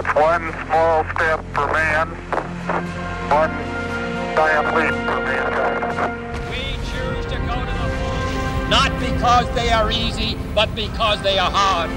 It's 0.00 0.14
one 0.14 0.50
small 0.64 1.04
step 1.12 1.44
for 1.52 1.66
man, 1.76 2.08
one 3.28 3.52
giant 4.34 4.68
leap 4.74 4.96
for 5.06 5.20
mankind. 5.28 5.80
We 6.48 6.62
choose 6.88 7.26
to 7.26 7.36
go 7.48 7.56
to 7.68 7.74
the 7.80 7.88
moon, 8.00 8.70
not 8.70 8.90
because 8.98 9.46
they 9.54 9.68
are 9.68 9.90
easy, 9.92 10.38
but 10.54 10.74
because 10.74 11.20
they 11.20 11.38
are 11.38 11.50
hard. 11.52 11.90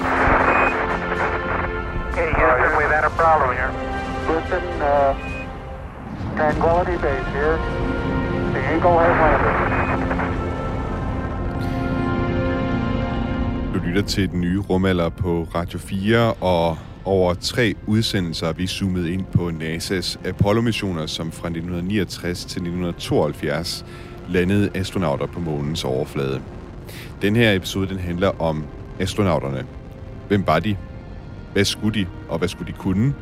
Okay, 2.11 2.27
Houston, 2.36 2.77
we've 2.77 2.91
had 2.91 3.05
a 3.05 3.09
problem 3.21 3.55
here. 3.55 3.71
Houston, 4.27 4.65
uh, 4.81 5.15
Tranquility 6.35 6.97
Base 6.97 7.27
here. 7.31 7.57
The 8.51 8.75
Eagle 8.75 8.99
has 8.99 9.15
landed. 9.23 9.54
Du 13.73 13.79
lytter 13.79 14.01
til 14.01 14.31
den 14.31 14.41
nye 14.41 14.59
rumalder 14.59 15.09
på 15.09 15.47
Radio 15.55 15.79
4, 15.79 16.33
og 16.41 16.77
over 17.05 17.33
tre 17.33 17.75
udsendelser 17.88 18.47
er 18.47 18.54
vi 18.54 18.68
zoomet 18.68 19.07
ind 19.07 19.25
på 19.25 19.50
NASA's 19.50 20.28
Apollo-missioner, 20.28 21.05
som 21.05 21.32
fra 21.32 21.47
1969 21.47 22.39
til 22.39 22.45
1972 22.45 23.86
landede 24.29 24.69
astronauter 24.73 25.25
på 25.25 25.39
månens 25.39 25.83
overflade. 25.83 26.42
Den 27.21 27.36
her 27.36 27.54
episode 27.54 27.87
den 27.87 28.00
handler 28.00 28.42
om 28.42 28.65
astronauterne. 29.00 29.65
Hvem 30.28 30.47
var 30.47 30.59
de? 30.59 30.78
Hvad 31.54 31.65
skulle 31.65 32.02
de, 32.02 32.08
og 32.30 32.38
hvad 32.38 32.47
skulle 32.47 32.73
de 32.73 32.78
kunne? 32.78 33.14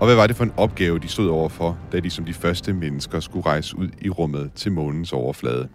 Og 0.00 0.06
hvad 0.06 0.16
var 0.16 0.26
det 0.26 0.36
for 0.36 0.44
en 0.44 0.52
opgave, 0.56 0.98
de 0.98 1.08
stod 1.08 1.28
overfor, 1.28 1.78
da 1.92 2.00
de 2.00 2.10
som 2.10 2.24
de 2.24 2.34
første 2.34 2.72
mennesker 2.72 3.20
skulle 3.20 3.46
rejse 3.46 3.76
ud 3.76 3.88
i 4.00 4.10
rummet 4.10 4.52
til 4.54 4.72
månens 4.72 5.12
overflade? 5.12 5.68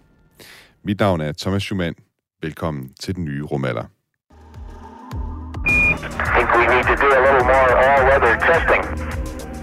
Mit 0.83 0.99
navn 0.99 1.21
er 1.21 1.31
Thomas 1.31 1.63
Schumann. 1.63 1.95
Velkommen 2.41 2.89
til 2.99 3.15
den 3.15 3.25
nye 3.25 3.43
rumalder 3.43 3.94
think 6.35 6.47
we 6.59 6.65
need 6.73 6.85
to 6.91 6.95
do 7.03 7.09
a 7.19 7.21
little 7.27 7.45
more 7.53 7.69
all-weather 7.87 8.33
testing. 8.49 8.83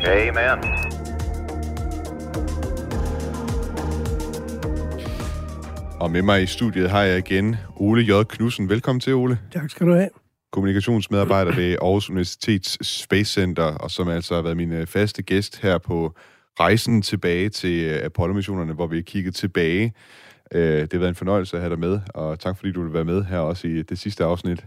Amen. 0.07 0.59
Og 6.01 6.11
med 6.11 6.23
mig 6.23 6.43
i 6.43 6.47
studiet 6.47 6.91
har 6.91 7.03
jeg 7.03 7.19
igen 7.19 7.57
Ole 7.77 8.03
J. 8.03 8.25
Knudsen. 8.25 8.69
Velkommen 8.69 9.01
til, 9.01 9.15
Ole. 9.15 9.39
Tak 9.53 9.71
skal 9.71 9.87
du 9.87 9.95
have. 9.95 10.09
Kommunikationsmedarbejder 10.53 11.55
ved 11.55 11.77
Aarhus 11.83 12.11
Universitets 12.11 12.87
Space 13.01 13.33
Center, 13.33 13.63
og 13.65 13.91
som 13.91 14.09
altså 14.09 14.35
har 14.35 14.43
været 14.43 14.57
min 14.57 14.73
øh, 14.73 14.87
faste 14.87 15.23
gæst 15.23 15.63
her 15.63 15.79
på 15.79 16.15
rejsen 16.61 17.03
tilbage 17.03 17.49
til 17.49 17.85
øh, 17.85 18.05
Apollo-missionerne, 18.05 18.73
hvor 18.73 18.87
vi 18.87 18.97
har 18.97 19.03
kigget 19.03 19.35
tilbage. 19.35 19.95
Øh, 20.53 20.81
Det 20.81 20.93
har 20.93 20.99
været 20.99 21.09
en 21.09 21.15
fornøjelse 21.15 21.57
at 21.57 21.63
have 21.63 21.71
dig 21.71 21.79
med, 21.79 22.01
og 22.15 22.41
tak 22.41 22.57
fordi 22.57 22.73
du 22.73 22.83
vil 22.83 22.93
være 22.93 23.05
med 23.05 23.25
her 23.25 23.39
også 23.39 23.67
i 23.69 23.83
det 23.83 23.99
sidste 23.99 24.25
afsnit. 24.25 24.65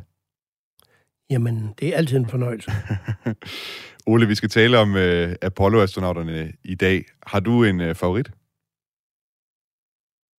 Jamen, 1.30 1.74
det 1.80 1.88
er 1.94 1.98
altid 1.98 2.18
en 2.18 2.30
fornøjelse. 2.30 2.72
Ole, 4.08 4.28
vi 4.28 4.36
skal 4.36 4.50
tale 4.50 4.78
om 4.80 4.96
øh, 4.96 5.36
Apollo-astronauterne 5.42 6.54
i 6.64 6.76
dag. 6.76 7.06
Har 7.28 7.40
du 7.40 7.64
en 7.64 7.82
øh, 7.82 7.96
favorit? 7.96 8.32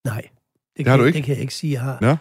Nej, 0.04 0.20
det, 0.20 0.30
Det 0.76 0.84
kan, 0.84 0.90
har 0.90 0.96
du 0.96 1.02
jeg- 1.02 1.06
ikke? 1.06 1.16
Det 1.16 1.24
kan 1.24 1.34
jeg 1.34 1.40
ikke 1.40 1.54
sige, 1.54 1.72
jeg 1.72 1.80
har. 1.82 1.98
Nå? 2.00 2.16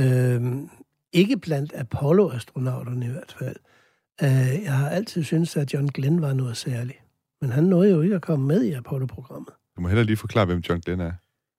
Øhm, 0.00 0.68
ikke 1.12 1.36
blandt 1.36 1.72
Apollo-astronauterne 1.74 3.06
i 3.06 3.10
hvert 3.10 3.36
fald. 3.38 3.56
Øh, 4.22 4.62
jeg 4.64 4.72
har 4.78 4.88
altid 4.88 5.22
syntes, 5.24 5.56
at 5.56 5.74
John 5.74 5.86
Glenn 5.88 6.22
var 6.22 6.32
noget 6.32 6.56
særligt. 6.56 6.98
Men 7.40 7.50
han 7.52 7.64
nåede 7.64 7.90
jo 7.90 8.00
ikke 8.02 8.14
at 8.14 8.22
komme 8.22 8.46
med 8.46 8.62
i 8.64 8.72
Apollo-programmet. 8.72 9.52
Du 9.76 9.80
må 9.80 9.88
heller 9.88 10.02
lige 10.04 10.16
forklare, 10.16 10.46
hvem 10.46 10.58
John 10.58 10.80
Glenn 10.80 11.00
er. 11.00 11.12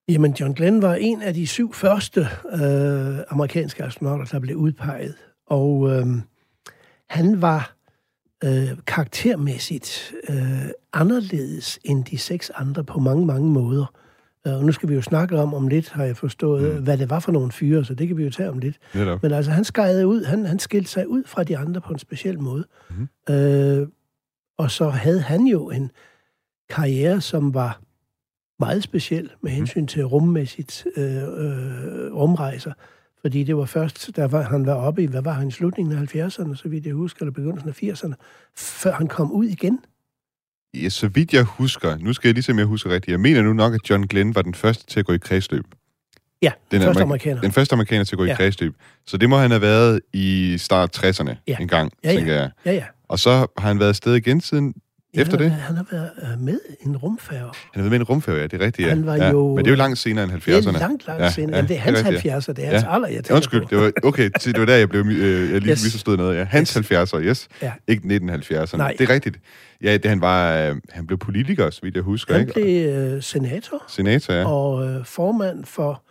Jamen, 0.10 0.34
John 0.40 0.54
Glenn 0.54 0.82
var 0.82 0.96
en 0.96 1.22
af 1.22 1.34
de 1.34 1.48
syv 1.48 1.74
første 1.74 2.20
øh, 2.54 3.20
amerikanske 3.30 3.84
astronauter, 3.84 4.26
der 4.26 4.40
blev 4.40 4.56
udpeget. 4.58 5.16
Og 5.48 5.92
øh, 5.92 6.06
han 7.10 7.42
var 7.42 7.76
øh, 8.44 8.70
karaktermæssigt 8.88 10.14
øh, 10.30 10.66
anderledes 10.94 11.80
end 11.84 12.06
de 12.06 12.18
seks 12.18 12.50
andre 12.56 12.84
på 12.84 13.00
mange, 13.00 13.26
mange 13.26 13.50
måder. 13.50 13.94
Øh, 14.48 14.54
Og 14.54 14.64
nu 14.64 14.72
skal 14.72 14.90
vi 14.90 14.94
jo 14.96 15.02
snakke 15.02 15.40
om 15.40 15.54
om 15.54 15.68
lidt, 15.68 15.90
har 15.90 16.04
jeg 16.04 16.18
forstået, 16.18 16.76
mm. 16.76 16.84
hvad 16.84 16.98
det 16.98 17.10
var 17.10 17.20
for 17.20 17.32
nogle 17.32 17.52
fyre, 17.52 17.86
så 17.86 17.94
det 17.94 18.08
kan 18.08 18.18
vi 18.18 18.24
jo 18.24 18.30
tage 18.30 18.50
om 18.50 18.60
lidt. 18.60 18.78
Netop. 18.96 19.24
Men 19.24 19.32
altså, 19.32 19.52
han 19.52 19.64
skejede 19.64 20.08
ud, 20.08 20.24
han, 20.24 20.46
han 20.46 20.60
skilte 20.60 20.90
sig 20.92 21.08
ud 21.08 21.24
fra 21.26 21.44
de 21.44 21.58
andre 21.58 21.82
på 21.82 21.94
en 21.94 22.00
speciel 22.00 22.40
måde. 22.40 22.66
Mhm. 22.90 23.10
Øh, 23.36 23.88
og 24.58 24.72
så 24.72 24.90
havde 24.90 25.22
han 25.22 25.42
jo 25.48 25.70
en 25.70 25.92
karriere, 26.70 27.22
som 27.22 27.54
var 27.54 27.82
meget 28.60 28.84
speciel 28.84 29.30
med 29.42 29.52
hensyn 29.52 29.88
til 29.88 30.04
rummæssigt 30.06 30.88
øh, 30.98 31.16
øh, 31.16 32.14
rumrejser. 32.14 32.74
Fordi 33.26 33.44
det 33.44 33.58
var 33.58 33.66
først, 33.66 34.10
da 34.16 34.26
var, 34.28 34.42
han 34.42 34.66
var 34.66 34.74
oppe 34.74 35.04
i, 35.04 35.06
hvad 35.06 35.22
var 35.22 35.34
han, 35.34 35.48
i 35.48 35.52
slutningen 35.52 35.98
af 35.98 36.16
70'erne, 36.16 36.56
så 36.56 36.62
vidt 36.66 36.86
jeg 36.86 36.94
husker, 36.94 37.22
eller 37.22 37.32
begyndelsen 37.34 37.70
af 37.70 37.84
80'erne, 37.84 38.14
før 38.58 38.92
han 38.94 39.08
kom 39.08 39.32
ud 39.32 39.46
igen. 39.46 39.80
Ja, 40.74 40.90
så 40.90 41.08
vidt 41.08 41.34
jeg 41.34 41.44
husker, 41.44 41.98
nu 41.98 42.14
skal 42.14 42.28
jeg 42.28 42.34
lige 42.34 42.44
se, 42.44 42.52
om 42.52 42.58
jeg 42.58 42.66
husker 42.66 42.90
rigtigt. 42.90 43.12
Jeg 43.12 43.20
mener 43.20 43.42
nu 43.42 43.54
nok, 43.54 43.74
at 43.74 43.90
John 43.90 44.08
Glenn 44.08 44.36
var 44.36 44.42
den 44.42 44.54
første 44.54 44.86
til 44.86 45.00
at 45.00 45.06
gå 45.06 45.14
i 45.14 45.18
kredsløb. 45.18 45.66
Ja, 46.42 46.52
Den 46.72 46.82
første 46.82 47.00
amerik- 47.00 47.04
amerikaner. 47.04 47.42
Den 47.42 47.52
første 47.52 47.74
amerikaner 47.74 48.04
til 48.04 48.16
at 48.16 48.18
gå 48.18 48.26
ja. 48.26 48.34
i 48.34 48.36
kredsløb. 48.36 48.76
Så 49.06 49.18
det 49.18 49.30
må 49.30 49.38
han 49.38 49.52
have 49.52 49.62
været 49.62 50.02
i 50.14 50.56
start 50.58 50.98
60'erne 51.06 51.36
Ja. 51.48 51.58
en 51.62 51.68
gang, 51.68 51.92
Ja, 52.04 52.12
ja. 52.12 52.16
tænker 52.18 52.34
jeg. 52.34 52.50
Ja, 52.66 52.72
ja. 52.74 52.84
Og 53.08 53.20
så 53.20 53.30
har 53.58 53.68
han 53.68 53.80
været 53.80 53.90
afsted 53.90 54.16
igen 54.16 54.42
siden 54.42 54.74
efter 55.22 55.38
han, 55.38 55.46
det. 55.46 55.52
Han 55.52 55.76
har 55.76 55.86
været 55.92 56.10
øh, 56.22 56.42
med 56.42 56.60
en 56.82 56.98
rumfærge. 56.98 57.40
Han 57.40 57.52
har 57.74 57.82
været 57.82 57.92
med 57.92 58.00
en 58.00 58.04
rumfærge, 58.04 58.38
ja, 58.40 58.48
det 58.48 58.62
er 58.62 58.66
rigtigt, 58.66 58.86
ja. 58.86 58.90
Han 58.90 59.06
var 59.06 59.16
ja. 59.16 59.30
jo- 59.30 59.56
Men 59.56 59.66
det 59.66 59.72
er 59.72 59.76
jo 59.76 59.78
langt 59.78 59.98
senere 60.00 60.24
end 60.24 60.32
70'erne. 60.34 60.52
Det 60.56 60.68
er 60.68 60.72
langt, 60.80 61.08
langt 61.08 61.20
Ja, 61.20 61.26
ja, 61.26 61.32
senere. 61.32 61.56
ja, 61.58 61.62
Ja, 61.62 61.68
det 61.68 61.76
er 61.76 61.80
hans 61.80 62.00
det 62.00 62.06
er 62.08 62.12
rigtigt, 62.12 62.34
70'er, 62.34 62.54
det 62.54 62.64
er 62.66 62.68
Ja. 62.68 62.72
hans 62.74 62.86
alder, 62.90 63.08
jeg 63.08 63.16
tænker 63.16 63.36
Undskyld, 63.36 63.62
på. 63.62 63.68
det 63.70 63.78
var, 63.78 63.92
okay, 64.04 64.30
det 64.46 64.60
var 64.60 64.66
der, 64.66 64.76
jeg 64.76 64.90
blev 64.90 65.02
øh, 65.06 65.52
jeg 65.52 65.62
lige 65.62 65.72
Yes. 65.72 65.84
misforstået 65.84 66.18
noget. 66.18 66.38
Ja. 66.38 66.44
Hans 66.44 66.78
70'er, 66.78 67.20
yes. 67.22 67.48
Ja. 67.62 67.72
Ikke 67.88 68.04
1970'erne. 68.18 68.78
Nej. 68.78 68.96
Det 69.00 69.10
er 69.10 69.14
rigtigt. 69.14 69.40
Ja, 69.84 69.94
det, 69.98 70.06
han 70.06 70.22
var, 70.22 70.58
øh, 70.58 70.76
han 70.90 71.08
blev 71.08 71.18
politiker, 71.20 71.70
så 71.70 71.80
vidt 71.84 71.96
jeg 71.96 72.04
husker, 72.04 72.34
Han 72.34 72.42
ikke? 72.42 72.54
blev 72.54 72.88
øh, 73.16 73.24
senator 73.24 73.84
Senator, 73.88 74.34
ja. 74.34 74.48
og 74.48 74.88
øh, 74.88 75.06
formand 75.06 75.66
for 75.66 76.04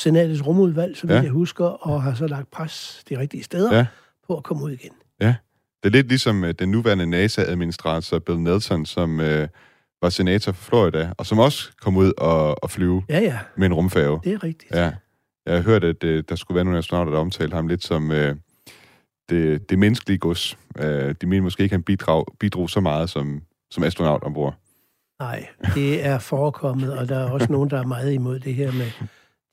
senatets 0.00 0.46
rumudvalg, 0.46 0.96
så 0.96 1.02
vidt 1.02 1.12
Ja. 1.12 1.16
ja. 1.16 1.22
jeg 1.22 1.30
husker, 1.32 1.64
og 1.64 2.02
har 2.02 2.14
så 2.14 2.26
lagt 2.26 2.50
pres 2.50 3.02
de 3.08 3.18
rigtige 3.18 3.44
steder 3.44 3.72
Ja. 3.72 3.78
ja. 3.78 3.86
på 4.28 4.36
at 4.36 4.42
komme 4.44 4.64
ud 4.64 4.70
igen. 4.70 4.90
Det 5.82 5.88
er 5.88 5.92
lidt 5.92 6.08
ligesom 6.08 6.44
øh, 6.44 6.54
den 6.58 6.70
nuværende 6.70 7.06
NASA-administrator 7.06 8.18
Bill 8.18 8.38
Nelson, 8.40 8.86
som 8.86 9.20
øh, 9.20 9.48
var 10.02 10.08
senator 10.08 10.52
for 10.52 10.64
Florida, 10.64 11.12
og 11.18 11.26
som 11.26 11.38
også 11.38 11.70
kom 11.80 11.96
ud 11.96 12.12
og, 12.18 12.62
og 12.64 12.70
flyve 12.70 13.02
Ja, 13.08 13.18
ja, 13.20 13.38
med 13.56 13.66
en 13.66 13.72
rumfærge. 13.74 14.20
det 14.24 14.32
er 14.32 14.44
rigtigt. 14.44 14.74
Ja. 14.74 14.92
Jeg 15.46 15.54
har 15.56 15.62
hørt, 15.62 15.84
at 15.84 16.04
øh, 16.04 16.24
der 16.28 16.36
skulle 16.36 16.56
være 16.56 16.64
nogle 16.64 16.78
astronauter, 16.78 17.12
der 17.12 17.18
omtalte 17.18 17.54
ham 17.54 17.68
lidt 17.68 17.84
som 17.84 18.12
øh, 18.12 18.36
det, 19.28 19.70
det 19.70 19.78
menneskelige 19.78 20.18
gods. 20.18 20.58
Øh, 20.78 21.14
de 21.20 21.26
mener 21.26 21.42
måske 21.42 21.62
ikke, 21.62 21.72
han 21.74 21.82
bidrag, 21.82 22.24
bidrog 22.40 22.70
så 22.70 22.80
meget 22.80 23.10
som, 23.10 23.42
som 23.70 23.82
astronaut 23.84 24.22
ombord. 24.22 24.54
Nej, 25.20 25.46
det 25.74 26.06
er 26.06 26.18
forekommet, 26.18 26.98
og 26.98 27.08
der 27.08 27.18
er 27.18 27.30
også 27.30 27.52
nogen, 27.52 27.70
der 27.70 27.78
er 27.80 27.86
meget 27.86 28.12
imod 28.12 28.38
det 28.40 28.54
her 28.54 28.72
med 28.72 28.90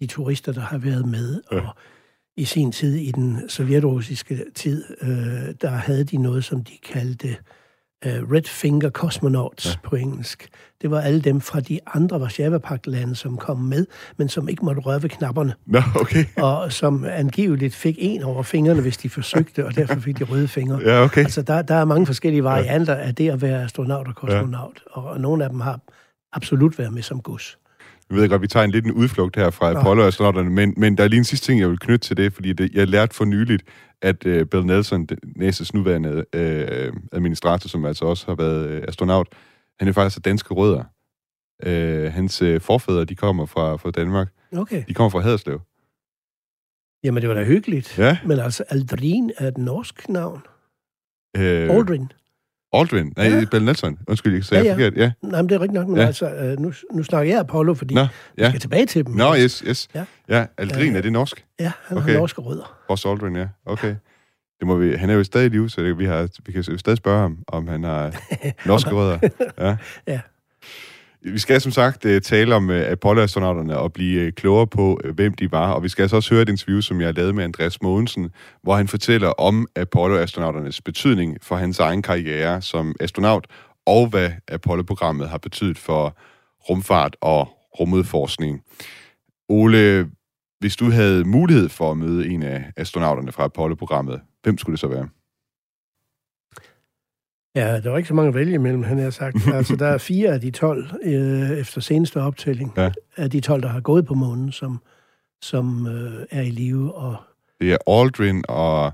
de 0.01 0.07
turister, 0.07 0.51
der 0.51 0.61
har 0.61 0.77
været 0.77 1.05
med. 1.07 1.41
Og 1.51 1.75
i 2.38 2.46
sin 2.46 2.72
tid, 2.72 2.96
i 2.96 3.12
den 3.12 3.50
sovjetrussiske 3.50 4.46
tid, 4.56 4.84
øh, 5.01 5.56
der 5.62 5.69
havde 5.69 6.03
de 6.03 6.18
noget, 6.18 6.44
som 6.46 6.63
de 6.63 6.73
kaldte 6.94 7.28
øh, 8.06 8.31
Red 8.31 8.44
Finger 8.47 8.90
Cosmonauts 8.90 9.66
Ja. 9.66 9.69
ja. 9.72 9.90
på 9.90 9.96
engelsk. 9.96 10.50
Det 10.81 10.91
var 10.91 11.01
alle 11.01 11.22
dem 11.22 11.41
fra 11.41 11.59
de 11.59 11.79
andre 11.94 12.19
Varsjava-pagt-lande, 12.19 13.16
som 13.16 13.38
kom 13.38 13.57
med, 13.59 13.85
men 14.18 14.29
som 14.29 14.50
ikke 14.50 14.66
måtte 14.66 14.81
røre 14.81 15.03
ved 15.03 15.09
knapperne, 15.09 15.53
Nå, 15.66 15.79
okay. 16.01 16.25
og 16.38 16.72
som 16.73 17.06
angiveligt 17.06 17.75
fik 17.75 17.96
en 18.00 18.23
over 18.23 18.44
fingrene, 18.44 18.81
hvis 18.81 18.97
de 18.97 19.09
forsøgte, 19.09 19.66
og 19.66 19.75
derfor 19.75 20.00
fik 20.00 20.19
de 20.19 20.23
røde 20.23 20.47
fingre. 20.47 20.79
Ja, 20.85 21.03
okay. 21.03 21.22
Altså, 21.22 21.41
der, 21.41 21.62
der 21.62 21.75
er 21.75 21.85
mange 21.85 22.06
forskellige 22.06 22.44
varianter 22.44 22.96
af 22.96 23.16
det 23.16 23.29
at 23.29 23.41
være 23.41 23.63
astronaut 23.63 24.07
og 24.07 24.16
kosmonaut, 24.16 24.84
ja. 24.96 25.02
og, 25.02 25.09
og 25.09 25.22
nogle 25.22 25.44
af 25.44 25.50
dem 25.50 25.59
har 25.59 25.79
absolut 26.34 26.79
været 26.79 26.94
med 26.94 27.02
som 27.02 27.22
gus. 27.22 27.57
Jeg 28.09 28.17
ved 28.17 28.29
godt, 28.29 28.41
vi 28.41 28.47
tager 28.47 28.63
en 28.63 28.71
lidt 28.71 28.85
en 28.85 28.91
udflugt 28.91 29.35
her 29.35 29.49
fra 29.49 29.79
Apollo-astronauterne, 29.79 30.49
men, 30.49 30.73
men 30.77 30.97
der 30.97 31.03
er 31.03 31.07
lige 31.07 31.17
en 31.17 31.23
sidste 31.23 31.45
ting, 31.45 31.59
jeg 31.59 31.69
vil 31.69 31.79
knytte 31.79 32.07
til 32.07 32.17
det, 32.17 32.33
fordi 32.33 32.53
det, 32.53 32.71
jeg 32.73 32.88
lærte 32.88 33.16
for 33.16 33.25
nyligt, 33.25 33.63
at 34.01 34.25
øh, 34.25 34.45
Bill 34.45 34.66
Nelson, 34.66 35.07
NASA's 35.38 35.69
nuværende 35.73 36.25
øh, 36.33 36.93
administrator, 37.11 37.69
som 37.69 37.85
altså 37.85 38.05
også 38.05 38.25
har 38.28 38.35
været 38.35 38.67
øh, 38.69 38.84
astronaut, 38.87 39.28
han 39.79 39.87
er 39.87 39.91
faktisk 39.91 40.17
af 40.17 40.23
danske 40.23 40.53
rødder. 40.53 40.84
Øh, 41.63 42.13
hans 42.13 42.41
øh, 42.41 42.61
forfædre, 42.61 43.05
de 43.05 43.16
kommer 43.16 43.46
fra, 43.46 43.75
fra 43.75 43.91
Danmark. 43.91 44.28
Okay. 44.57 44.84
De 44.87 44.93
kommer 44.93 45.09
fra 45.09 45.19
Haderslev. 45.19 45.61
Jamen, 47.03 47.22
det 47.22 47.29
var 47.29 47.35
da 47.35 47.43
hyggeligt. 47.43 47.97
Ja. 47.97 48.17
Men 48.25 48.40
altså, 48.40 48.63
Aldrin 48.69 49.31
er 49.37 49.47
et 49.47 49.57
norsk 49.57 50.09
navn. 50.09 50.41
Øh, 51.37 51.69
Aldrin. 51.75 52.11
Aldrin. 52.79 53.13
Nej, 53.17 53.27
Ja. 53.27 53.45
Bill 53.51 53.66
Nelson. 53.66 53.97
Undskyld, 54.07 54.33
jeg 54.33 54.43
sagde 54.43 54.63
Ja, 54.63 54.69
ja, 54.69 54.73
forkert. 54.75 54.93
Ja. 54.97 55.11
Nej, 55.23 55.41
men 55.41 55.49
det 55.49 55.55
er 55.55 55.59
rigtigt 55.61 55.73
nok, 55.73 55.87
men 55.87 55.97
Ja. 55.97 56.05
altså, 56.05 56.29
øh, 56.29 56.59
nu, 56.59 56.73
nu 56.93 57.03
snakker 57.03 57.31
jeg 57.33 57.39
Apollo, 57.39 57.73
fordi 57.73 57.93
Nå, 57.93 58.01
ja. 58.01 58.07
jeg 58.37 58.49
skal 58.49 58.61
tilbage 58.61 58.85
til 58.85 59.05
dem. 59.05 59.16
Nå, 59.16 59.35
yes, 59.35 59.59
yes. 59.67 59.87
Ja. 59.95 60.05
Ja, 60.29 60.45
Aldrin, 60.57 60.91
Øh, 60.91 60.97
er 60.97 61.01
det 61.01 61.11
norsk? 61.11 61.45
Ja, 61.59 61.72
han 61.87 61.97
Okay. 61.97 62.11
har 62.11 62.19
norske 62.19 62.41
rødder. 62.41 62.77
Ross 62.89 63.05
Aldrin, 63.05 63.35
ja. 63.35 63.47
Okay. 63.66 63.95
Det 64.59 64.67
må 64.67 64.75
vi, 64.75 64.95
han 64.95 65.09
er 65.09 65.13
jo 65.13 65.23
stadig 65.23 65.45
i 65.45 65.49
live, 65.49 65.69
så 65.69 65.81
det, 65.81 65.97
vi, 65.97 66.05
har, 66.05 66.27
vi 66.45 66.51
kan 66.51 66.61
jo 66.61 66.77
stadig 66.77 66.97
spørge 66.97 67.22
ham, 67.22 67.37
om 67.47 67.67
han 67.67 67.83
har 67.83 68.16
norske 68.66 68.89
rødder. 68.91 69.19
Ja. 69.59 69.75
Ja. 70.13 70.19
Vi 71.33 71.39
skal 71.39 71.61
som 71.61 71.72
sagt 71.72 72.05
øh, 72.05 72.22
tale 72.22 72.55
om 72.55 72.69
øh, 72.69 72.91
Apollo-astronauterne 72.91 73.77
og 73.77 73.93
blive 73.93 74.22
øh, 74.22 74.33
klogere 74.33 74.67
på, 74.67 74.99
hvem 75.13 75.33
de 75.33 75.51
var. 75.51 75.72
Og 75.72 75.83
vi 75.83 75.89
skal 75.89 76.01
altså 76.01 76.16
også 76.16 76.33
høre 76.33 76.41
et 76.41 76.49
interview, 76.49 76.81
som 76.81 77.01
jeg 77.01 77.13
lavede 77.13 77.33
med 77.33 77.43
Andreas 77.43 77.81
Mogensen, 77.81 78.29
hvor 78.63 78.75
han 78.75 78.87
fortæller 78.87 79.29
om 79.29 79.67
Apollo-astronauternes 79.75 80.81
betydning 80.81 81.37
for 81.41 81.55
hans 81.55 81.79
egen 81.79 82.01
karriere 82.01 82.61
som 82.61 82.95
astronaut, 82.99 83.47
og 83.85 84.07
hvad 84.07 84.31
Apollo-programmet 84.47 85.29
har 85.29 85.37
betydet 85.37 85.77
for 85.77 86.17
rumfart 86.69 87.16
og 87.22 87.47
rumudforskning. 87.79 88.61
Ole, 89.49 90.09
hvis 90.59 90.75
du 90.75 90.91
havde 90.91 91.23
mulighed 91.23 91.69
for 91.69 91.91
at 91.91 91.97
møde 91.97 92.28
en 92.28 92.43
af 92.43 92.63
astronauterne 92.78 93.31
fra 93.31 93.43
Apollo-programmet, 93.43 94.21
hvem 94.43 94.57
skulle 94.57 94.73
det 94.73 94.79
så 94.79 94.87
være? 94.87 95.07
Ja, 97.55 97.79
der 97.81 97.90
var 97.90 97.97
ikke 97.97 98.07
så 98.07 98.13
mange 98.13 98.28
at 98.28 98.35
vælge 98.35 98.53
imellem, 98.53 98.84
han 98.84 98.99
har 98.99 99.09
sagt. 99.09 99.37
altså, 99.53 99.75
der 99.75 99.87
er 99.87 99.97
fire 99.97 100.29
af 100.29 100.41
de 100.41 100.52
12, 100.52 100.87
øh, 101.03 101.49
efter 101.49 101.81
seneste 101.81 102.22
optælling, 102.22 102.73
ja. 102.78 102.91
af 103.17 103.29
de 103.29 103.40
12, 103.40 103.61
der 103.61 103.67
har 103.67 103.79
gået 103.79 104.05
på 104.05 104.13
månen, 104.13 104.52
som, 104.52 104.81
som 105.41 105.87
øh, 105.87 106.25
er 106.31 106.41
i 106.41 106.49
live. 106.49 106.96
Og... 106.96 107.16
Det 107.61 107.72
er 107.72 107.78
Aldrin 107.91 108.43
og... 108.47 108.93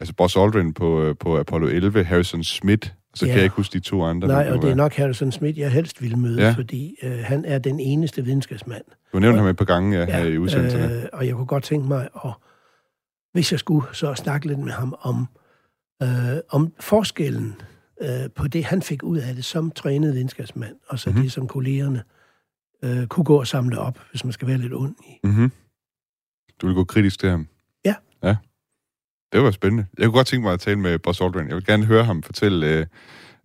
Altså 0.00 0.14
Buzz 0.14 0.36
Aldrin 0.36 0.74
på, 0.74 1.02
øh, 1.02 1.14
på 1.20 1.38
Apollo 1.38 1.66
11, 1.66 2.04
Harrison 2.04 2.44
Smith, 2.44 2.90
så 3.14 3.26
ja. 3.26 3.30
kan 3.30 3.36
jeg 3.36 3.44
ikke 3.44 3.56
huske 3.56 3.72
de 3.72 3.80
to 3.80 4.02
andre. 4.02 4.28
Nej, 4.28 4.50
og 4.50 4.62
det 4.62 4.70
er 4.70 4.74
nok 4.74 4.94
Harrison 4.94 5.32
Smith, 5.32 5.58
jeg 5.58 5.70
helst 5.70 6.02
ville 6.02 6.16
møde, 6.16 6.42
ja. 6.42 6.50
fordi 6.50 6.96
øh, 7.02 7.18
han 7.18 7.44
er 7.44 7.58
den 7.58 7.80
eneste 7.80 8.24
videnskabsmand. 8.24 8.82
Du 8.84 9.16
har 9.16 9.20
nævnt 9.20 9.38
ham 9.38 9.46
et 9.46 9.56
par 9.56 9.64
gange 9.64 9.98
ja, 9.98 10.04
ja, 10.04 10.22
her 10.22 10.24
i 10.24 10.38
udsendelserne. 10.38 11.02
Øh, 11.02 11.08
og 11.12 11.26
jeg 11.26 11.34
kunne 11.34 11.46
godt 11.46 11.64
tænke 11.64 11.88
mig, 11.88 12.08
at, 12.24 12.30
hvis 13.32 13.52
jeg 13.52 13.58
skulle, 13.58 13.86
så 13.92 14.14
snakke 14.14 14.46
lidt 14.46 14.58
med 14.58 14.72
ham 14.72 14.94
om, 15.00 15.28
øh, 16.02 16.08
om 16.50 16.72
forskellen 16.80 17.56
øh, 18.02 18.30
på 18.36 18.48
det, 18.48 18.64
han 18.64 18.82
fik 18.82 19.02
ud 19.02 19.18
af 19.18 19.34
det 19.34 19.44
som 19.44 19.70
trænet 19.70 20.14
videnskabsmand, 20.14 20.76
og 20.88 20.98
så 20.98 21.10
mm-hmm. 21.10 21.22
det, 21.22 21.32
som 21.32 21.48
kollegerne 21.48 22.02
øh, 22.84 23.06
kunne 23.06 23.24
gå 23.24 23.38
og 23.38 23.46
samle 23.46 23.78
op, 23.78 23.98
hvis 24.10 24.24
man 24.24 24.32
skal 24.32 24.48
være 24.48 24.58
lidt 24.58 24.74
ond 24.74 24.94
i. 25.08 25.26
Mm-hmm. 25.26 25.52
Du 26.60 26.66
vil 26.66 26.74
gå 26.74 26.84
kritisk 26.84 27.20
til 27.20 27.28
ham? 27.28 27.46
Ja. 27.84 27.94
Ja. 28.22 28.36
Det 29.32 29.42
var 29.42 29.50
spændende. 29.50 29.86
Jeg 29.98 30.04
kunne 30.04 30.12
godt 30.12 30.26
tænke 30.26 30.42
mig 30.42 30.52
at 30.52 30.60
tale 30.60 30.78
med 30.78 30.98
Buzz 30.98 31.20
Aldrin. 31.20 31.48
Jeg 31.48 31.56
vil 31.56 31.66
gerne 31.66 31.84
høre 31.84 32.04
ham 32.04 32.22
fortælle 32.22 32.66
øh, 32.66 32.86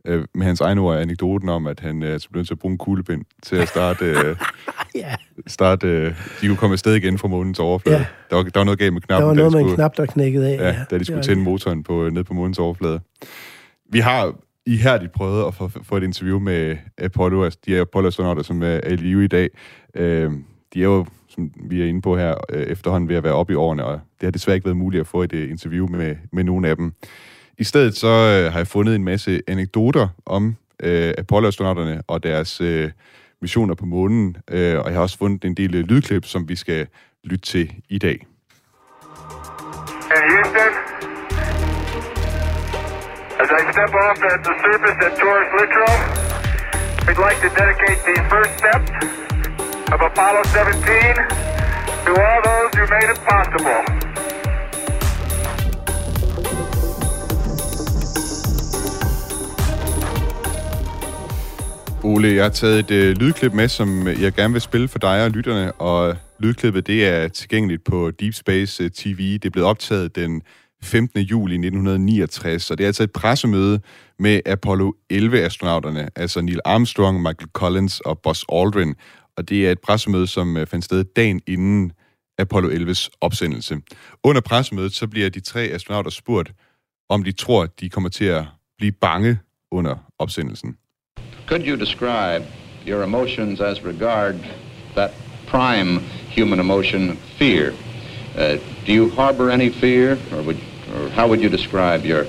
øh, 0.06 0.26
med 0.36 0.46
hans 0.46 0.62
egen 0.62 0.78
ord 0.78 0.98
anekdoten 0.98 1.50
om, 1.50 1.68
at 1.68 1.80
han 1.80 2.04
øh, 2.04 2.20
blev 2.32 2.40
nødt 2.40 2.48
til 2.48 2.54
at 2.54 2.60
bruge 2.60 2.72
en 2.72 2.78
kuglepind 2.78 3.26
til 3.44 3.56
at 3.56 3.68
starte... 3.68 4.06
Øh, 4.06 4.36
ja. 4.96 5.16
starte 5.48 5.88
øh, 5.88 6.16
de 6.42 6.48
kunne 6.48 6.58
komme 6.58 6.74
afsted 6.74 6.96
igen 6.96 7.18
fra 7.18 7.28
månens 7.28 7.60
overflade. 7.60 7.98
Ja. 7.98 8.06
Der, 8.30 8.36
var, 8.36 8.44
der 8.44 8.60
var 8.60 8.64
noget 8.64 8.80
galt 8.80 8.94
med 8.94 9.02
knappen. 9.02 9.22
Der 9.22 9.28
var 9.28 9.34
noget 9.34 9.52
med 9.52 9.62
en 9.62 9.76
knap, 9.76 9.98
der 9.98 10.06
knækkede 10.06 10.50
af. 10.50 10.58
Ja, 10.58 10.68
ja. 10.68 10.86
da 10.90 10.98
de 10.98 11.06
skulle 11.06 11.24
tænde 11.24 11.44
motoren 11.44 11.84
på, 11.84 12.10
ned 12.10 12.24
på 12.24 12.34
månens 12.34 12.60
overflade. 12.60 13.00
Vi 13.92 14.00
har 14.00 14.36
ihærdigt 14.68 15.12
prøvet 15.12 15.48
at 15.48 15.54
få, 15.54 15.70
få 15.84 15.98
et 15.98 16.04
interview 16.04 16.40
med 16.40 16.70
øh, 16.70 16.78
Apollo, 16.98 17.44
altså 17.44 17.60
de 17.66 17.80
Apollo-astronauter, 17.80 18.44
som 18.44 18.64
er 18.64 18.80
i 18.88 18.96
live 18.96 19.24
i 19.24 19.28
dag. 19.28 19.50
Øh, 19.96 20.32
de 20.74 20.80
er 20.80 20.84
jo, 20.84 21.06
som 21.28 21.52
vi 21.70 21.82
er 21.82 21.86
inde 21.86 22.02
på 22.02 22.18
her, 22.18 22.36
øh, 22.50 22.64
efterhånden 22.64 23.10
ved 23.10 23.16
at 23.16 23.24
være 23.24 23.34
oppe 23.34 23.54
i 23.54 23.56
årene, 23.56 23.86
og 23.86 23.94
det 23.94 24.28
har 24.28 24.32
desværre 24.32 24.56
ikke 24.56 24.66
været 24.66 24.78
muligt 24.78 25.02
at 25.02 25.08
få 25.08 25.24
et 25.24 25.34
øh, 25.34 25.50
interview 25.50 25.88
med, 25.88 26.16
med 26.32 26.44
nogen 26.44 26.66
af 26.66 26.76
dem. 26.76 26.94
I 27.58 27.64
stedet 27.64 27.98
så 27.98 28.08
øh, 28.08 28.52
har 28.52 28.60
jeg 28.60 28.68
fundet 28.68 28.96
en 28.96 29.04
masse 29.04 29.42
anekdoter 29.48 30.08
om 30.26 30.56
øh, 30.84 31.14
Apollo-astronauterne 31.18 32.02
og 32.08 32.24
deres 32.24 32.62
øh, 32.62 32.92
missioner 33.42 33.76
på 33.76 33.86
månen, 33.86 34.38
øh, 34.52 34.80
og 34.80 34.86
jeg 34.86 34.94
har 34.94 35.02
også 35.02 35.18
fundet 35.18 35.46
en 35.46 35.54
del 35.54 35.76
øh, 35.76 35.82
lydklip, 35.82 36.26
som 36.26 36.50
vi 36.50 36.56
skal 36.56 36.88
lytte 37.24 37.46
til 37.46 37.74
i 37.90 37.98
dag. 37.98 38.26
And 40.10 40.57
as 43.44 43.50
I 43.52 43.62
step 43.72 43.94
off 44.06 44.18
at 44.34 44.40
the 44.48 44.56
surface 44.66 44.98
at 45.08 45.14
Taurus 45.20 45.50
Littrow, 45.58 45.96
we'd 47.06 47.22
like 47.28 47.40
to 47.46 47.50
dedicate 47.62 48.00
the 48.10 48.18
first 48.34 48.54
steps 48.62 48.92
of 49.94 50.00
Apollo 50.10 50.42
17 50.44 51.16
to 52.06 52.12
all 52.26 52.40
those 52.50 52.72
who 52.78 52.84
made 52.96 53.10
it 53.14 53.20
possible. 53.32 53.80
Ole, 62.04 62.36
jeg 62.36 62.44
har 62.44 62.50
taget 62.50 62.80
et 62.80 62.92
øh, 62.92 63.16
lydklip 63.18 63.54
med, 63.54 63.68
som 63.68 64.08
jeg 64.08 64.34
gerne 64.34 64.54
vil 64.54 64.62
spille 64.62 64.88
for 64.88 65.00
dig 65.00 65.24
og 65.24 65.32
lytterne, 65.32 65.72
og 65.72 66.16
lydklippet 66.40 66.88
det 66.88 67.08
er 67.08 67.28
tilgængeligt 67.28 67.84
på 67.84 68.12
Deep 68.12 68.34
Space 68.34 68.84
øh, 68.84 68.90
TV. 68.90 69.34
Det 69.34 69.46
er 69.46 69.50
blevet 69.50 69.70
optaget 69.70 70.16
den 70.16 70.42
15. 70.84 71.22
juli 71.22 71.54
1969, 71.54 72.72
og 72.72 72.78
det 72.78 72.84
er 72.84 72.88
altså 72.88 73.04
et 73.04 73.12
pressemøde 73.12 73.80
med 74.20 74.40
Apollo 74.46 74.92
11-astronauterne, 75.14 76.08
altså 76.16 76.42
Neil 76.42 76.60
Armstrong, 76.66 77.22
Michael 77.22 77.50
Collins 77.54 78.00
og 78.00 78.20
Buzz 78.20 78.44
Aldrin. 78.54 78.96
Og 79.38 79.50
det 79.50 79.68
er 79.68 79.72
et 79.72 79.80
pressemøde, 79.80 80.28
som 80.28 80.58
øh, 80.58 80.68
fandt 80.68 80.86
sted 80.86 81.04
dagen 81.04 81.42
inden 81.48 81.92
Apollo 82.38 82.70
11's 82.70 83.10
opsendelse. 83.22 83.78
Under 84.24 84.42
pressemødet 84.42 84.94
så 84.94 85.08
bliver 85.08 85.30
de 85.30 85.40
tre 85.40 85.62
astronauter 85.62 86.12
spurgt, 86.12 86.52
om 87.10 87.24
de 87.24 87.32
tror, 87.32 87.66
de 87.66 87.90
kommer 87.90 88.10
til 88.10 88.26
at 88.26 88.46
blive 88.78 88.92
bange 88.92 89.40
under 89.72 89.96
opsendelsen. 90.20 90.76
Could 91.48 91.68
you 91.68 91.76
describe 91.76 92.44
your 92.88 93.04
emotions 93.04 93.60
as 93.60 93.86
regard 93.86 94.36
that 94.96 95.12
prime 95.48 96.02
human 96.36 96.60
emotion, 96.60 97.18
fear? 97.18 97.87
Uh, 98.38 98.58
do 98.86 98.94
you 98.94 99.10
harbor 99.10 99.50
any 99.50 99.70
fear, 99.70 100.16
or, 100.32 100.44
would, 100.44 100.60
or 100.94 101.10
how 101.10 101.28
would 101.28 101.42
you 101.42 101.50
describe 101.50 102.06
your 102.06 102.28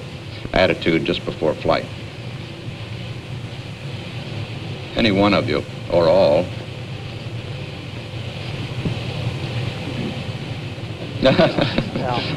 attitude 0.55 1.05
just 1.05 1.23
before 1.27 1.53
flight? 1.55 1.85
Any 4.97 5.13
one 5.13 5.35
of 5.35 5.51
you, 5.51 5.63
or 5.93 6.09
all. 6.09 6.47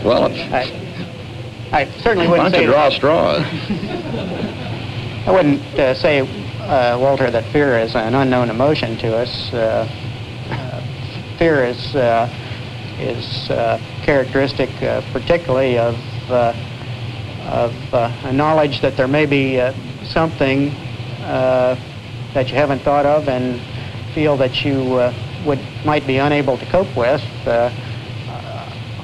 well, 0.04 0.26
I, 0.54 1.70
I 1.72 1.86
certainly 2.02 2.28
wouldn't 2.28 2.30
why 2.30 2.50
don't 2.50 2.52
say... 2.52 2.62
you 2.64 2.68
draw 2.68 2.90
straws? 2.90 3.42
I 5.26 5.32
wouldn't 5.32 5.62
uh, 5.80 5.94
say 5.94 6.20
uh, 6.62 6.98
Walter, 7.00 7.32
that 7.32 7.46
fear 7.54 7.80
is 7.80 7.96
an 7.96 8.16
unknown 8.16 8.50
emotion 8.50 8.98
to 8.98 9.16
us. 9.16 9.54
Uh, 9.54 9.88
uh 10.50 10.82
fear 11.38 11.64
is 11.64 11.96
uh, 11.96 12.28
is 13.02 13.50
uh, 13.50 13.80
characteristic, 14.04 14.70
particularly 15.12 15.78
of 15.78 15.96
of 17.44 17.74
a 17.94 18.32
knowledge 18.32 18.82
that 18.82 18.96
there 18.96 19.08
may 19.08 19.26
be 19.26 19.58
something 20.04 20.70
that 21.20 22.50
you 22.50 22.56
haven't 22.56 22.80
thought 22.80 23.06
of 23.06 23.28
and 23.28 23.60
feel 24.14 24.38
that 24.38 24.64
you 24.64 24.84
would 25.46 25.60
might 25.86 26.06
be 26.06 26.18
unable 26.18 26.58
to 26.58 26.66
cope 26.68 26.96
with. 26.96 27.22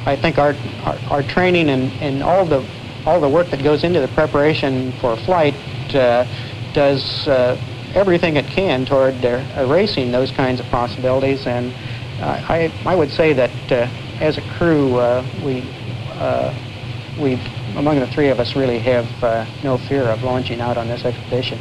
I 0.07 0.15
think 0.15 0.37
our, 0.37 0.55
our, 0.85 0.97
our 1.09 1.23
training 1.23 1.69
and, 1.69 1.91
and 2.01 2.23
all 2.23 2.45
the 2.45 2.65
all 3.05 3.19
the 3.19 3.29
work 3.29 3.49
that 3.49 3.61
goes 3.61 3.83
into 3.83 3.99
the 3.99 4.07
preparation 4.09 4.93
for 4.99 5.15
flight 5.15 5.53
uh, 5.95 6.25
does 6.73 7.27
uh, 7.27 7.55
everything 7.93 8.35
it 8.35 8.45
can 8.47 8.85
toward 8.85 9.23
uh, 9.23 9.43
erasing 9.57 10.11
those 10.11 10.29
kinds 10.31 10.59
of 10.59 10.65
possibilities. 10.67 11.47
And 11.47 11.73
uh, 11.73 11.77
I, 12.19 12.71
I 12.85 12.95
would 12.95 13.11
say 13.11 13.33
that 13.33 13.51
uh, 13.71 13.87
as 14.21 14.37
a 14.37 14.41
crew, 14.57 14.95
uh, 14.95 15.23
we, 15.45 15.63
uh, 16.19 16.53
we, 17.21 17.39
among 17.77 17.99
the 17.99 18.07
three 18.07 18.29
of 18.29 18.39
us, 18.39 18.55
really 18.55 18.79
have 18.79 19.07
uh, 19.23 19.45
no 19.63 19.77
fear 19.77 20.03
of 20.03 20.23
launching 20.23 20.61
out 20.61 20.77
on 20.77 20.87
this 20.87 21.05
expedition. 21.05 21.59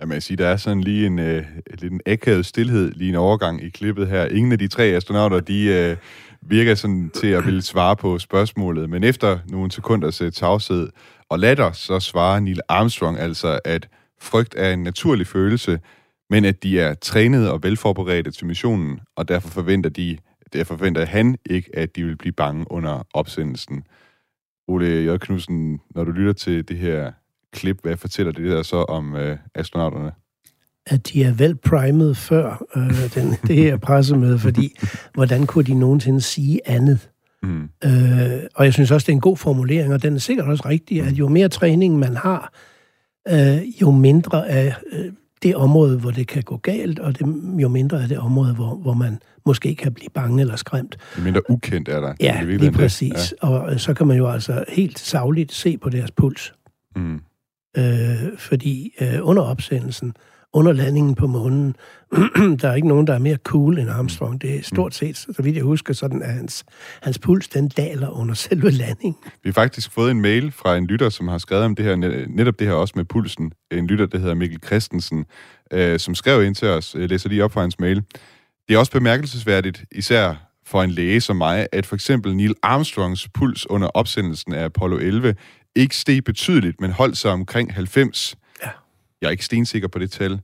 Jamen, 0.00 0.14
jeg 0.14 0.22
siger, 0.22 0.36
der 0.36 0.48
er 0.48 0.56
sådan 0.56 0.80
lige 0.80 1.06
en, 1.06 1.18
øh, 1.18 1.44
lidt 1.70 1.92
en 1.92 2.00
akavet 2.06 2.46
stillhed, 2.46 2.92
lige 2.92 3.08
en 3.08 3.14
overgang 3.14 3.64
i 3.64 3.68
klippet 3.68 4.08
her. 4.08 4.26
Ingen 4.26 4.52
af 4.52 4.58
de 4.58 4.68
tre 4.68 4.84
astronauter, 4.84 5.40
de 5.40 5.64
øh, 5.64 5.96
virker 6.42 6.74
sådan 6.74 7.10
til 7.14 7.26
at 7.26 7.46
ville 7.46 7.62
svare 7.62 7.96
på 7.96 8.18
spørgsmålet, 8.18 8.90
men 8.90 9.04
efter 9.04 9.38
nogle 9.48 9.72
sekunders 9.72 10.20
øh, 10.20 10.32
tavshed, 10.32 10.88
og 11.28 11.38
latter, 11.38 11.72
så 11.72 12.00
svarer 12.00 12.40
Neil 12.40 12.60
Armstrong 12.68 13.18
altså, 13.18 13.58
at 13.64 13.88
frygt 14.20 14.54
er 14.58 14.72
en 14.72 14.82
naturlig 14.82 15.26
følelse, 15.26 15.78
men 16.30 16.44
at 16.44 16.62
de 16.62 16.80
er 16.80 16.94
trænet 16.94 17.50
og 17.50 17.62
velforberedte 17.62 18.30
til 18.30 18.46
missionen, 18.46 19.00
og 19.16 19.28
derfor 19.28 19.48
forventer 19.48 19.90
de, 19.90 20.18
derfor 20.52 20.76
forventer 20.76 21.04
han 21.04 21.36
ikke, 21.50 21.70
at 21.76 21.96
de 21.96 22.04
vil 22.04 22.16
blive 22.16 22.32
bange 22.32 22.66
under 22.70 23.06
opsendelsen. 23.14 23.84
Ole 24.68 24.86
J. 24.86 25.16
Knudsen, 25.16 25.80
når 25.94 26.04
du 26.04 26.10
lytter 26.10 26.32
til 26.32 26.68
det 26.68 26.78
her 26.78 27.12
klip, 27.52 27.78
hvad 27.82 27.96
fortæller 27.96 28.32
det 28.32 28.50
der 28.50 28.62
så 28.62 28.76
om 28.76 29.16
øh, 29.16 29.38
astronauterne? 29.54 30.12
At 30.86 31.08
de 31.12 31.24
er 31.24 31.32
vel 31.32 31.56
primet 31.56 32.16
før 32.16 32.64
øh, 32.76 33.14
den, 33.14 33.30
det 33.48 33.56
her 33.56 33.76
pressemøde, 33.76 34.38
fordi 34.38 34.76
hvordan 35.14 35.46
kunne 35.46 35.64
de 35.64 35.74
nogensinde 35.74 36.20
sige 36.20 36.60
andet? 36.64 37.10
Mm. 37.42 37.62
Øh, 37.84 38.42
og 38.54 38.64
jeg 38.64 38.72
synes 38.72 38.90
også, 38.90 39.04
det 39.04 39.12
er 39.12 39.16
en 39.16 39.20
god 39.20 39.36
formulering, 39.36 39.92
og 39.92 40.02
den 40.02 40.14
er 40.14 40.18
sikkert 40.18 40.48
også 40.48 40.68
rigtig, 40.68 41.02
at 41.02 41.12
jo 41.12 41.28
mere 41.28 41.48
træning 41.48 41.98
man 41.98 42.16
har, 42.16 42.52
øh, 43.28 43.80
jo 43.82 43.90
mindre 43.90 44.48
af 44.48 44.74
øh, 44.92 45.12
det 45.44 45.56
område, 45.56 45.98
hvor 45.98 46.10
det 46.10 46.26
kan 46.26 46.42
gå 46.42 46.56
galt, 46.56 46.98
og 46.98 47.18
det, 47.18 47.26
jo 47.62 47.68
mindre 47.68 48.02
af 48.02 48.08
det 48.08 48.18
område, 48.18 48.54
hvor, 48.54 48.74
hvor 48.74 48.94
man 48.94 49.18
måske 49.46 49.74
kan 49.74 49.94
blive 49.94 50.10
bange 50.14 50.40
eller 50.40 50.56
skræmt. 50.56 50.96
Jo 51.18 51.22
mindre 51.22 51.50
ukendt 51.50 51.88
er 51.88 52.00
der. 52.00 52.14
Ja, 52.20 52.38
det 52.46 52.60
lige 52.60 52.72
præcis. 52.72 53.34
Ja. 53.42 53.48
Og 53.48 53.72
øh, 53.72 53.78
så 53.78 53.94
kan 53.94 54.06
man 54.06 54.16
jo 54.16 54.28
altså 54.28 54.64
helt 54.68 54.98
savligt 54.98 55.52
se 55.52 55.78
på 55.78 55.88
deres 55.88 56.10
puls. 56.10 56.54
Mm. 56.96 57.20
Øh, 57.76 57.84
fordi 58.38 58.94
øh, 59.00 59.18
under 59.22 59.42
opsendelsen, 59.42 60.14
under 60.54 60.72
landingen 60.72 61.14
på 61.14 61.26
månen. 61.26 61.76
der 62.60 62.68
er 62.68 62.74
ikke 62.74 62.88
nogen, 62.88 63.06
der 63.06 63.14
er 63.14 63.18
mere 63.18 63.36
cool 63.36 63.78
end 63.78 63.90
Armstrong. 63.90 64.42
Det 64.42 64.56
er 64.56 64.62
stort 64.62 64.94
set, 64.94 65.16
så 65.16 65.42
vidt 65.42 65.56
jeg 65.56 65.64
husker, 65.64 65.94
sådan 65.94 66.22
at 66.22 66.32
hans, 66.32 66.64
hans 67.02 67.18
puls, 67.18 67.48
den 67.48 67.68
daler 67.68 68.08
under 68.08 68.34
selve 68.34 68.70
landingen. 68.70 69.16
Vi 69.24 69.48
har 69.48 69.52
faktisk 69.52 69.90
fået 69.90 70.10
en 70.10 70.20
mail 70.20 70.52
fra 70.52 70.76
en 70.76 70.86
lytter, 70.86 71.08
som 71.08 71.28
har 71.28 71.38
skrevet 71.38 71.64
om 71.64 71.74
det 71.74 71.84
her, 71.84 71.96
netop 72.28 72.58
det 72.58 72.66
her 72.66 72.74
også 72.74 72.92
med 72.96 73.04
pulsen. 73.04 73.52
En 73.70 73.86
lytter, 73.86 74.06
der 74.06 74.18
hedder 74.18 74.34
Mikkel 74.34 74.60
Christensen, 74.66 75.24
øh, 75.72 75.98
som 75.98 76.14
skrev 76.14 76.44
ind 76.44 76.54
til 76.54 76.68
os. 76.68 76.94
Jeg 76.98 77.08
læser 77.08 77.28
lige 77.28 77.44
op 77.44 77.52
fra 77.52 77.60
hans 77.60 77.80
mail. 77.80 78.02
Det 78.68 78.74
er 78.74 78.78
også 78.78 78.92
bemærkelsesværdigt, 78.92 79.84
især 79.92 80.34
for 80.66 80.82
en 80.82 80.90
læge 80.90 81.20
som 81.20 81.36
mig, 81.36 81.66
at 81.72 81.86
for 81.86 81.94
eksempel 81.94 82.36
Neil 82.36 82.54
Armstrongs 82.62 83.28
puls 83.34 83.70
under 83.70 83.88
opsendelsen 83.88 84.54
af 84.54 84.64
Apollo 84.64 84.96
11 84.96 85.34
ikke 85.76 85.96
steg 85.96 86.24
betydeligt, 86.24 86.80
men 86.80 86.90
holdt 86.90 87.18
sig 87.18 87.30
omkring 87.30 87.74
90. 87.74 88.36
Jeg 89.24 89.28
er 89.28 89.32
ikke 89.32 89.44
stensikker 89.44 89.88
på 89.88 89.98
det 89.98 90.10
tal, 90.10 90.40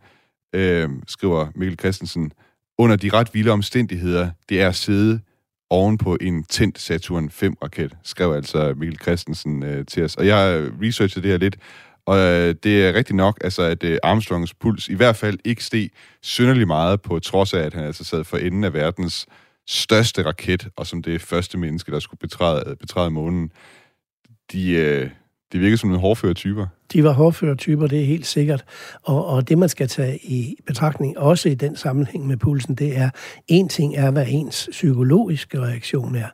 øh, 0.54 0.88
skriver 1.06 1.46
Mikkel 1.54 1.78
Christensen. 1.78 2.32
Under 2.78 2.96
de 2.96 3.10
ret 3.10 3.34
vilde 3.34 3.50
omstændigheder, 3.50 4.30
det 4.48 4.60
er 4.62 4.68
at 4.68 4.74
sidde 4.74 5.20
oven 5.70 5.98
på 5.98 6.16
en 6.20 6.44
tændt 6.44 6.78
Saturn 6.78 7.28
5-raket, 7.28 7.96
skrev 8.02 8.32
altså 8.32 8.74
Mikkel 8.76 8.98
Christensen 9.02 9.62
øh, 9.62 9.86
til 9.86 10.04
os. 10.04 10.16
Og 10.16 10.26
jeg 10.26 10.36
har 10.36 10.70
researchet 10.82 11.22
det 11.22 11.30
her 11.30 11.38
lidt, 11.38 11.56
og 12.06 12.18
øh, 12.18 12.54
det 12.62 12.86
er 12.86 12.94
rigtigt 12.94 13.16
nok, 13.16 13.38
altså, 13.44 13.62
at 13.62 13.84
øh, 13.84 13.98
Armstrongs 14.02 14.54
puls 14.54 14.88
i 14.88 14.94
hvert 14.94 15.16
fald 15.16 15.38
ikke 15.44 15.64
steg 15.64 15.90
synderlig 16.22 16.66
meget, 16.66 17.02
på 17.02 17.18
trods 17.18 17.54
af, 17.54 17.60
at 17.60 17.74
han 17.74 17.84
altså 17.84 18.04
sad 18.04 18.24
for 18.24 18.36
enden 18.36 18.64
af 18.64 18.72
verdens 18.72 19.26
største 19.68 20.22
raket, 20.22 20.68
og 20.76 20.86
som 20.86 21.02
det 21.02 21.20
første 21.20 21.58
menneske, 21.58 21.92
der 21.92 21.98
skulle 21.98 22.18
betræde, 22.18 22.76
betræde 22.76 23.10
månen. 23.10 23.52
De, 24.52 24.70
øh, 24.70 25.10
de 25.52 25.58
virker 25.58 25.76
som 25.76 25.88
nogle 25.88 26.00
hårdføre 26.00 26.34
typer. 26.34 26.66
De 26.92 27.04
var 27.04 27.12
hårdføre 27.12 27.54
typer, 27.54 27.86
det 27.86 28.00
er 28.00 28.04
helt 28.04 28.26
sikkert. 28.26 28.64
Og, 29.02 29.26
og 29.26 29.48
det, 29.48 29.58
man 29.58 29.68
skal 29.68 29.88
tage 29.88 30.18
i 30.18 30.56
betragtning, 30.66 31.18
også 31.18 31.48
i 31.48 31.54
den 31.54 31.76
sammenhæng 31.76 32.26
med 32.26 32.36
pulsen, 32.36 32.74
det 32.74 32.96
er, 32.96 33.10
en 33.48 33.68
ting 33.68 33.96
er, 33.96 34.10
hvad 34.10 34.26
ens 34.28 34.68
psykologiske 34.70 35.60
reaktion 35.60 36.16
er. 36.16 36.28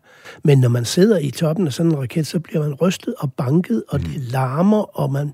Men 0.45 0.59
når 0.59 0.69
man 0.69 0.85
sidder 0.85 1.19
i 1.19 1.31
toppen 1.31 1.67
af 1.67 1.73
sådan 1.73 1.93
en 1.93 1.99
raket, 1.99 2.27
så 2.27 2.41
bliver 2.41 2.63
man 2.63 2.75
rystet 2.75 3.15
og 3.19 3.33
banket, 3.33 3.83
og 3.89 4.01
mm. 4.01 4.05
det 4.05 4.23
larmer, 4.23 5.01
og 5.01 5.13
man 5.13 5.33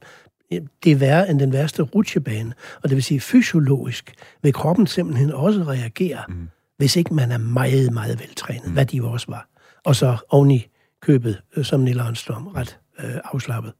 det 0.85 0.93
er 0.93 0.97
værre 0.97 1.31
end 1.31 1.41
den 1.41 1.52
værste 1.52 1.83
rutsjebane. 1.83 2.52
Og 2.83 2.88
det 2.88 2.97
vil 2.97 3.05
sige, 3.05 3.21
fysiologisk 3.21 4.14
vil 4.43 4.52
kroppen 4.52 4.87
simpelthen 4.87 5.33
også 5.33 5.62
reagere, 5.62 6.19
mm. 6.29 6.49
hvis 6.76 6.97
ikke 6.97 7.14
man 7.14 7.33
er 7.33 7.38
meget, 7.38 7.93
meget 7.93 8.21
veltrænet, 8.21 8.67
mm. 8.67 8.73
hvad 8.73 8.87
de 8.87 9.05
også 9.05 9.26
var. 9.29 9.49
Og 9.85 9.97
så 9.97 10.17
oven 10.31 10.50
i 10.50 10.67
købet, 11.00 11.43
øh, 11.57 11.64
som 11.64 11.81
Neil 11.81 12.00
Armstrong, 12.00 12.57
ret 12.57 12.79
øh, 12.99 13.14
afslappet. 13.25 13.73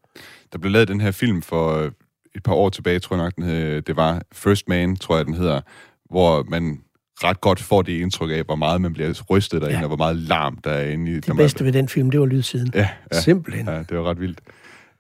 Der 0.53 0.59
blev 0.59 0.73
lavet 0.73 0.89
den 0.89 1.01
her 1.01 1.11
film 1.11 1.43
for 1.43 1.79
øh, 1.79 1.91
et 2.35 2.43
par 2.43 2.55
år 2.55 2.69
tilbage, 2.69 2.99
tror 2.99 3.17
jeg 3.17 3.25
nok, 3.25 3.37
den 3.37 3.45
hed, 3.45 3.83
det 3.83 3.97
var 3.97 4.23
First 4.33 4.69
Man, 4.69 4.97
tror 4.97 5.17
jeg, 5.17 5.27
den 5.27 5.35
hedder, 5.35 5.61
hvor 6.11 6.43
man 6.43 6.81
ret 7.25 7.41
godt 7.41 7.61
får 7.61 7.83
det 7.83 7.93
indtryk 7.93 8.31
af, 8.31 8.45
hvor 8.45 8.57
meget 8.57 8.81
man 8.81 8.93
bliver 8.93 9.23
rystet 9.31 9.63
derinde, 9.63 9.79
ja. 9.79 9.83
og 9.83 9.89
hvor 9.89 9.97
meget 9.97 10.17
larm 10.17 10.57
der 10.65 10.71
er 10.71 10.91
inde 10.91 11.13
i. 11.13 11.15
Det 11.15 11.37
bedste 11.37 11.65
ved 11.65 11.73
den 11.73 11.89
film, 11.89 12.11
det 12.11 12.21
var 12.21 12.27
lydsiden. 12.27 12.71
Ja, 12.75 12.89
ja, 13.13 13.21
Simpelthen. 13.21 13.69
Ja, 13.69 13.79
det 13.79 13.97
var 13.99 14.11
ret 14.11 14.21
vildt. 14.21 14.41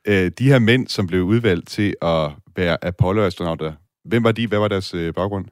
Øh, 0.06 0.30
de 0.38 0.48
her 0.48 0.58
mænd, 0.58 0.88
som 0.88 1.06
blev 1.06 1.22
udvalgt 1.22 1.68
til 1.68 1.94
at 2.02 2.30
være 2.56 2.84
Apollo-astronauter, 2.84 3.72
hvem 4.04 4.24
var 4.24 4.32
de? 4.32 4.46
Hvad 4.46 4.58
var 4.58 4.68
deres 4.68 4.94
øh, 4.94 5.14
baggrund? 5.14 5.46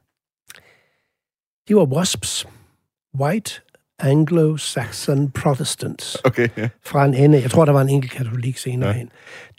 De 1.67 1.75
var 1.75 1.85
WASPs. 1.85 2.47
White 3.19 3.61
Anglo-Saxon 4.03 5.31
Protestants. 5.31 6.17
Okay, 6.23 6.47
ja. 6.57 6.69
Fra 6.85 7.05
en 7.05 7.13
ende. 7.13 7.41
Jeg 7.41 7.51
tror, 7.51 7.65
der 7.65 7.71
var 7.71 7.81
en 7.81 7.89
enkelt 7.89 8.11
katolik 8.11 8.57
senere 8.57 8.89
ja. 8.89 8.95
hen. 8.95 9.09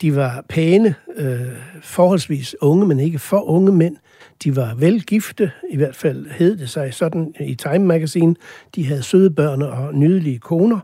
De 0.00 0.16
var 0.16 0.44
pæne, 0.48 0.94
øh, 1.16 1.40
forholdsvis 1.82 2.56
unge, 2.60 2.86
men 2.86 3.00
ikke 3.00 3.18
for 3.18 3.40
unge 3.40 3.72
mænd. 3.72 3.96
De 4.44 4.56
var 4.56 4.74
velgifte, 4.74 5.50
i 5.70 5.76
hvert 5.76 5.96
fald 5.96 6.26
hed 6.30 6.56
det 6.56 6.70
sig 6.70 6.94
sådan 6.94 7.34
i 7.40 7.54
Time 7.54 7.78
Magazine. 7.78 8.34
De 8.74 8.86
havde 8.86 9.02
søde 9.02 9.30
børn 9.30 9.62
og 9.62 9.94
nydelige 9.94 10.38
koner. 10.38 10.80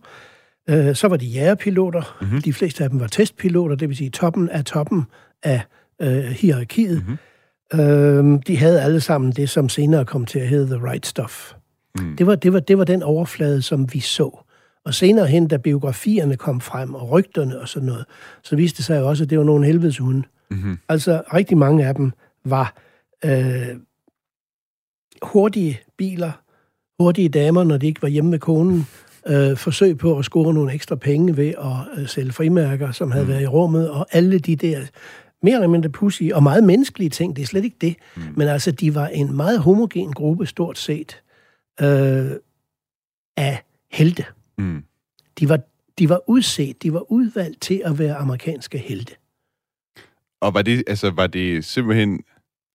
Øh, 0.70 0.94
så 0.94 1.08
var 1.08 1.16
de 1.16 1.26
jægerpiloter. 1.26 2.16
Mm-hmm. 2.20 2.42
De 2.42 2.52
fleste 2.52 2.84
af 2.84 2.90
dem 2.90 3.00
var 3.00 3.06
testpiloter, 3.06 3.76
det 3.76 3.88
vil 3.88 3.96
sige 3.96 4.10
toppen 4.10 4.48
af 4.48 4.64
toppen 4.64 5.04
af 5.42 5.60
øh, 6.02 6.24
hierarkiet. 6.24 7.02
Mm-hmm. 7.06 7.80
Øh, 7.80 8.40
de 8.46 8.56
havde 8.56 8.82
alle 8.82 9.00
sammen 9.00 9.32
det, 9.32 9.50
som 9.50 9.68
senere 9.68 10.04
kom 10.04 10.26
til 10.26 10.38
at 10.38 10.48
hedde 10.48 10.66
The 10.66 10.90
Right 10.90 11.06
Stuff. 11.06 11.52
Mm. 12.02 12.16
Det, 12.16 12.26
var, 12.26 12.34
det, 12.34 12.52
var, 12.52 12.60
det 12.60 12.78
var 12.78 12.84
den 12.84 13.02
overflade, 13.02 13.62
som 13.62 13.94
vi 13.94 14.00
så. 14.00 14.44
Og 14.84 14.94
senere 14.94 15.26
hen, 15.26 15.48
da 15.48 15.56
biografierne 15.56 16.36
kom 16.36 16.60
frem, 16.60 16.94
og 16.94 17.10
rygterne 17.10 17.60
og 17.60 17.68
sådan 17.68 17.86
noget, 17.86 18.04
så 18.42 18.56
viste 18.56 18.76
det 18.76 18.84
sig 18.84 19.00
jo 19.00 19.08
også, 19.08 19.24
at 19.24 19.30
det 19.30 19.38
var 19.38 19.44
nogle 19.44 19.66
helvedeshunde. 19.66 20.22
Mm-hmm. 20.50 20.78
Altså, 20.88 21.22
rigtig 21.34 21.58
mange 21.58 21.86
af 21.86 21.94
dem 21.94 22.12
var 22.44 22.74
øh, 23.24 23.68
hurtige 25.22 25.80
biler, 25.98 26.32
hurtige 27.00 27.28
damer, 27.28 27.64
når 27.64 27.76
de 27.76 27.86
ikke 27.86 28.02
var 28.02 28.08
hjemme 28.08 28.30
med 28.30 28.38
konen, 28.38 28.86
øh, 29.26 29.56
forsøg 29.56 29.98
på 29.98 30.18
at 30.18 30.24
score 30.24 30.54
nogle 30.54 30.72
ekstra 30.72 30.96
penge 30.96 31.36
ved 31.36 31.48
at 31.48 32.00
øh, 32.00 32.08
sælge 32.08 32.32
frimærker, 32.32 32.92
som 32.92 33.10
havde 33.10 33.24
mm. 33.24 33.30
været 33.30 33.42
i 33.42 33.46
rummet, 33.46 33.90
og 33.90 34.06
alle 34.12 34.38
de 34.38 34.56
der 34.56 34.80
mere 35.42 35.54
eller 35.54 35.68
mindre 35.68 35.88
pussy 35.88 36.22
og 36.34 36.42
meget 36.42 36.64
menneskelige 36.64 37.10
ting, 37.10 37.36
det 37.36 37.42
er 37.42 37.46
slet 37.46 37.64
ikke 37.64 37.76
det. 37.80 37.96
Mm. 38.16 38.22
Men 38.36 38.48
altså, 38.48 38.70
de 38.70 38.94
var 38.94 39.06
en 39.06 39.36
meget 39.36 39.58
homogen 39.58 40.12
gruppe, 40.12 40.46
stort 40.46 40.78
set, 40.78 41.20
øh, 41.82 42.36
af 43.36 43.62
helte. 43.92 44.24
Mm. 44.58 44.84
De, 45.38 45.48
var, 45.48 45.60
de 45.98 46.08
var 46.08 46.30
udset, 46.30 46.82
de 46.82 46.92
var 46.92 47.12
udvalgt 47.12 47.60
til 47.60 47.82
at 47.84 47.98
være 47.98 48.14
amerikanske 48.14 48.78
helte. 48.78 49.14
Og 50.40 50.54
var 50.54 50.62
det, 50.62 50.84
altså, 50.86 51.10
var 51.10 51.26
det 51.26 51.64
simpelthen... 51.64 52.20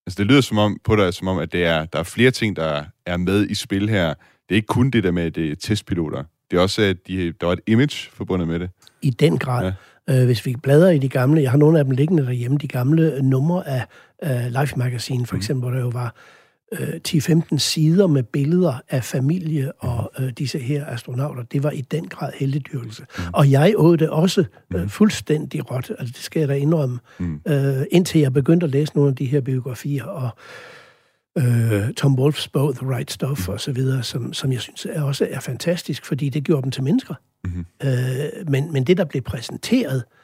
Altså, 0.08 0.18
det 0.18 0.26
lyder 0.26 0.42
som 0.42 0.58
om, 0.58 0.80
på 0.84 0.96
dig, 0.96 1.14
som 1.14 1.28
om, 1.28 1.38
at 1.38 1.52
det 1.52 1.66
er, 1.66 1.86
der 1.86 2.00
er 2.00 2.04
flere 2.04 2.32
ting, 2.32 2.56
der 2.56 2.84
er 3.06 3.18
med 3.18 3.48
i 3.50 3.54
spil 3.54 3.90
her. 3.90 4.08
Det 4.50 4.52
er 4.52 4.56
ikke 4.56 4.66
kun 4.66 4.90
det 4.90 5.04
der 5.04 5.12
med, 5.12 5.24
at 5.24 5.36
det 5.36 5.52
er 5.52 5.56
testpiloter. 5.56 6.24
Det 6.52 6.58
er 6.58 6.62
også, 6.62 6.82
at 6.82 7.08
de, 7.08 7.32
der 7.32 7.46
var 7.46 7.54
et 7.54 7.60
image 7.68 8.10
forbundet 8.12 8.48
med 8.48 8.60
det. 8.60 8.70
I 9.02 9.10
den 9.10 9.38
grad. 9.38 9.74
Ja. 10.08 10.20
Øh, 10.20 10.26
hvis 10.26 10.46
vi 10.46 10.56
bladrer 10.64 10.90
i 10.90 10.98
de 10.98 11.10
gamle, 11.10 11.42
jeg 11.42 11.52
har 11.52 11.58
nogle 11.58 11.80
af 11.80 11.86
dem 11.86 11.92
liggende 11.92 12.26
derhjemme, 12.26 12.58
de 12.58 12.68
gamle 12.68 13.22
numre 13.22 13.68
af 13.68 13.86
uh, 14.26 14.62
Life 14.62 14.80
Magazine, 14.80 15.26
for 15.26 15.36
mm. 15.36 15.38
eksempel, 15.38 15.62
hvor 15.62 15.72
der 15.72 15.84
jo 15.84 15.90
var 15.90 16.16
øh, 16.80 17.00
10-15 17.08 17.58
sider 17.58 18.08
med 18.08 18.24
billeder 18.24 18.74
af 18.90 19.04
familie 19.04 19.72
og 19.72 20.12
øh, 20.20 20.30
disse 20.30 20.60
her 20.60 20.86
astronauter. 20.86 21.44
Det 21.44 21.64
var 21.64 21.72
i 21.72 21.82
den 21.82 22.08
grad 22.08 22.32
heldedyrkelse. 22.36 23.06
Mm. 23.18 23.24
Og 23.34 23.52
jeg 23.52 23.74
åd 23.78 23.98
det 23.98 24.10
også 24.10 24.44
øh, 24.74 24.82
mm. 24.82 24.90
fuldstændig 24.90 25.72
råt, 25.72 25.92
altså 26.00 26.14
det 26.14 26.24
skal 26.24 26.40
jeg 26.40 26.50
da 26.50 26.54
indrømme, 26.54 27.00
mm. 27.20 27.42
øh, 27.48 27.84
indtil 27.92 28.22
jeg 28.22 28.34
begyndte 28.34 28.64
at 28.64 28.70
læse 28.70 28.96
nogle 28.96 29.10
af 29.10 29.16
de 29.16 29.26
her 29.26 29.42
biografier, 29.42 30.04
og 30.04 30.30
øh, 31.38 31.94
Tom 31.94 32.20
Wolfs 32.20 32.48
bog 32.48 32.76
The 32.76 32.96
Right 32.96 33.12
Stuff 33.12 33.48
mm. 33.48 33.54
og 33.54 33.60
så 33.60 33.72
videre, 33.72 34.04
som, 34.04 34.34
som 34.34 34.52
jeg 34.52 34.62
synes 34.62 34.88
er 34.90 35.02
også 35.02 35.28
er 35.30 35.40
fantastisk, 35.40 36.06
fordi 36.06 36.30
det 36.30 36.44
gjorde 36.44 36.62
dem 36.62 36.72
til 36.72 36.84
mennesker. 36.84 37.14
Mm. 37.44 37.66
Øh, 37.84 38.50
men, 38.50 38.74
men 38.74 38.84
det, 38.84 38.98
der 38.98 39.06
blev 39.06 39.22
præsenteret, 39.22 39.96
øh, 39.96 40.23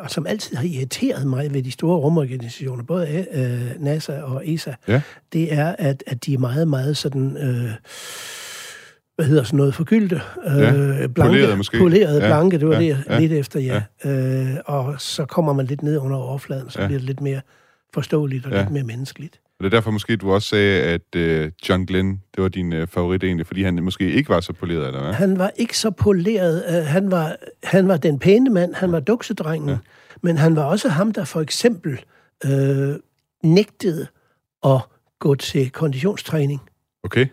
og 0.00 0.10
som 0.10 0.26
altid 0.26 0.56
har 0.56 0.64
irriteret 0.64 1.26
mig 1.26 1.54
ved 1.54 1.62
de 1.62 1.70
store 1.70 1.96
rumorganisationer, 1.98 2.84
både 2.84 3.26
øh, 3.32 3.84
NASA 3.84 4.22
og 4.22 4.48
ESA, 4.48 4.74
ja. 4.88 5.00
det 5.32 5.52
er, 5.52 5.76
at, 5.78 6.04
at 6.06 6.26
de 6.26 6.34
er 6.34 6.38
meget, 6.38 6.68
meget 6.68 6.96
sådan... 6.96 7.36
Øh, 7.36 7.70
hvad 9.16 9.26
hedder 9.26 9.42
sådan 9.42 9.56
noget, 9.56 9.74
forgyldte, 9.74 10.20
øh, 10.46 10.58
ja, 10.58 10.72
blanke, 11.06 11.12
polerede, 11.14 11.56
måske. 11.56 11.78
polerede 11.78 12.22
ja, 12.22 12.28
blanke, 12.28 12.58
det 12.58 12.68
var 12.68 12.74
ja, 12.74 12.80
det, 12.80 13.04
ja, 13.08 13.18
lidt 13.18 13.32
efter, 13.32 13.60
ja. 13.60 13.82
ja. 14.04 14.10
Øh, 14.10 14.56
og 14.64 15.00
så 15.00 15.24
kommer 15.24 15.52
man 15.52 15.66
lidt 15.66 15.82
ned 15.82 15.98
under 15.98 16.16
overfladen, 16.16 16.70
så 16.70 16.80
ja. 16.80 16.86
bliver 16.86 16.98
det 16.98 17.06
lidt 17.06 17.20
mere 17.20 17.40
forståeligt 17.94 18.46
og 18.46 18.52
ja. 18.52 18.58
lidt 18.60 18.70
mere 18.70 18.82
menneskeligt. 18.82 19.40
Og 19.58 19.64
det 19.64 19.66
er 19.66 19.76
derfor 19.76 19.90
måske, 19.90 20.16
du 20.16 20.32
også 20.32 20.48
sagde, 20.48 20.82
at 20.82 21.14
øh, 21.16 21.52
John 21.68 21.86
Glenn, 21.86 22.22
det 22.34 22.42
var 22.42 22.48
din 22.48 22.72
øh, 22.72 22.86
favorit 22.86 23.24
egentlig, 23.24 23.46
fordi 23.46 23.62
han 23.62 23.82
måske 23.82 24.12
ikke 24.12 24.28
var 24.28 24.40
så 24.40 24.52
poleret, 24.52 24.86
eller 24.86 25.02
hvad? 25.02 25.12
Han 25.12 25.38
var 25.38 25.50
ikke 25.56 25.78
så 25.78 25.90
poleret. 25.90 26.64
Uh, 26.68 26.86
han, 26.86 27.10
var, 27.10 27.36
han 27.64 27.88
var 27.88 27.96
den 27.96 28.18
pæne 28.18 28.50
mand, 28.50 28.74
han 28.74 28.92
var 28.92 29.00
duksedrengen, 29.00 29.68
ja. 29.68 29.78
men 30.22 30.36
han 30.38 30.56
var 30.56 30.64
også 30.64 30.88
ham, 30.88 31.12
der 31.12 31.24
for 31.24 31.40
eksempel 31.40 32.04
øh, 32.44 32.94
nægtede 33.42 34.06
at 34.64 34.80
gå 35.18 35.34
til 35.34 35.70
konditionstræning. 35.70 36.60
Okay. 37.02 37.26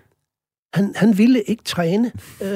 Han, 0.75 0.94
han 0.96 1.17
ville 1.17 1.41
ikke 1.41 1.63
træne. 1.63 2.12
Øh, 2.41 2.50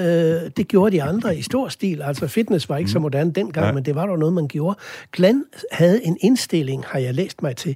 det 0.58 0.68
gjorde 0.68 0.96
de 0.96 1.04
andre 1.04 1.38
i 1.38 1.42
stor 1.42 1.68
stil. 1.68 2.02
Altså 2.02 2.28
fitness 2.28 2.70
var 2.70 2.78
ikke 2.78 2.88
mm. 2.88 2.92
så 2.92 3.00
moderne 3.00 3.32
dengang, 3.32 3.66
ja. 3.66 3.72
men 3.72 3.86
det 3.86 3.96
var 3.96 4.06
der 4.06 4.18
noget, 4.18 4.34
man 4.34 4.48
gjorde. 4.48 4.78
Glenn 5.14 5.44
havde 5.72 6.06
en 6.06 6.18
indstilling, 6.22 6.84
har 6.88 7.00
jeg 7.00 7.14
læst 7.14 7.44
mig 7.44 7.56
til, 7.56 7.76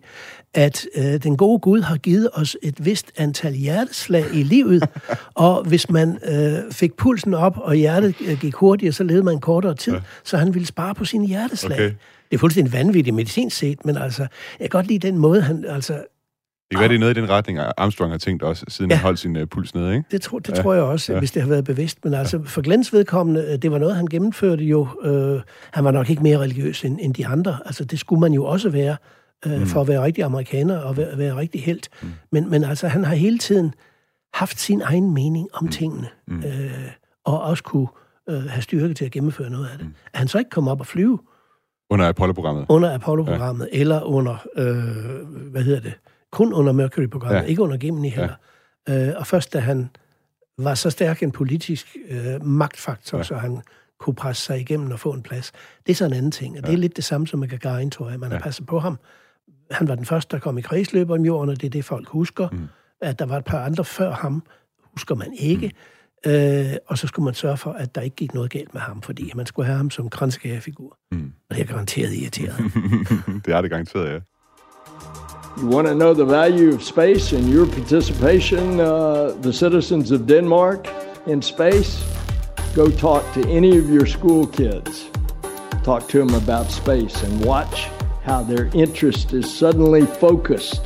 at 0.53 0.85
øh, 0.95 1.23
den 1.23 1.38
gode 1.38 1.59
Gud 1.59 1.81
har 1.81 1.97
givet 1.97 2.29
os 2.33 2.57
et 2.62 2.85
vist 2.85 3.12
antal 3.17 3.53
hjerteslag 3.53 4.25
i 4.33 4.43
livet, 4.43 4.83
og 5.33 5.63
hvis 5.63 5.89
man 5.89 6.17
øh, 6.25 6.71
fik 6.71 6.93
pulsen 6.93 7.33
op, 7.33 7.57
og 7.57 7.75
hjertet 7.75 8.15
øh, 8.27 8.39
gik 8.39 8.53
hurtigere, 8.53 8.93
så 8.93 9.03
levede 9.03 9.23
man 9.23 9.39
kortere 9.39 9.75
tid, 9.75 9.93
ja. 9.93 10.00
så 10.23 10.38
han 10.38 10.53
ville 10.53 10.67
spare 10.67 10.95
på 10.95 11.05
sine 11.05 11.27
hjerteslag. 11.27 11.77
Okay. 11.77 11.91
Det 12.29 12.38
er 12.38 12.39
fuldstændig 12.39 12.73
vanvittigt 12.73 13.15
medicinsk 13.15 13.57
set, 13.57 13.85
men 13.85 13.97
altså, 13.97 14.21
jeg 14.59 14.69
kan 14.71 14.77
godt 14.77 14.88
lide 14.88 15.07
den 15.07 15.17
måde, 15.17 15.41
han, 15.41 15.65
altså, 15.67 15.93
det 16.70 16.77
kan 16.77 16.79
være, 16.79 16.89
det 16.89 16.96
er 16.96 17.00
noget 17.00 17.17
i 17.17 17.22
den 17.22 17.29
retning, 17.29 17.60
Armstrong 17.77 18.12
har 18.12 18.17
tænkt 18.17 18.43
også, 18.43 18.65
siden 18.67 18.91
ja. 18.91 18.98
han 18.98 19.03
holdt 19.03 19.20
sin 19.20 19.38
uh, 19.38 19.43
puls 19.43 19.75
nede, 19.75 19.96
ikke? 19.96 20.05
Det, 20.12 20.22
tro, 20.22 20.39
det 20.39 20.58
ja. 20.58 20.62
tror 20.62 20.74
jeg 20.74 20.84
også, 20.84 21.13
ja. 21.13 21.20
hvis 21.20 21.32
det 21.32 21.41
har 21.41 21.50
været 21.50 21.63
bevidst. 21.63 21.98
Men 22.03 22.13
altså, 22.13 22.43
for 22.43 22.62
Glens 22.62 22.93
vedkommende, 22.93 23.46
øh, 23.50 23.58
det 23.62 23.72
var 23.72 23.77
noget, 23.77 23.96
han 23.96 24.05
gennemførte 24.05 24.63
jo. 24.63 24.88
Øh, 25.03 25.41
han 25.72 25.84
var 25.84 25.91
nok 25.91 26.10
ikke 26.10 26.24
mere 26.24 26.38
religiøs 26.38 26.84
end, 26.84 26.98
end 27.01 27.13
de 27.13 27.27
andre. 27.27 27.60
Altså, 27.65 27.86
det 27.86 28.00
skulle 28.00 28.20
man 28.20 28.34
jo 28.34 28.46
også 28.46 28.70
være 28.70 28.96
øh, 29.46 29.60
mm. 29.60 29.65
for 29.65 29.82
at 29.82 29.88
være 29.88 30.03
rigtig 30.03 30.24
amerikaner 30.24 30.77
og 30.77 30.98
være, 30.98 31.17
være 31.17 31.36
rigtig 31.36 31.63
helt. 31.63 31.89
Mm. 32.01 32.10
Men, 32.32 32.50
men 32.50 32.63
altså, 32.63 32.88
han 32.88 33.03
har 33.03 33.15
hele 33.15 33.38
tiden 33.38 33.74
haft 34.34 34.60
sin 34.60 34.82
egen 34.82 35.13
mening 35.13 35.48
om 35.53 35.63
mm. 35.63 35.72
tingene, 35.72 36.08
mm. 36.27 36.38
Øh, 36.39 36.72
og 37.25 37.41
også 37.41 37.63
kunne 37.63 37.88
øh, 38.29 38.43
have 38.43 38.62
styrke 38.62 38.93
til 38.93 39.05
at 39.05 39.12
gennemføre 39.12 39.50
noget 39.50 39.67
af 39.67 39.77
det. 39.77 39.88
Mm. 39.88 39.93
At 40.13 40.20
han 40.20 40.27
så 40.27 40.38
ikke 40.38 40.50
kom 40.50 40.67
op 40.67 40.79
og 40.79 40.86
flyve, 40.86 41.20
under 41.89 42.10
Apollo-programmet? 42.10 42.65
Under 42.70 42.93
Apollo-programmet, 42.93 43.70
ja. 43.74 43.79
eller 43.79 44.01
under, 44.01 44.48
øh, 44.58 45.51
hvad 45.51 45.63
hedder 45.63 45.79
det, 45.79 45.93
kun 46.33 46.53
under 46.53 46.71
Mercury-programmet, 46.71 47.41
ja. 47.41 47.47
ikke 47.47 47.61
under 47.61 47.77
Gemini 47.77 48.09
heller. 48.09 48.35
Ja. 48.87 49.07
Øh, 49.07 49.13
og 49.17 49.27
først 49.27 49.53
da 49.53 49.59
han 49.59 49.89
var 50.57 50.75
så 50.75 50.89
stærk 50.89 51.23
en 51.23 51.31
politisk 51.31 51.97
øh, 52.09 52.45
magtfaktor, 52.45 53.17
ja. 53.17 53.23
så 53.23 53.35
han 53.35 53.61
kunne 53.99 54.15
presse 54.15 54.43
sig 54.43 54.59
igennem 54.59 54.91
og 54.91 54.99
få 54.99 55.11
en 55.11 55.23
plads. 55.23 55.51
Det 55.85 55.91
er 55.91 55.95
så 55.95 56.05
en 56.05 56.13
anden 56.13 56.31
ting, 56.31 56.57
og 56.57 56.63
ja. 56.63 56.67
det 56.67 56.73
er 56.73 56.77
lidt 56.77 56.95
det 56.95 57.03
samme 57.03 57.27
som 57.27 57.39
med 57.39 57.47
Gagarin, 57.47 57.91
tror 57.91 58.09
jeg. 58.09 58.19
Man 58.19 58.31
har 58.31 58.37
ja. 58.37 58.43
passet 58.43 58.65
på 58.65 58.79
ham. 58.79 58.99
Han 59.71 59.87
var 59.87 59.95
den 59.95 60.05
første, 60.05 60.35
der 60.35 60.41
kom 60.41 60.57
i 60.57 60.61
kredsløb 60.61 61.09
om 61.09 61.25
jorden, 61.25 61.49
og 61.49 61.61
det 61.61 61.67
er 61.67 61.71
det, 61.71 61.85
folk 61.85 62.07
husker. 62.07 62.49
Mm. 62.49 62.67
At 63.01 63.19
der 63.19 63.25
var 63.25 63.37
et 63.37 63.45
par 63.45 63.65
andre 63.65 63.85
før 63.85 64.11
ham, 64.11 64.43
husker 64.91 65.15
man 65.15 65.33
ikke. 65.33 65.71
Mm. 66.25 66.31
Øh, 66.31 66.73
og 66.87 66.97
så 66.97 67.07
skulle 67.07 67.23
man 67.23 67.33
sørge 67.33 67.57
for, 67.57 67.71
at 67.71 67.95
der 67.95 68.01
ikke 68.01 68.15
gik 68.15 68.33
noget 68.33 68.51
galt 68.51 68.73
med 68.73 68.81
ham, 68.81 69.01
fordi 69.01 69.31
man 69.35 69.45
skulle 69.45 69.65
have 69.65 69.77
ham 69.77 69.89
som 69.89 70.09
kranskærefigur. 70.09 70.97
Mm. 71.11 71.33
Og 71.49 71.55
det 71.55 71.61
er 71.61 71.67
garanteret 71.67 72.13
irriteret. 72.13 72.55
det 73.45 73.53
er 73.53 73.61
det 73.61 73.69
garanteret, 73.69 74.13
ja. 74.13 74.19
You 75.57 75.67
want 75.67 75.88
to 75.88 75.93
know 75.93 76.13
the 76.15 76.25
value 76.25 76.74
of 76.74 76.83
space 76.83 77.31
and 77.31 77.48
your 77.48 77.67
participation, 77.67 78.79
uh, 78.79 79.36
the 79.41 79.53
citizens 79.53 80.12
of 80.12 80.25
Denmark, 80.25 80.88
in 81.27 81.41
space? 81.41 82.03
Go 82.75 82.89
talk 82.89 83.24
to 83.33 83.48
any 83.48 83.77
of 83.77 83.88
your 83.89 84.07
school 84.07 84.48
kids. 84.48 85.10
Talk 85.83 86.10
to 86.10 86.17
them 86.17 86.33
about 86.33 86.72
space 86.72 87.22
and 87.24 87.45
watch 87.45 87.88
how 88.24 88.41
their 88.41 88.69
interest 88.74 89.33
is 89.33 89.45
suddenly 89.53 90.05
focused 90.05 90.81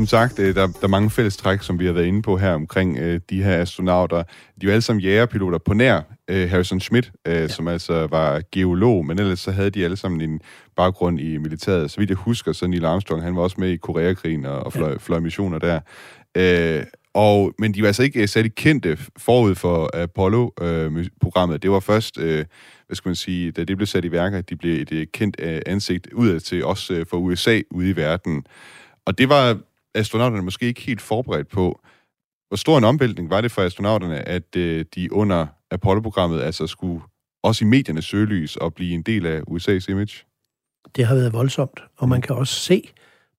som 0.00 0.06
sagt, 0.06 0.38
øh, 0.38 0.54
der, 0.54 0.66
der 0.66 0.82
er 0.82 0.88
mange 0.88 1.10
fælles 1.10 1.36
træk, 1.36 1.62
som 1.62 1.78
vi 1.78 1.86
har 1.86 1.92
været 1.92 2.06
inde 2.06 2.22
på 2.22 2.36
her 2.36 2.52
omkring 2.52 2.98
øh, 2.98 3.20
de 3.30 3.42
her 3.42 3.60
astronauter. 3.60 4.22
De 4.60 4.66
er 4.66 4.70
alle 4.70 4.82
sammen 4.82 5.00
jægerpiloter 5.02 5.58
på 5.58 5.74
nær 5.74 6.00
øh, 6.30 6.50
Harrison 6.50 6.80
Schmidt, 6.80 7.12
øh, 7.26 7.34
ja. 7.34 7.48
som 7.48 7.68
altså 7.68 8.06
var 8.06 8.42
geolog, 8.52 9.06
men 9.06 9.18
ellers 9.18 9.40
så 9.40 9.50
havde 9.50 9.70
de 9.70 9.84
alle 9.84 9.96
sammen 9.96 10.20
en 10.20 10.40
baggrund 10.76 11.20
i 11.20 11.36
militæret. 11.36 11.90
Så 11.90 12.00
vidt 12.00 12.10
jeg 12.10 12.16
husker, 12.16 12.52
så 12.52 12.66
Neil 12.66 12.84
Armstrong, 12.84 13.22
han 13.22 13.36
var 13.36 13.42
også 13.42 13.56
med 13.58 13.68
i 13.68 13.76
Koreakrigen 13.76 14.44
og, 14.44 14.58
og 14.60 14.72
fløj, 14.72 14.90
ja. 14.90 14.96
fløj 14.96 15.20
missioner 15.20 15.58
der. 15.58 15.80
Øh, 16.34 16.84
og, 17.14 17.52
men 17.58 17.74
de 17.74 17.82
var 17.82 17.86
altså 17.86 18.02
ikke 18.02 18.22
øh, 18.22 18.28
særlig 18.28 18.54
kendte 18.54 18.98
forud 19.16 19.54
for 19.54 20.02
Apollo-programmet. 20.02 21.54
Øh, 21.54 21.62
det 21.62 21.70
var 21.70 21.80
først, 21.80 22.18
øh, 22.18 22.44
hvad 22.86 22.96
skal 22.96 23.08
man 23.08 23.16
sige, 23.16 23.52
da 23.52 23.64
det 23.64 23.76
blev 23.76 23.86
sat 23.86 24.04
i 24.04 24.12
værk, 24.12 24.34
at 24.34 24.50
de 24.50 24.56
blev 24.56 24.82
et 24.82 24.92
øh, 24.92 25.06
kendt 25.12 25.36
øh, 25.38 25.60
ansigt 25.66 26.08
udad 26.12 26.40
til, 26.40 26.64
også 26.64 26.94
øh, 26.94 27.06
for 27.06 27.16
USA 27.16 27.60
ude 27.70 27.90
i 27.90 27.96
verden. 27.96 28.44
Og 29.06 29.18
det 29.18 29.28
var 29.28 29.58
astronauterne 29.94 30.42
måske 30.42 30.66
ikke 30.66 30.80
helt 30.80 31.00
forberedt 31.00 31.48
på. 31.48 31.80
Hvor 32.50 32.56
stor 32.56 32.78
en 32.78 32.84
omvæltning 32.84 33.30
var 33.30 33.40
det 33.40 33.52
for 33.52 33.62
astronauterne, 33.62 34.28
at 34.28 34.56
øh, 34.56 34.84
de 34.94 35.12
under 35.12 35.46
Apollo-programmet 35.70 36.42
altså 36.42 36.66
skulle 36.66 37.02
også 37.42 37.64
i 37.64 37.68
mediernes 37.68 38.04
søgelys 38.04 38.56
og 38.56 38.74
blive 38.74 38.94
en 38.94 39.02
del 39.02 39.26
af 39.26 39.40
USA's 39.40 39.84
image? 39.88 40.24
Det 40.96 41.06
har 41.06 41.14
været 41.14 41.32
voldsomt, 41.32 41.80
og 41.96 42.08
man 42.08 42.20
kan 42.20 42.36
også 42.36 42.54
se 42.54 42.92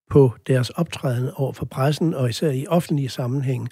på 0.10 0.34
deres 0.48 0.70
optræden 0.70 1.30
over 1.36 1.54
for 1.54 1.66
pressen, 1.66 2.14
og 2.14 2.30
især 2.30 2.52
i 2.52 2.68
offentlige 2.68 3.10
sammenhæng, 3.10 3.70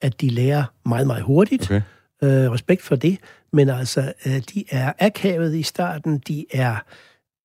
at 0.00 0.20
de 0.20 0.28
lærer 0.28 0.64
meget, 0.86 1.06
meget 1.06 1.22
hurtigt. 1.22 1.62
Okay. 1.64 1.82
Øh, 2.22 2.50
respekt 2.50 2.82
for 2.82 2.96
det. 2.96 3.18
Men 3.52 3.68
altså, 3.68 4.12
øh, 4.26 4.42
de 4.54 4.64
er 4.70 4.92
akavet 4.98 5.54
i 5.54 5.62
starten, 5.62 6.18
de 6.18 6.46
er 6.50 6.76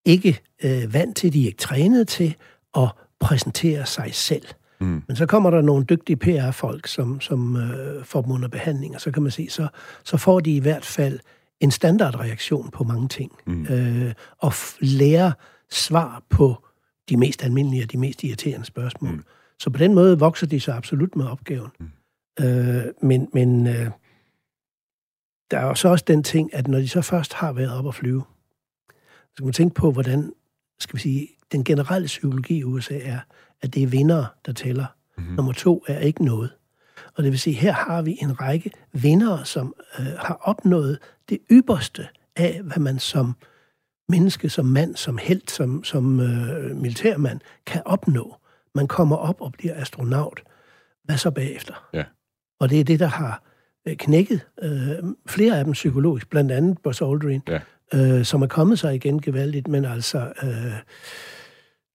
ikke 0.05 0.39
øh, 0.63 0.93
vant 0.93 1.17
til, 1.17 1.33
de 1.33 1.41
er 1.41 1.45
ikke 1.45 1.57
trænet 1.57 2.07
til 2.07 2.35
at 2.77 2.89
præsentere 3.19 3.85
sig 3.85 4.09
selv. 4.13 4.45
Mm. 4.79 5.03
Men 5.07 5.15
så 5.15 5.25
kommer 5.25 5.49
der 5.49 5.61
nogle 5.61 5.85
dygtige 5.85 6.17
PR-folk, 6.17 6.87
som, 6.87 7.21
som 7.21 7.55
øh, 7.55 8.05
får 8.05 8.21
dem 8.21 8.31
under 8.31 8.47
behandling, 8.47 8.95
og 8.95 9.01
så 9.01 9.11
kan 9.11 9.23
man 9.23 9.31
se, 9.31 9.49
så, 9.49 9.67
så 10.03 10.17
får 10.17 10.39
de 10.39 10.55
i 10.55 10.59
hvert 10.59 10.85
fald 10.85 11.19
en 11.59 11.71
standardreaktion 11.71 12.69
på 12.71 12.83
mange 12.83 13.07
ting, 13.07 13.31
mm. 13.47 13.67
øh, 13.69 14.13
og 14.37 14.53
lærer 14.79 15.31
svar 15.71 16.23
på 16.29 16.63
de 17.09 17.17
mest 17.17 17.43
almindelige 17.43 17.83
og 17.83 17.91
de 17.91 17.97
mest 17.97 18.23
irriterende 18.23 18.65
spørgsmål. 18.65 19.11
Mm. 19.11 19.23
Så 19.59 19.69
på 19.69 19.77
den 19.77 19.93
måde 19.93 20.19
vokser 20.19 20.47
de 20.47 20.59
så 20.59 20.71
absolut 20.71 21.15
med 21.15 21.25
opgaven. 21.25 21.71
Mm. 21.79 22.45
Øh, 22.45 22.85
men 23.01 23.29
men 23.33 23.67
øh, 23.67 23.89
der 25.51 25.59
er 25.59 25.65
jo 25.65 25.75
så 25.75 25.89
også 25.89 26.05
den 26.07 26.23
ting, 26.23 26.53
at 26.53 26.67
når 26.67 26.77
de 26.77 26.87
så 26.87 27.01
først 27.01 27.33
har 27.33 27.53
været 27.53 27.77
op 27.77 27.87
at 27.87 27.95
flyve, 27.95 28.23
så 29.29 29.37
kan 29.37 29.45
man 29.45 29.53
tænke 29.53 29.75
på, 29.75 29.91
hvordan 29.91 30.33
skal 30.79 30.95
vi 30.95 31.01
sige, 31.01 31.27
den 31.51 31.63
generelle 31.63 32.05
psykologi 32.05 32.57
i 32.57 32.63
USA 32.63 32.99
er, 32.99 33.19
at 33.61 33.73
det 33.73 33.83
er 33.83 33.87
vinder, 33.87 34.25
der 34.45 34.51
tæller. 34.53 34.85
Mm-hmm. 35.17 35.35
Nummer 35.35 35.53
to 35.53 35.83
er 35.87 35.99
ikke 35.99 36.25
noget. 36.25 36.49
Og 37.15 37.23
det 37.23 37.31
vil 37.31 37.39
sige, 37.39 37.55
her 37.55 37.71
har 37.71 38.01
vi 38.01 38.17
en 38.21 38.41
række 38.41 38.71
vinder, 38.93 39.43
som 39.43 39.73
øh, 39.99 40.05
har 40.05 40.39
opnået 40.41 40.99
det 41.29 41.39
ypperste 41.51 42.07
af, 42.35 42.61
hvad 42.63 42.77
man 42.77 42.99
som 42.99 43.35
menneske, 44.09 44.49
som 44.49 44.65
mand, 44.65 44.95
som 44.95 45.17
held, 45.17 45.47
som, 45.47 45.83
som 45.83 46.19
øh, 46.19 46.75
militærmand 46.75 47.39
kan 47.65 47.81
opnå. 47.85 48.35
Man 48.75 48.87
kommer 48.87 49.15
op 49.15 49.41
og 49.41 49.51
bliver 49.51 49.81
astronaut. 49.81 50.43
Hvad 51.03 51.17
så 51.17 51.31
bagefter? 51.31 51.87
Ja. 51.93 52.03
Og 52.59 52.69
det 52.69 52.79
er 52.79 52.83
det, 52.83 52.99
der 52.99 53.07
har 53.07 53.43
øh, 53.87 53.95
knækket 53.95 54.41
øh, 54.61 54.95
flere 55.27 55.57
af 55.57 55.63
dem 55.63 55.73
psykologisk, 55.73 56.29
blandt 56.29 56.51
andet 56.51 56.77
Buzz 56.83 57.01
Aldrin, 57.01 57.41
ja. 57.47 57.59
øh, 57.93 58.25
som 58.25 58.41
er 58.41 58.47
kommet 58.47 58.79
sig 58.79 58.95
igen 58.95 59.21
gevaldigt, 59.21 59.67
men 59.67 59.85
altså, 59.85 60.33
øh, 60.43 60.49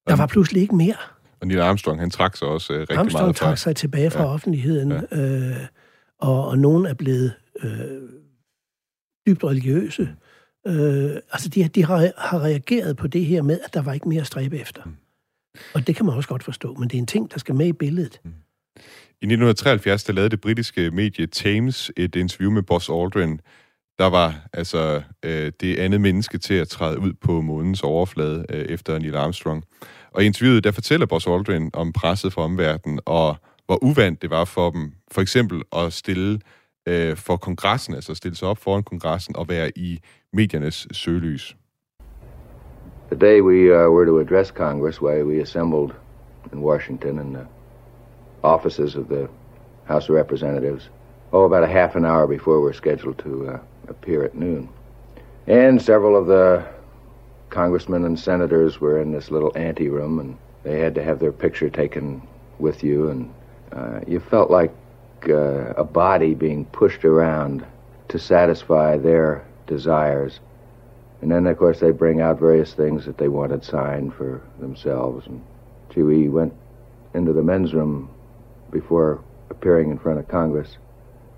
der 0.07 0.17
var 0.17 0.27
pludselig 0.27 0.63
ikke 0.63 0.77
mere. 0.77 0.97
Og 1.43 1.49
Neil 1.49 1.61
Armstrong, 1.61 2.01
han 2.01 2.11
trak 2.11 2.37
sig 2.37 2.49
også 2.49 2.73
øh, 2.73 2.81
rigtig 2.81 2.97
Armstrong 2.97 3.25
meget 3.25 3.37
fra... 3.37 3.47
trak 3.47 3.59
sig 3.59 3.77
tilbage 3.77 4.11
fra 4.11 4.23
ja. 4.23 4.29
offentligheden, 4.29 4.93
ja. 4.93 5.19
øh, 5.19 5.57
og, 6.19 6.49
og 6.49 6.59
nogen 6.59 6.87
er 6.87 6.95
blevet 6.95 7.33
øh, 7.63 7.71
dybt 9.27 9.45
religiøse. 9.45 10.15
Øh, 10.67 11.11
altså, 11.33 11.49
de, 11.49 11.69
de 11.69 11.85
har, 11.85 12.11
har 12.19 12.41
reageret 12.43 12.97
på 12.97 13.07
det 13.07 13.25
her 13.25 13.43
med, 13.43 13.59
at 13.65 13.75
der 13.75 13.83
var 13.83 13.93
ikke 13.93 14.09
mere 14.09 14.21
at 14.21 14.27
stræbe 14.27 14.59
efter. 14.59 14.83
Mm. 14.85 14.97
Og 15.75 15.87
det 15.87 15.97
kan 15.97 16.07
man 16.07 16.15
også 16.15 16.29
godt 16.29 16.43
forstå, 16.43 16.75
men 16.75 16.89
det 16.89 16.95
er 16.95 16.99
en 16.99 17.07
ting, 17.07 17.33
der 17.33 17.39
skal 17.39 17.55
med 17.55 17.67
i 17.67 17.73
billedet. 17.73 18.21
Mm. 18.25 18.31
I 19.23 19.25
1973, 19.25 20.05
der 20.05 20.13
lavede 20.13 20.31
det 20.31 20.41
britiske 20.41 20.91
medie 20.91 21.29
Thames 21.33 21.91
et 21.97 22.17
interview 22.17 22.51
med 22.51 22.63
Buzz 22.63 22.89
Aldrin, 22.89 23.41
der 23.99 24.07
var 24.07 24.49
altså 24.53 25.03
øh, 25.23 25.53
det 25.61 25.79
andet 25.79 26.01
menneske 26.01 26.39
til 26.39 26.55
at 26.55 26.69
træde 26.69 26.99
ud 26.99 27.13
på 27.13 27.41
månens 27.41 27.83
overflade 27.83 28.47
øh, 28.49 28.65
efter 28.65 28.99
Neil 28.99 29.15
Armstrong. 29.15 29.65
Og 30.15 30.23
i 30.23 30.27
interviewet, 30.27 30.65
der 30.65 30.71
fortæller 30.71 31.07
Buzz 31.07 31.27
Aldrin 31.27 31.71
om 31.73 31.93
presset 31.93 32.33
fra 32.33 32.43
omverdenen, 32.43 33.01
og 33.05 33.37
hvor 33.67 33.85
uvandt 33.85 34.23
det 34.23 34.31
var 34.31 34.45
for 34.45 34.71
dem, 34.71 34.93
for 35.11 35.21
eksempel 35.21 35.63
at 35.77 35.93
stille 35.93 36.41
øh, 36.89 37.17
for 37.17 37.37
kongressen, 37.37 37.95
altså 37.95 38.15
stille 38.15 38.37
sig 38.37 38.49
op 38.49 38.59
foran 38.59 38.83
kongressen 38.83 39.37
og 39.37 39.49
være 39.49 39.79
i 39.79 40.01
mediernes 40.33 40.87
søgelys. 40.93 41.57
The 43.11 43.21
day 43.21 43.41
we 43.41 43.59
uh, 43.71 43.95
were 43.95 44.07
to 44.07 44.19
address 44.19 44.51
Congress, 44.51 45.03
why 45.03 45.23
we 45.23 45.43
assembled 45.43 45.91
in 46.53 46.59
Washington 46.59 47.19
in 47.19 47.33
the 47.33 47.47
offices 48.43 48.97
of 48.97 49.05
the 49.07 49.29
House 49.85 50.13
of 50.13 50.17
Representatives, 50.17 50.91
oh, 51.33 51.45
about 51.45 51.65
a 51.65 51.73
half 51.73 51.97
an 51.97 52.05
hour 52.05 52.27
before 52.27 52.61
we're 52.61 52.77
scheduled 52.77 53.19
to 53.19 53.49
uh, 53.49 53.59
appear 53.89 54.25
at 54.25 54.35
noon. 54.35 54.69
And 55.47 55.83
several 55.83 56.17
of 56.17 56.27
the 56.27 56.63
congressmen 57.53 58.05
and 58.05 58.19
senators 58.19 58.81
were 58.81 59.01
in 59.01 59.13
this 59.13 59.31
little 59.31 59.53
anteroom, 59.55 60.19
and 60.19 60.37
they 60.65 60.81
had 60.81 60.95
to 60.97 61.05
have 61.05 61.21
their 61.21 61.33
picture 61.33 61.71
taken 61.71 62.27
with 62.59 62.83
you, 62.83 63.11
and 63.11 63.33
uh, 63.73 64.01
you 64.07 64.19
felt 64.19 64.51
like 64.51 64.75
uh, 65.29 65.73
a 65.75 65.85
body 65.85 66.35
being 66.35 66.65
pushed 66.67 67.05
around 67.05 67.65
to 68.09 68.19
satisfy 68.19 68.97
their 68.97 69.47
desires. 69.67 70.41
And 71.21 71.31
then, 71.31 71.47
of 71.47 71.57
course, 71.57 71.79
they 71.79 71.93
bring 71.93 72.21
out 72.21 72.41
various 72.41 72.75
things 72.75 73.05
that 73.05 73.19
they 73.19 73.29
wanted 73.29 73.65
signed 73.65 74.15
for 74.15 74.43
themselves. 74.59 75.27
And 75.27 75.43
gee, 75.95 76.03
we 76.03 76.29
went 76.29 76.53
into 77.15 77.33
the 77.33 77.43
men's 77.43 77.75
room 77.75 78.11
before 78.71 79.23
appearing 79.51 79.91
in 79.91 79.99
front 79.99 80.19
of 80.19 80.27
Congress 80.27 80.77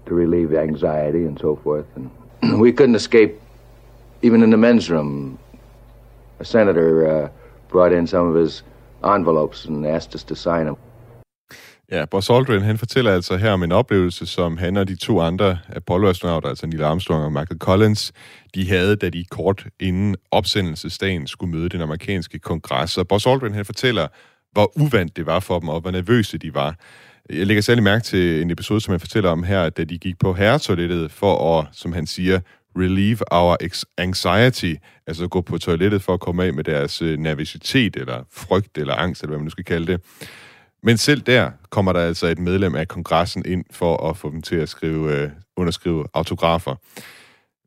to 0.06 0.14
relieve 0.14 0.54
anxiety 0.54 1.24
and 1.24 1.38
so 1.38 1.56
forth. 1.56 1.86
And 1.96 2.10
we 2.60 2.72
couldn't 2.72 2.94
escape, 2.94 3.40
even 4.22 4.42
in 4.42 4.50
the 4.50 4.56
men's 4.56 4.88
room. 4.88 5.38
A 6.40 6.44
senator 6.44 6.88
uh, 7.02 7.28
brought 7.68 7.98
in 7.98 8.06
some 8.06 8.28
of 8.28 8.42
his 8.42 8.64
envelopes 9.04 9.66
and 9.66 9.86
asked 9.86 10.14
us 10.14 10.24
to 10.24 10.34
sign 10.34 10.64
them. 10.64 10.76
Ja, 11.90 12.04
Buzz 12.04 12.30
Aldrin, 12.30 12.62
han 12.62 12.78
fortæller 12.78 13.12
altså 13.12 13.36
her 13.36 13.50
om 13.50 13.62
en 13.62 13.72
oplevelse, 13.72 14.26
som 14.26 14.56
han 14.56 14.76
og 14.76 14.88
de 14.88 14.96
to 14.96 15.20
andre 15.20 15.58
Apollo-astronauter, 15.68 16.48
altså 16.48 16.66
Neil 16.66 16.82
Armstrong 16.82 17.24
og 17.24 17.32
Michael 17.32 17.58
Collins, 17.58 18.12
de 18.54 18.68
havde, 18.68 18.96
da 18.96 19.10
de 19.10 19.24
kort 19.24 19.66
inden 19.80 20.16
opsendelsesdagen 20.30 21.26
skulle 21.26 21.56
møde 21.56 21.68
den 21.68 21.80
amerikanske 21.80 22.38
kongres. 22.38 22.98
Og 22.98 23.08
Buzz 23.08 23.26
Aldrin, 23.26 23.54
han 23.54 23.64
fortæller, 23.64 24.08
hvor 24.52 24.72
uvandt 24.80 25.16
det 25.16 25.26
var 25.26 25.40
for 25.40 25.58
dem, 25.58 25.68
og 25.68 25.80
hvor 25.80 25.90
nervøse 25.90 26.38
de 26.38 26.54
var. 26.54 26.76
Jeg 27.30 27.46
lægger 27.46 27.62
særlig 27.62 27.84
mærke 27.84 28.02
til 28.02 28.42
en 28.42 28.50
episode, 28.50 28.80
som 28.80 28.92
han 28.92 29.00
fortæller 29.00 29.30
om 29.30 29.42
her, 29.42 29.68
da 29.68 29.84
de 29.84 29.98
gik 29.98 30.18
på 30.18 30.32
herretoilettet 30.32 31.12
for 31.12 31.58
at, 31.58 31.66
som 31.72 31.92
han 31.92 32.06
siger, 32.06 32.40
relieve 32.76 33.18
our 33.30 33.56
anxiety, 33.98 34.74
altså 35.06 35.28
gå 35.28 35.40
på 35.40 35.58
toilettet 35.58 36.02
for 36.02 36.14
at 36.14 36.20
komme 36.20 36.44
af 36.44 36.54
med 36.54 36.64
deres 36.64 37.00
nervositet, 37.00 37.20
nervøsitet, 37.20 37.96
eller 37.96 38.24
frygt, 38.30 38.78
eller 38.78 38.94
angst, 38.94 39.22
eller 39.22 39.30
hvad 39.30 39.38
man 39.38 39.44
nu 39.44 39.50
skal 39.50 39.64
kalde 39.64 39.92
det. 39.92 40.00
Men 40.82 40.96
selv 40.96 41.20
der 41.20 41.50
kommer 41.70 41.92
der 41.92 42.00
altså 42.00 42.26
et 42.26 42.38
medlem 42.38 42.74
af 42.74 42.88
kongressen 42.88 43.46
ind 43.46 43.64
for 43.70 44.08
at 44.10 44.16
få 44.16 44.30
dem 44.30 44.42
til 44.42 44.56
at 44.56 44.68
skrive, 44.68 45.16
øh, 45.16 45.30
underskrive 45.56 46.06
autografer. 46.14 46.76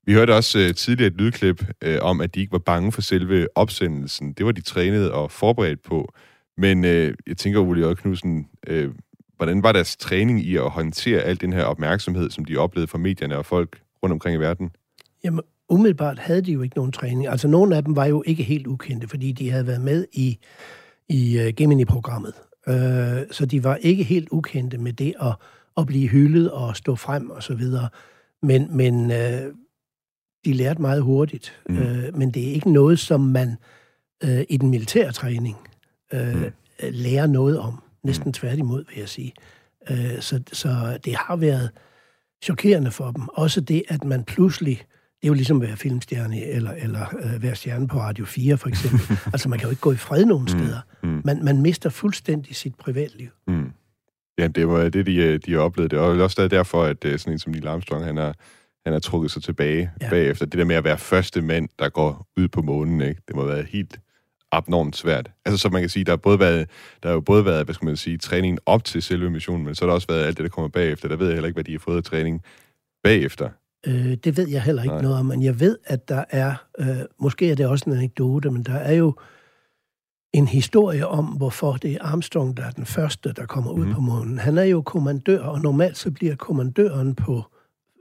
Vi 0.06 0.14
hørte 0.14 0.36
også 0.36 0.60
øh, 0.60 0.74
tidligere 0.74 1.08
et 1.08 1.18
lydklip 1.18 1.64
øh, 1.82 2.00
om, 2.02 2.22
at 2.22 2.36
de 2.36 2.40
ikke 2.40 2.52
var 2.52 2.58
bange 2.58 2.92
for 2.92 3.02
selve 3.02 3.48
opsendelsen. 3.56 4.34
Det 4.34 4.46
var 4.46 4.52
de 4.52 4.62
trænet 4.62 5.12
og 5.12 5.32
forberedt 5.32 5.84
på. 5.84 6.14
Men 6.58 6.86
øh, 6.86 7.14
jeg 7.28 7.38
tænker, 7.38 7.60
Ole 7.60 7.96
Knudsen, 7.96 8.48
øh, 8.68 8.92
hvordan 9.38 9.64
var 9.64 9.72
deres 9.72 9.98
træning 9.98 10.40
i 10.40 10.56
at 10.56 10.70
håndtere 10.70 11.22
al 11.22 11.42
den 11.42 11.54
her 11.54 11.64
opmærksomhed, 11.64 12.30
som 12.30 12.46
de 12.46 12.58
oplevede 12.58 12.88
fra 12.88 12.98
medierne 12.98 13.38
og 13.38 13.46
folk 13.46 13.82
rundt 14.04 14.14
omkring 14.14 14.36
i 14.36 14.40
verden? 14.40 14.70
Jamen, 15.28 15.42
umiddelbart 15.70 16.20
havde 16.20 16.42
de 16.42 16.52
jo 16.52 16.62
ikke 16.62 16.76
nogen 16.76 16.92
træning. 16.92 17.28
Altså, 17.28 17.48
nogle 17.48 17.76
af 17.76 17.84
dem 17.84 17.96
var 17.96 18.06
jo 18.06 18.24
ikke 18.26 18.44
helt 18.44 18.68
ukendte, 18.68 19.08
fordi 19.08 19.32
de 19.32 19.52
havde 19.52 19.68
været 19.68 19.82
med 19.82 20.06
i, 20.14 20.38
i 21.10 21.40
uh, 21.40 21.54
Gemini-programmet. 21.56 22.34
Uh, 22.68 22.74
så 23.32 23.46
de 23.52 23.64
var 23.64 23.76
ikke 23.76 24.04
helt 24.04 24.30
ukendte 24.32 24.78
med 24.78 24.94
det 24.94 25.14
at, 25.22 25.36
at 25.78 25.86
blive 25.86 26.08
hyldet 26.08 26.52
og 26.52 26.78
stå 26.78 26.96
frem 26.96 27.30
og 27.30 27.44
så 27.44 27.56
videre. 27.56 27.90
Men, 28.42 28.78
men 28.78 29.06
uh, 29.12 29.54
de 30.46 30.54
lærte 30.54 30.82
meget 30.82 31.02
hurtigt. 31.02 31.54
Mm. 31.70 31.78
Uh, 31.78 32.18
men 32.18 32.32
det 32.32 32.50
er 32.50 32.54
ikke 32.54 32.72
noget, 32.72 33.00
som 33.00 33.22
man 33.22 33.56
uh, 34.24 34.42
i 34.50 34.58
den 34.58 34.70
militære 34.70 35.12
træning 35.12 35.58
uh, 36.14 36.36
mm. 36.36 36.52
lærer 36.82 37.28
noget 37.28 37.60
om. 37.60 37.84
Næsten 38.04 38.28
mm. 38.28 38.34
tværtimod, 38.34 38.84
vil 38.90 39.00
jeg 39.00 39.10
sige. 39.10 39.34
Uh, 39.92 40.20
så, 40.20 40.42
så 40.54 41.00
det 41.06 41.16
har 41.16 41.36
været 41.36 41.70
chokerende 42.44 42.92
for 42.92 43.12
dem. 43.12 43.28
Også 43.28 43.62
det, 43.62 43.84
at 43.88 44.04
man 44.04 44.24
pludselig 44.24 44.82
det 45.22 45.24
er 45.24 45.28
jo 45.28 45.34
ligesom 45.34 45.62
at 45.62 45.68
være 45.68 45.78
filmstjerne 45.78 46.44
eller, 46.44 46.72
eller 46.72 47.06
øh, 47.20 47.44
være 47.44 47.56
stjerne 47.56 47.88
på 47.88 48.00
Radio 48.00 48.26
4, 48.26 48.58
for 48.58 48.70
eksempel. 48.70 49.18
altså, 49.34 49.50
man 49.50 49.60
kan 49.60 49.66
jo 49.66 49.70
ikke 49.70 49.82
gå 49.82 49.92
i 49.92 49.96
fred 49.96 50.26
nogen 50.26 50.44
mm. 50.44 50.48
steder. 50.48 50.80
Mm. 51.04 51.22
Man, 51.26 51.44
man 51.44 51.62
mister 51.62 51.90
fuldstændig 51.90 52.56
sit 52.56 52.76
privatliv. 52.76 53.30
Mm. 53.48 53.72
Ja, 54.38 54.48
det 54.48 54.68
var 54.68 54.90
det, 54.90 55.06
de, 55.06 55.16
øh, 55.16 55.40
de 55.46 55.54
har 55.54 55.60
oplevet 55.60 55.92
det. 55.92 56.00
Og 56.00 56.08
også 56.08 56.48
derfor, 56.48 56.84
at 56.84 57.06
øh, 57.06 57.20
sådan 57.20 57.34
en 57.34 57.40
som 57.40 57.52
Neil 57.52 57.68
Armstrong, 57.68 58.06
han 58.06 58.18
har, 58.18 58.36
han 58.86 58.94
har 58.94 59.00
trukket 59.00 59.32
sig 59.32 59.44
tilbage 59.44 59.92
ja. 60.02 60.10
bagefter. 60.10 60.46
Det 60.46 60.60
der 60.60 60.66
med 60.66 60.76
at 60.76 60.84
være 60.84 60.98
første 60.98 61.42
mand, 61.42 61.70
der 61.80 61.90
går 61.90 62.28
ud 62.38 62.48
på 62.48 62.62
månen, 62.62 63.02
ikke? 63.02 63.22
det 63.28 63.36
må 63.36 63.46
være 63.46 63.64
helt 63.64 64.00
abnormt 64.52 64.96
svært. 64.98 65.32
Altså, 65.46 65.58
så 65.58 65.70
man 65.70 65.82
kan 65.82 65.90
sige, 65.90 66.04
der 66.04 66.12
har, 66.12 66.18
både 66.18 66.40
været, 66.40 66.70
der 67.04 67.10
har 67.10 67.14
jo 67.14 67.22
både 67.22 67.46
været, 67.46 67.66
hvad 67.66 67.76
skal 67.76 67.86
man 67.86 67.98
sige, 67.98 68.18
træningen 68.18 68.60
op 68.66 68.84
til 68.84 69.02
selve 69.02 69.30
missionen, 69.30 69.66
men 69.66 69.76
så 69.76 69.86
har 69.86 69.88
der 69.88 69.94
også 69.94 70.08
været 70.08 70.26
alt 70.26 70.38
det, 70.38 70.44
der 70.44 70.50
kommer 70.50 70.70
bagefter. 70.70 71.08
Der 71.08 71.16
ved 71.16 71.28
jeg 71.28 71.36
heller 71.36 71.48
ikke, 71.48 71.56
hvad 71.56 71.64
de 71.64 71.72
har 71.72 71.80
fået 71.80 71.98
af 71.98 72.04
træning 72.04 72.42
bagefter. 73.04 73.50
Øh, 73.88 74.18
det 74.24 74.38
ved 74.38 74.48
jeg 74.48 74.62
heller 74.62 74.84
ikke 74.84 74.94
Nej. 74.94 75.02
noget 75.02 75.18
om, 75.18 75.26
men 75.26 75.44
jeg 75.44 75.60
ved, 75.60 75.78
at 75.86 76.10
der 76.10 76.24
er, 76.30 76.56
øh, 76.80 76.98
måske 77.20 77.52
er 77.52 77.56
det 77.56 77.68
også 77.68 77.90
en 77.90 77.96
anekdote, 77.96 78.52
men 78.52 78.64
der 78.64 78.74
er 78.74 78.94
jo 78.94 79.14
en 80.34 80.48
historie 80.48 81.08
om, 81.08 81.26
hvorfor 81.26 81.74
det 81.74 81.92
er 81.92 81.98
Armstrong, 82.02 82.58
der 82.58 82.64
er 82.64 82.72
den 82.72 82.86
første, 82.86 83.34
der 83.34 83.46
kommer 83.46 83.72
ud 83.72 83.86
mm. 83.86 83.94
på 83.94 84.02
månen. 84.02 84.38
Han 84.40 84.58
er 84.58 84.64
jo 84.64 84.82
kommandør, 84.82 85.44
og 85.44 85.62
normalt 85.62 85.98
så 85.98 86.12
bliver 86.12 86.36
kommandøren 86.36 87.16
på 87.16 87.44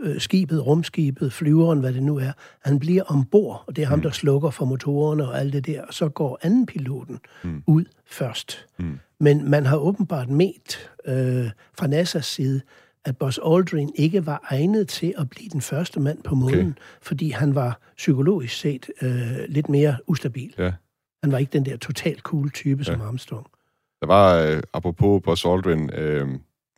øh, 0.01 0.21
skibet, 0.21 0.67
rumskibet, 0.67 1.33
flyveren, 1.33 1.81
hvad 1.81 1.93
det 1.93 2.03
nu 2.03 2.19
er, 2.19 2.33
han 2.65 2.79
bliver 2.79 3.03
ombord, 3.03 3.65
og 3.67 3.77
det 3.77 3.83
er 3.83 3.87
ham, 3.87 3.99
mm. 3.99 4.03
der 4.03 4.11
slukker 4.11 4.51
for 4.51 4.65
motorerne 4.65 5.29
og 5.29 5.41
alt 5.41 5.53
det 5.53 5.67
der, 5.67 5.83
og 5.83 5.95
så 5.95 6.09
går 6.09 6.39
anden 6.43 6.67
piloten 6.67 7.19
mm. 7.45 7.63
ud 7.67 7.85
først. 8.07 8.67
Mm. 8.79 8.99
Men 9.21 9.51
man 9.51 9.67
har 9.67 9.77
åbenbart 9.77 10.31
ment 10.31 10.91
øh, 11.07 11.51
fra 11.79 11.87
NASA's 11.87 12.21
side, 12.21 12.61
at 13.07 13.19
Buzz 13.19 13.39
Aldrin 13.45 13.93
ikke 13.95 14.27
var 14.27 14.47
egnet 14.51 14.89
til 14.89 15.15
at 15.19 15.31
blive 15.31 15.49
den 15.49 15.61
første 15.61 16.01
mand 16.01 16.23
på 16.23 16.35
månen, 16.35 16.61
okay. 16.61 16.73
fordi 17.03 17.31
han 17.31 17.55
var 17.55 17.81
psykologisk 17.97 18.57
set 18.57 18.91
øh, 19.03 19.11
lidt 19.49 19.69
mere 19.69 19.97
ustabil. 20.07 20.55
Ja. 20.59 20.73
Han 21.23 21.33
var 21.33 21.39
ikke 21.39 21.53
den 21.53 21.65
der 21.65 21.77
totalt 21.77 22.21
cool 22.21 22.51
type 22.51 22.79
ja. 22.79 22.85
som 22.85 23.01
Armstrong. 23.01 23.47
Der 24.01 24.07
var, 24.07 24.43
øh, 24.43 24.63
apropos 24.73 25.23
Buzz 25.25 25.45
Aldrin, 25.45 25.91
øh, 25.95 26.29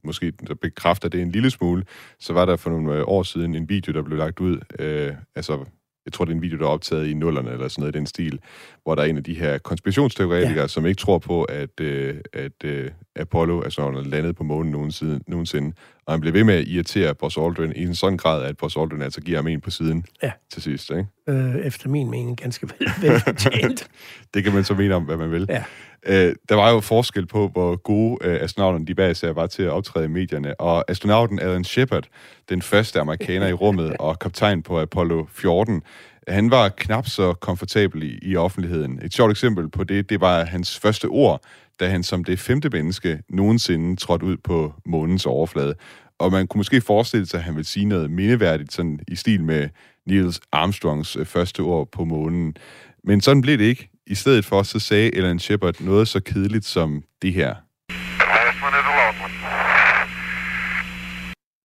måske 0.05 0.31
der 0.31 0.55
bekræfter 0.55 1.09
det 1.09 1.23
en 1.23 1.31
lille 1.31 1.51
smule, 1.51 1.85
så 2.19 2.33
var 2.33 2.45
der 2.45 2.57
for 2.57 2.71
nogle 2.71 2.95
øh, 2.95 3.05
år 3.07 3.23
siden 3.23 3.55
en 3.55 3.69
video, 3.69 3.93
der 3.93 4.03
blev 4.03 4.19
lagt 4.19 4.41
ud, 4.41 4.59
øh, 4.79 5.15
altså 5.35 5.65
jeg 6.05 6.13
tror, 6.13 6.25
det 6.25 6.33
er 6.33 6.37
en 6.37 6.43
video, 6.43 6.59
der 6.59 6.65
er 6.65 6.69
optaget 6.69 7.09
i 7.09 7.15
nullerne 7.15 7.51
eller 7.51 7.69
sådan 7.69 7.83
noget 7.83 7.95
i 7.95 7.99
den 7.99 8.07
stil, 8.07 8.41
hvor 8.83 8.95
der 8.95 9.03
er 9.03 9.07
en 9.07 9.17
af 9.17 9.25
de 9.25 9.35
her 9.35 9.59
konspirationsteoretikere, 9.59 10.61
ja. 10.61 10.67
som 10.67 10.87
ikke 10.87 10.99
tror 11.01 11.19
på, 11.19 11.43
at, 11.43 11.81
øh, 11.81 12.17
at 12.33 12.65
øh, 12.65 12.91
Apollo 13.17 13.63
altså, 13.63 13.91
landet 13.91 14.37
på 14.37 14.45
månen 14.45 14.73
nogensinde, 14.73 15.21
nogensinde. 15.27 15.73
Og 16.07 16.13
han 16.13 16.21
blev 16.21 16.33
ved 16.35 16.45
med 16.45 16.55
at 16.55 16.65
irritere 16.67 17.15
Buzz 17.15 17.39
Aldrin 17.39 17.73
i 17.77 17.83
en 17.83 17.95
sådan 17.95 18.19
grad, 18.19 18.45
at 18.45 18.57
Buzz 18.57 18.77
Aldrin 18.77 19.03
altså 19.03 19.21
giver 19.21 19.39
ham 19.39 19.47
en 19.47 19.61
på 19.61 19.71
siden 19.71 20.07
ja. 20.23 20.33
til 20.53 20.63
sidst. 20.63 20.91
Ikke? 20.91 21.07
Øh, 21.29 21.57
efter 21.57 21.89
min 21.89 22.11
mening 22.11 22.37
ganske 22.37 22.69
vel, 22.79 22.89
vel 23.01 23.79
det 24.35 24.45
kan 24.45 24.55
man 24.55 24.65
så 24.65 24.75
mene 24.75 24.95
om, 24.95 25.05
hvad 25.05 25.17
man 25.17 25.31
vil. 25.31 25.47
Ja. 25.49 25.65
Øh, 26.07 26.35
der 26.49 26.55
var 26.55 26.71
jo 26.71 26.81
forskel 26.81 27.27
på, 27.27 27.49
hvor 27.49 27.77
gode 27.77 28.19
øh, 28.21 28.43
astronauterne 28.43 28.87
de 28.87 28.95
bag 28.95 29.17
sig 29.17 29.37
var 29.37 29.47
til 29.47 29.63
at 29.63 29.71
optræde 29.71 30.05
i 30.05 30.09
medierne. 30.09 30.61
Og 30.61 30.91
astronauten 30.91 31.39
Alan 31.39 31.65
Shepard, 31.65 32.05
den 32.49 32.63
første 32.63 33.01
amerikaner 33.01 33.47
i 33.47 33.53
rummet 33.53 33.97
og 33.97 34.19
kaptajn 34.19 34.63
på 34.63 34.81
Apollo 34.81 35.27
14, 35.31 35.83
han 36.29 36.51
var 36.51 36.69
knap 36.69 37.09
så 37.09 37.33
komfortabel 37.33 38.03
i, 38.03 38.19
i 38.23 38.37
offentligheden. 38.37 39.01
Et 39.03 39.15
sjovt 39.15 39.31
eksempel 39.31 39.69
på 39.69 39.85
det, 39.85 40.11
det 40.11 40.21
var 40.21 40.45
hans 40.45 40.79
første 40.79 41.07
ord, 41.07 41.43
da 41.81 41.89
han 41.89 42.03
som 42.03 42.25
det 42.25 42.39
femte 42.39 42.69
menneske 42.69 43.23
nogensinde 43.29 43.97
trådte 43.97 44.27
ud 44.27 44.37
på 44.37 44.75
månens 44.87 45.27
overflade. 45.27 45.75
Og 46.19 46.33
man 46.33 46.47
kunne 46.47 46.59
måske 46.59 46.81
forestille 46.81 47.27
sig, 47.27 47.39
at 47.39 47.45
han 47.45 47.55
ville 47.55 47.67
sige 47.67 47.85
noget 47.85 48.11
mindeværdigt, 48.11 48.73
sådan 48.73 49.01
i 49.09 49.17
stil 49.17 49.45
med 49.45 49.69
Niels 50.07 50.41
Armstrongs 50.53 51.17
øh, 51.17 51.27
første 51.27 51.61
ord 51.61 51.89
på 51.93 52.05
månen. 52.05 52.57
Men 53.05 53.21
sådan 53.21 53.41
blev 53.41 53.59
det 53.59 53.65
ikke. 53.65 53.91
I 54.11 54.15
stedet 54.15 54.45
for, 54.45 54.63
så 54.63 54.79
sagde 54.79 55.15
Ellen 55.15 55.39
Shepard 55.39 55.81
noget 55.81 56.09
så 56.09 56.21
kedeligt 56.21 56.65
som 56.65 57.03
det 57.23 57.33
her. 57.33 57.55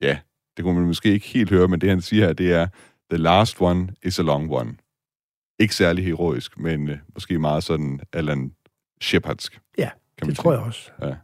Ja, 0.02 0.18
det 0.58 0.64
kunne 0.64 0.80
man 0.80 0.88
måske 0.88 1.10
ikke 1.10 1.28
helt 1.28 1.50
høre, 1.50 1.68
men 1.68 1.82
det 1.82 1.90
han 1.90 2.02
siger 2.02 2.26
her, 2.26 2.34
det 2.34 2.54
er, 2.54 2.68
the 3.12 3.18
last 3.18 3.62
one 3.62 3.90
is 4.04 4.20
a 4.20 4.22
long 4.22 4.52
one. 4.52 4.76
Ikke 5.60 5.76
særlig 5.76 6.06
heroisk, 6.06 6.60
men 6.60 6.90
uh, 6.90 6.96
måske 7.14 7.40
meget 7.40 7.64
sådan 7.64 8.00
Alan 8.14 8.52
Shepardsk. 9.02 9.60
Ja, 9.78 9.90
kan 10.18 10.30
det 10.30 10.38
tror 10.38 10.52
jeg 10.52 10.62
også. 10.62 10.92
Ja. 11.02 11.16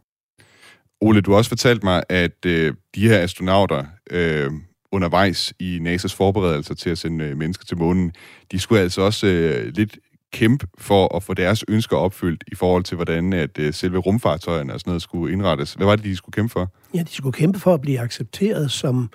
Ole, 1.00 1.20
du 1.20 1.30
har 1.30 1.38
også 1.38 1.50
fortalt 1.50 1.84
mig, 1.84 2.02
at 2.08 2.46
øh, 2.46 2.74
de 2.94 3.08
her 3.08 3.18
astronauter 3.18 3.84
øh, 4.10 4.50
undervejs 4.92 5.54
i 5.58 5.78
NASA's 5.78 6.16
forberedelser 6.16 6.74
til 6.74 6.90
at 6.90 6.98
sende 6.98 7.24
øh, 7.24 7.36
mennesker 7.36 7.64
til 7.64 7.76
månen, 7.76 8.12
de 8.52 8.58
skulle 8.58 8.80
altså 8.80 9.02
også 9.02 9.26
øh, 9.26 9.72
lidt 9.74 9.98
kæmpe 10.32 10.66
for 10.78 11.16
at 11.16 11.22
få 11.22 11.34
deres 11.34 11.64
ønsker 11.68 11.96
opfyldt 11.96 12.44
i 12.46 12.54
forhold 12.54 12.84
til, 12.84 12.94
hvordan 12.94 13.32
at 13.32 13.58
øh, 13.58 13.74
selve 13.74 13.98
rumfartøjerne 13.98 14.74
og 14.74 14.80
sådan 14.80 14.90
noget 14.90 15.02
skulle 15.02 15.32
indrettes. 15.32 15.74
Hvad 15.74 15.86
var 15.86 15.96
det, 15.96 16.04
de 16.04 16.16
skulle 16.16 16.32
kæmpe 16.32 16.52
for? 16.52 16.72
Ja, 16.94 17.02
de 17.02 17.12
skulle 17.12 17.32
kæmpe 17.32 17.58
for 17.58 17.74
at 17.74 17.80
blive 17.80 18.00
accepteret 18.00 18.70
som 18.70 19.10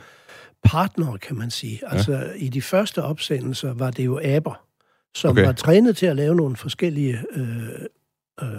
partner, 0.64 1.18
kan 1.18 1.36
man 1.36 1.52
sige. 1.52 1.80
Altså, 1.88 2.12
ja. 2.12 2.32
i 2.36 2.50
de 2.50 2.62
første 2.62 3.04
opsendelser 3.04 3.74
var 3.74 3.92
det 3.92 4.06
jo 4.06 4.20
aber, 4.24 4.62
som 5.16 5.32
okay. 5.32 5.46
var 5.46 5.52
trænet 5.52 5.98
til 5.98 6.06
at 6.06 6.16
lave 6.16 6.36
nogle 6.36 6.56
forskellige... 6.56 7.20
Øh, 7.36 7.70
øh, 8.42 8.50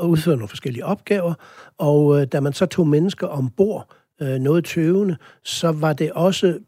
udføre 0.00 0.36
nogle 0.36 0.48
forskellige 0.48 0.84
opgaver, 0.84 1.34
og 1.78 2.20
øh, 2.20 2.26
da 2.26 2.40
man 2.40 2.52
så 2.52 2.66
tog 2.66 2.88
mennesker 2.88 3.26
ombord, 3.26 3.94
øh, 4.20 4.38
noget 4.38 4.64
tøvende, 4.64 5.16
så 5.44 5.72
var 5.72 5.92
det 5.92 6.12
også 6.12 6.58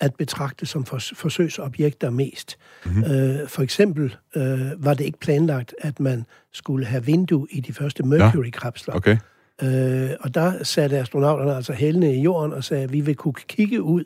at 0.00 0.14
betragte 0.14 0.66
som 0.66 0.84
for, 0.84 0.98
forsøgsobjekter 1.14 2.10
mest. 2.10 2.58
Mm-hmm. 2.84 3.04
Øh, 3.04 3.48
for 3.48 3.62
eksempel 3.62 4.16
øh, 4.36 4.84
var 4.84 4.94
det 4.94 5.04
ikke 5.04 5.18
planlagt, 5.18 5.74
at 5.78 6.00
man 6.00 6.26
skulle 6.52 6.86
have 6.86 7.04
vindue 7.04 7.46
i 7.50 7.60
de 7.60 7.72
første 7.72 8.02
Mercury-kapsler. 8.02 8.94
Ja. 8.94 8.96
Okay. 8.96 9.16
Øh, 9.62 10.10
og 10.20 10.34
der 10.34 10.64
satte 10.64 10.98
astronauterne 10.98 11.54
altså 11.56 11.72
hældene 11.72 12.14
i 12.14 12.20
jorden 12.20 12.52
og 12.52 12.64
sagde, 12.64 12.84
at 12.84 12.92
vi 12.92 13.00
vil 13.00 13.16
kunne 13.16 13.34
kigge 13.48 13.82
ud. 13.82 14.04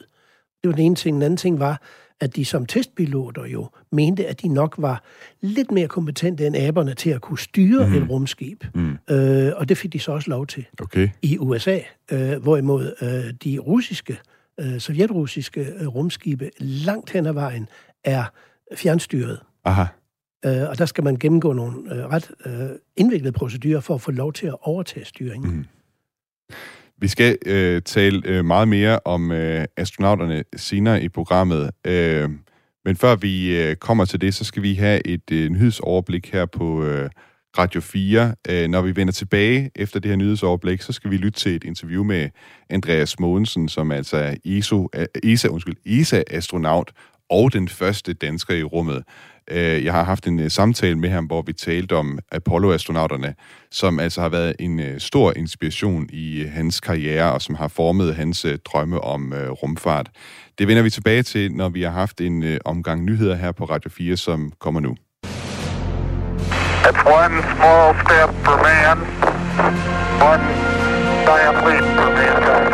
Det 0.62 0.68
var 0.68 0.72
den 0.72 0.85
ene 0.85 0.94
ting. 0.94 1.14
Den 1.14 1.22
anden 1.22 1.37
ting 1.37 1.61
var, 1.61 1.83
at 2.20 2.37
de 2.37 2.44
som 2.44 2.66
testpiloter 2.66 3.46
jo 3.46 3.68
mente, 3.92 4.26
at 4.26 4.42
de 4.42 4.48
nok 4.48 4.74
var 4.78 5.02
lidt 5.40 5.70
mere 5.70 5.88
kompetente 5.88 6.46
end 6.46 6.57
aberne 6.57 6.94
til 6.94 7.11
at 7.11 7.20
kunne 7.20 7.38
styre 7.38 7.87
mm. 7.87 7.94
et 7.94 8.11
rumskib. 8.11 8.64
Mm. 8.74 8.98
Øh, 9.11 9.52
og 9.57 9.68
det 9.68 9.78
fik 9.78 9.92
de 9.92 9.98
så 9.98 10.12
også 10.12 10.31
lov 10.31 10.46
til 10.46 10.64
okay. 10.81 11.09
i 11.22 11.38
USA. 11.38 11.78
Øh, 12.12 12.42
hvorimod 12.42 12.94
øh, 13.02 13.35
de 13.44 13.59
russiske, 13.59 14.12
øh, 14.12 14.18
sovjetrussiske 14.79 15.61
øh, 15.61 15.87
rumskibe 15.87 16.51
langt 16.59 17.11
hen 17.11 17.27
ad 17.27 17.33
vejen 17.33 17.68
er 18.05 18.25
fjernstyret. 18.77 19.40
Aha. 19.64 19.85
Øh, 20.44 20.68
og 20.68 20.79
der 20.79 20.87
skal 20.87 21.05
man 21.05 21.16
gennemgå 21.16 21.53
nogle 21.53 21.94
øh, 21.94 22.05
ret 22.07 22.31
øh, 22.46 22.70
indviklede 22.96 23.33
procedurer 23.33 23.81
for 23.81 23.94
at 23.94 24.01
få 24.01 24.11
lov 24.11 24.33
til 24.33 24.46
at 24.46 24.57
overtage 24.61 25.05
styringen. 25.05 25.57
Mm. 25.57 25.64
Vi 26.98 27.09
skal 27.09 27.38
øh, 27.46 27.83
tale 27.83 28.22
øh, 28.25 28.44
meget 28.44 28.68
mere 28.68 28.98
om 29.05 29.33
øh, 29.33 29.64
astronauterne 29.77 30.44
senere 30.57 31.03
i 31.03 31.09
programmet. 31.09 31.70
Øh, 31.87 32.31
men 32.85 32.96
før 32.96 33.16
vi 33.16 33.59
øh, 33.59 33.77
kommer 33.77 34.05
til 34.05 34.20
det, 34.20 34.35
så 34.35 34.44
skal 34.44 34.62
vi 34.62 34.75
have 34.75 35.07
et 35.07 35.31
øh, 35.33 35.51
nyhedsoverblik 35.51 36.33
her 36.33 36.46
på 36.46 36.85
øh, 36.85 37.11
Radio 37.59 37.81
4. 37.81 38.35
Øh, 38.49 38.69
når 38.69 38.83
vi 38.83 38.97
vender 38.97 39.12
tilbage 39.12 39.71
efter 39.75 40.01
det 40.01 40.09
her 40.09 40.17
nyhedsoverblik, 40.17 40.83
så 40.83 40.93
skal 40.93 41.11
vi 41.11 41.17
lytte 41.17 41.41
til 41.41 41.57
et 41.57 41.65
interview 41.65 42.05
med 42.05 42.29
Andreas 42.71 43.21
Mogensen, 43.21 43.69
som 43.69 43.93
altså 43.93 44.17
er 44.17 44.35
ISO, 44.45 44.88
øh, 44.95 45.07
ESA, 45.23 45.49
undskyld, 45.49 45.77
ESA-astronaut 45.87 46.91
og 47.31 47.53
den 47.53 47.69
første 47.69 48.12
dansker 48.12 48.55
i 48.55 48.62
rummet. 48.62 49.05
Øh, 49.51 49.85
jeg 49.85 49.93
har 49.93 50.05
haft 50.05 50.27
en 50.27 50.41
øh, 50.41 50.51
samtale 50.51 50.99
med 50.99 51.09
ham, 51.09 51.25
hvor 51.25 51.43
vi 51.43 51.53
talte 51.53 51.97
om 51.97 52.19
Apollo-astronauterne, 52.33 53.35
som 53.71 54.01
altså 54.01 54.21
har 54.21 54.29
været 54.29 54.57
en 54.59 55.01
stor 55.01 55.33
inspiration 55.37 56.09
i 56.12 56.45
hans 56.45 56.81
karriere, 56.81 57.33
og 57.33 57.43
som 57.43 57.55
har 57.55 57.69
formet 57.69 58.15
hans 58.15 58.47
drømme 58.65 59.01
om 59.01 59.33
rumfart. 59.37 60.11
Det 60.59 60.69
vender 60.69 60.83
vi 60.83 60.91
tilbage 60.91 61.23
til, 61.23 61.53
når 61.53 61.69
vi 61.69 61.83
har 61.83 61.91
haft 61.91 62.21
en 62.21 62.59
omgang 62.65 63.05
nyheder 63.05 63.35
her 63.35 63.53
på 63.53 63.65
Radio 63.65 63.91
4, 63.91 64.17
som 64.17 64.53
kommer 64.59 64.81
nu. 64.81 64.97
It's 66.88 67.05
one 67.23 67.35
small 67.55 67.95
step 68.03 68.31
for 68.45 68.57
man, 68.68 68.97
one 70.31 70.45
giant 71.27 71.59
leap 71.66 71.85
for 71.99 72.11
mankind. 72.18 72.71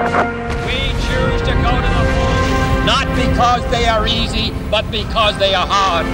We 0.67 0.81
choose 1.07 1.41
to 1.49 1.55
go 1.67 1.73
to 1.85 1.91
the 1.97 2.05
moon, 2.17 2.87
not 2.93 3.07
because 3.25 3.63
they 3.75 3.85
are 3.95 4.07
easy, 4.07 4.47
but 4.71 4.85
because 4.91 5.35
they 5.43 5.53
are 5.61 5.67
hard. 5.77 6.07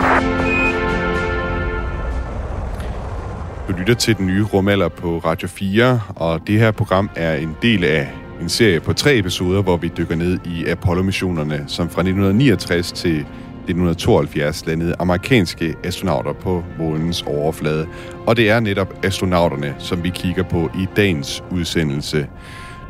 Du 3.69 3.73
lytter 3.79 3.95
til 3.95 4.17
den 4.17 4.27
nye 4.27 4.43
rumalder 4.43 4.89
på 4.89 5.19
Radio 5.19 5.49
4, 5.49 6.01
og 6.17 6.41
det 6.47 6.59
her 6.59 6.71
program 6.71 7.11
er 7.17 7.35
en 7.35 7.57
del 7.63 7.85
af 7.85 8.09
en 8.41 8.49
serie 8.49 8.81
på 8.81 8.93
tre 8.93 9.17
episoder, 9.17 9.63
hvor 9.63 9.77
vi 9.77 9.89
dykker 9.99 10.17
ned 10.17 10.39
i 10.45 10.67
Apollo-missionerne, 10.67 11.65
som 11.67 11.91
fra 11.91 12.01
1969 12.01 12.93
til 12.93 13.27
1972 13.65 14.67
landede 14.67 14.95
amerikanske 14.99 15.75
astronauter 15.85 16.33
på 16.33 16.65
månens 16.79 17.23
overflade. 17.23 17.87
Og 18.27 18.37
det 18.37 18.51
er 18.51 18.61
netop 18.61 19.05
astronauterne, 19.05 19.75
som 19.79 20.05
vi 20.05 20.11
kigger 20.11 20.43
på 20.43 20.71
i 20.75 20.87
dagens 20.97 21.45
udsendelse. 21.53 22.29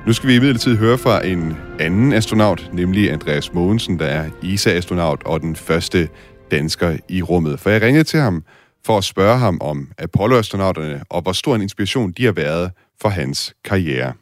Nu 0.07 0.13
skal 0.13 0.29
vi 0.29 0.37
imidlertid 0.37 0.77
høre 0.77 0.99
fra 0.99 1.27
en 1.27 1.57
anden 1.81 2.13
astronaut, 2.13 2.71
nemlig 2.73 3.13
Andreas 3.13 3.53
Mogensen, 3.53 3.99
der 3.99 4.07
er 4.07 4.31
ESA-astronaut 4.43 5.23
og 5.27 5.41
den 5.41 5.57
første 5.57 6.09
dansker 6.51 6.97
i 7.09 7.23
rummet. 7.23 7.61
For 7.61 7.71
jeg 7.71 7.83
ringede 7.83 8.05
til 8.05 8.21
ham 8.21 8.45
for 8.87 8.99
at 8.99 9.05
spørge 9.05 9.39
ham 9.39 9.59
om 9.61 9.89
Apollo-astronauterne 9.99 11.03
og 11.11 11.23
hvor 11.23 11.33
stor 11.33 11.55
en 11.55 11.63
inspiration 11.63 12.13
de 12.13 12.25
har 12.25 12.33
været 12.33 12.71
for 13.01 13.09
hans 13.09 13.55
karriere. 13.65 14.13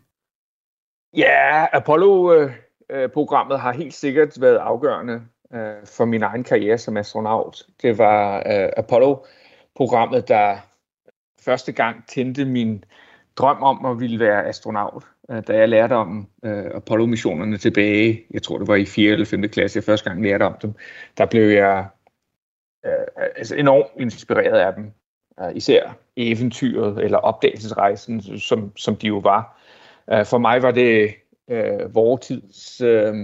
Ja, 1.17 1.67
Apollo-programmet 1.73 3.55
øh, 3.55 3.59
øh, 3.59 3.62
har 3.62 3.73
helt 3.73 3.95
sikkert 3.95 4.41
været 4.41 4.57
afgørende 4.57 5.21
øh, 5.55 5.87
for 5.87 6.05
min 6.05 6.23
egen 6.23 6.45
karriere 6.45 6.79
som 6.79 6.97
astronaut. 6.97 7.67
Det 7.83 7.99
var 7.99 8.37
øh, 8.37 8.69
Apollo-programmet, 8.77 10.29
der 10.29 10.57
første 11.41 11.73
gang 11.73 12.05
tændte 12.09 12.45
min 12.45 12.85
drøm 13.37 13.62
om 13.62 13.85
at 13.85 14.01
ville 14.01 14.21
være 14.21 14.47
astronaut. 14.47 15.05
Øh, 15.31 15.43
da 15.47 15.57
jeg 15.57 15.69
lærte 15.69 15.93
om 15.93 16.29
øh, 16.45 16.71
Apollo-missionerne 16.75 17.57
tilbage, 17.57 18.23
jeg 18.31 18.43
tror 18.43 18.59
det 18.59 18.69
var 18.69 18.77
i 18.77 18.85
4. 18.85 19.12
eller 19.12 19.27
5. 19.27 19.49
klasse, 19.49 19.77
jeg 19.77 19.85
første 19.85 20.11
gang 20.11 20.23
lærte 20.23 20.43
om 20.43 20.55
dem, 20.62 20.75
der 21.19 21.27
blev 21.27 21.49
jeg 21.49 21.87
øh, 22.87 23.27
altså 23.37 23.57
enormt 23.57 24.01
inspireret 24.01 24.59
af 24.59 24.75
dem. 24.75 24.93
Øh, 25.41 25.57
især 25.57 25.97
eventyret 26.17 27.05
eller 27.05 27.19
opdagelsesrejsen, 27.19 28.23
som, 28.38 28.77
som 28.77 28.97
de 28.97 29.07
jo 29.07 29.19
var. 29.19 29.61
Øh, 30.12 30.27
for 30.27 30.38
mig 30.38 30.62
var 30.62 30.71
det 30.71 31.15
øh, 31.51 31.95
vores 31.95 32.27
tids 32.27 32.81
øh, 32.81 33.15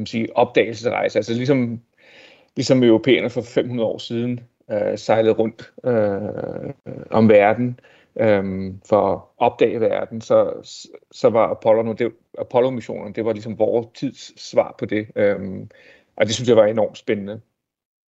man 0.00 0.06
sige, 0.06 0.36
opdagelsesrejse. 0.36 1.18
Altså 1.18 1.34
ligesom, 1.34 1.80
ligesom 2.56 2.82
europæerne 2.82 3.30
for 3.30 3.42
500 3.42 3.88
år 3.88 3.98
siden 3.98 4.40
øh, 4.70 4.98
sejlede 4.98 5.34
rundt 5.34 5.72
øh, 5.84 6.94
om 7.10 7.28
verden 7.28 7.80
øh, 8.20 8.72
for 8.88 9.12
at 9.12 9.20
opdage 9.38 9.80
verden, 9.80 10.20
så, 10.20 10.52
så 11.12 11.28
var 11.28 11.50
Apollo, 11.50 11.92
det, 11.92 12.12
Apollo-missionen, 12.38 13.12
det 13.12 13.24
var 13.24 13.32
ligesom 13.32 13.58
vores 13.58 13.86
tids 13.94 14.50
svar 14.50 14.74
på 14.78 14.86
det. 14.86 15.06
Øh, 15.16 15.38
og 16.16 16.26
det 16.26 16.34
synes 16.34 16.48
jeg 16.48 16.56
var 16.56 16.66
enormt 16.66 16.98
spændende. 16.98 17.40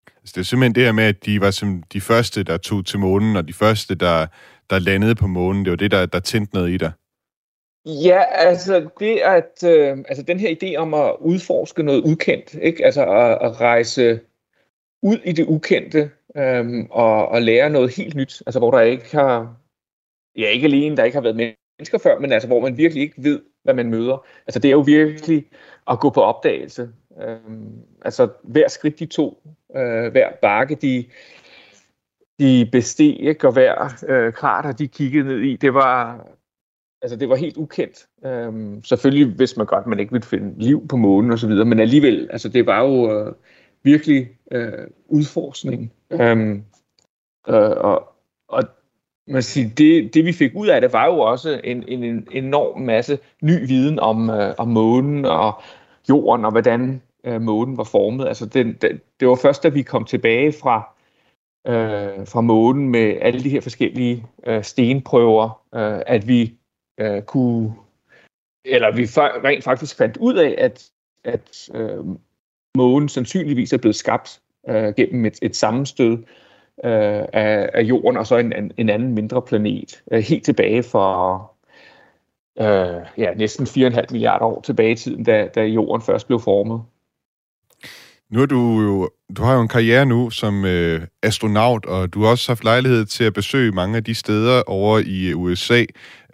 Altså, 0.06 0.32
det 0.34 0.40
er 0.40 0.44
simpelthen 0.44 0.74
det 0.74 0.84
her 0.84 0.92
med, 0.92 1.04
at 1.04 1.26
de 1.26 1.40
var 1.40 1.50
som 1.50 1.82
de 1.92 2.00
første, 2.00 2.42
der 2.42 2.56
tog 2.56 2.86
til 2.86 2.98
månen, 2.98 3.36
og 3.36 3.48
de 3.48 3.52
første, 3.52 3.94
der, 3.94 4.26
der 4.70 4.78
landede 4.78 5.14
på 5.14 5.26
månen. 5.26 5.64
Det 5.64 5.70
var 5.70 5.76
det, 5.76 5.90
der, 5.90 6.06
der 6.06 6.20
tændte 6.20 6.54
noget 6.54 6.70
i 6.70 6.76
dig. 6.76 6.92
Ja, 7.86 8.22
altså 8.30 8.88
det 9.00 9.18
at 9.18 9.64
øh, 9.64 9.98
altså 10.08 10.22
den 10.22 10.40
her 10.40 10.56
idé 10.62 10.76
om 10.76 10.94
at 10.94 11.16
udforske 11.20 11.82
noget 11.82 12.02
ukendt, 12.12 12.54
ikke? 12.54 12.84
Altså 12.84 13.06
at, 13.06 13.38
at 13.40 13.60
rejse 13.60 14.20
ud 15.02 15.18
i 15.24 15.32
det 15.32 15.46
ukendte 15.46 16.10
øh, 16.36 16.86
og, 16.90 17.28
og 17.28 17.42
lære 17.42 17.70
noget 17.70 17.96
helt 17.96 18.14
nyt, 18.14 18.42
altså 18.46 18.58
hvor 18.58 18.70
der 18.70 18.80
ikke 18.80 19.16
har 19.16 19.56
ja 20.36 20.48
ikke 20.48 20.64
alene 20.64 20.96
der 20.96 21.04
ikke 21.04 21.16
har 21.16 21.22
været 21.22 21.36
mennesker 21.36 21.98
før, 21.98 22.18
men 22.18 22.32
altså 22.32 22.48
hvor 22.48 22.60
man 22.60 22.76
virkelig 22.76 23.02
ikke 23.02 23.22
ved, 23.22 23.42
hvad 23.62 23.74
man 23.74 23.90
møder. 23.90 24.26
Altså 24.46 24.58
det 24.58 24.68
er 24.68 24.72
jo 24.72 24.80
virkelig 24.80 25.46
at 25.90 26.00
gå 26.00 26.10
på 26.10 26.22
opdagelse. 26.22 26.90
Øh, 27.22 27.36
altså 28.04 28.28
hver 28.42 28.68
skridt 28.68 28.98
de 28.98 29.06
to, 29.06 29.42
øh, 29.76 30.12
hver 30.12 30.32
bakke 30.42 30.74
de 30.74 31.04
de 32.38 32.68
besteg, 32.72 33.20
ikke? 33.20 33.46
og 33.46 33.52
hver 33.52 34.04
øh, 34.08 34.32
krater 34.32 34.72
de 34.72 34.88
kiggede 34.88 35.24
ned 35.24 35.38
i, 35.38 35.56
det 35.56 35.74
var 35.74 36.26
altså 37.02 37.16
det 37.16 37.28
var 37.28 37.36
helt 37.36 37.56
ukendt. 37.56 38.06
Øhm, 38.26 38.84
selvfølgelig 38.84 39.34
hvis 39.36 39.56
man 39.56 39.66
godt, 39.66 39.86
man 39.86 40.00
ikke 40.00 40.12
ville 40.12 40.26
finde 40.26 40.54
liv 40.58 40.88
på 40.88 40.96
månen 40.96 41.30
og 41.30 41.38
så 41.38 41.46
videre, 41.46 41.64
men 41.64 41.80
alligevel, 41.80 42.28
altså 42.30 42.48
det 42.48 42.66
var 42.66 42.84
jo 42.84 43.18
øh, 43.18 43.34
virkelig 43.82 44.28
øh, 44.50 44.86
udforskning. 45.08 45.92
Øhm, 46.10 46.64
øh, 47.48 47.70
og, 47.70 48.08
og 48.48 48.62
man 49.28 49.42
siger, 49.42 49.68
det, 49.78 50.14
det 50.14 50.24
vi 50.24 50.32
fik 50.32 50.52
ud 50.54 50.68
af 50.68 50.80
det, 50.80 50.92
var 50.92 51.06
jo 51.06 51.18
også 51.18 51.60
en, 51.64 51.84
en, 51.88 52.04
en 52.04 52.28
enorm 52.30 52.80
masse 52.80 53.18
ny 53.42 53.66
viden 53.66 53.98
om, 53.98 54.30
øh, 54.30 54.54
om 54.58 54.68
månen 54.68 55.24
og 55.24 55.52
jorden 56.08 56.44
og 56.44 56.50
hvordan 56.50 57.02
øh, 57.24 57.40
månen 57.40 57.76
var 57.76 57.84
formet. 57.84 58.28
Altså 58.28 58.46
den, 58.46 58.72
det, 58.72 59.00
det 59.20 59.28
var 59.28 59.34
først, 59.34 59.62
da 59.62 59.68
vi 59.68 59.82
kom 59.82 60.04
tilbage 60.04 60.52
fra 60.52 60.94
øh, 61.66 62.26
fra 62.26 62.40
månen 62.40 62.88
med 62.88 63.16
alle 63.20 63.40
de 63.40 63.48
her 63.48 63.60
forskellige 63.60 64.26
øh, 64.46 64.62
stenprøver, 64.62 65.60
øh, 65.74 66.00
at 66.06 66.28
vi 66.28 66.54
øh, 66.98 67.22
kunne, 67.22 67.74
eller 68.64 68.96
vi 68.96 69.02
rent 69.04 69.64
faktisk 69.64 69.96
fandt 69.96 70.16
ud 70.16 70.34
af, 70.34 70.54
at, 70.58 70.90
at 71.24 71.70
øh, 71.74 72.04
månen 72.76 73.08
sandsynligvis 73.08 73.72
er 73.72 73.78
blevet 73.78 73.96
skabt 73.96 74.40
øh, 74.68 74.94
gennem 74.94 75.24
et, 75.24 75.38
et 75.42 75.56
sammenstød 75.56 76.18
øh, 76.84 77.24
af, 77.32 77.70
af 77.74 77.82
jorden 77.82 78.16
og 78.16 78.26
så 78.26 78.36
en, 78.36 78.72
en 78.76 78.88
anden 78.88 79.14
mindre 79.14 79.42
planet, 79.42 80.02
øh, 80.12 80.20
helt 80.20 80.44
tilbage 80.44 80.82
for 80.82 81.52
øh, 82.60 83.06
ja, 83.18 83.34
næsten 83.34 83.66
4,5 83.66 84.02
milliarder 84.10 84.44
år 84.44 84.60
tilbage 84.60 84.92
i 84.92 84.96
tiden, 84.96 85.24
da, 85.24 85.48
da 85.54 85.62
jorden 85.62 86.02
først 86.02 86.26
blev 86.26 86.40
formet. 86.40 86.82
Nu 88.32 88.42
er 88.42 88.46
du 88.46 88.80
jo, 88.80 89.10
du 89.36 89.42
har 89.42 89.54
jo 89.54 89.60
en 89.60 89.68
karriere 89.68 90.06
nu 90.06 90.30
som 90.30 90.64
øh, 90.64 91.00
astronaut, 91.22 91.86
og 91.86 92.14
du 92.14 92.22
har 92.22 92.30
også 92.30 92.50
haft 92.50 92.64
lejlighed 92.64 93.04
til 93.04 93.24
at 93.24 93.34
besøge 93.34 93.72
mange 93.72 93.96
af 93.96 94.04
de 94.04 94.14
steder 94.14 94.62
over 94.66 94.98
i 94.98 95.28
øh, 95.28 95.38
USA, 95.38 95.84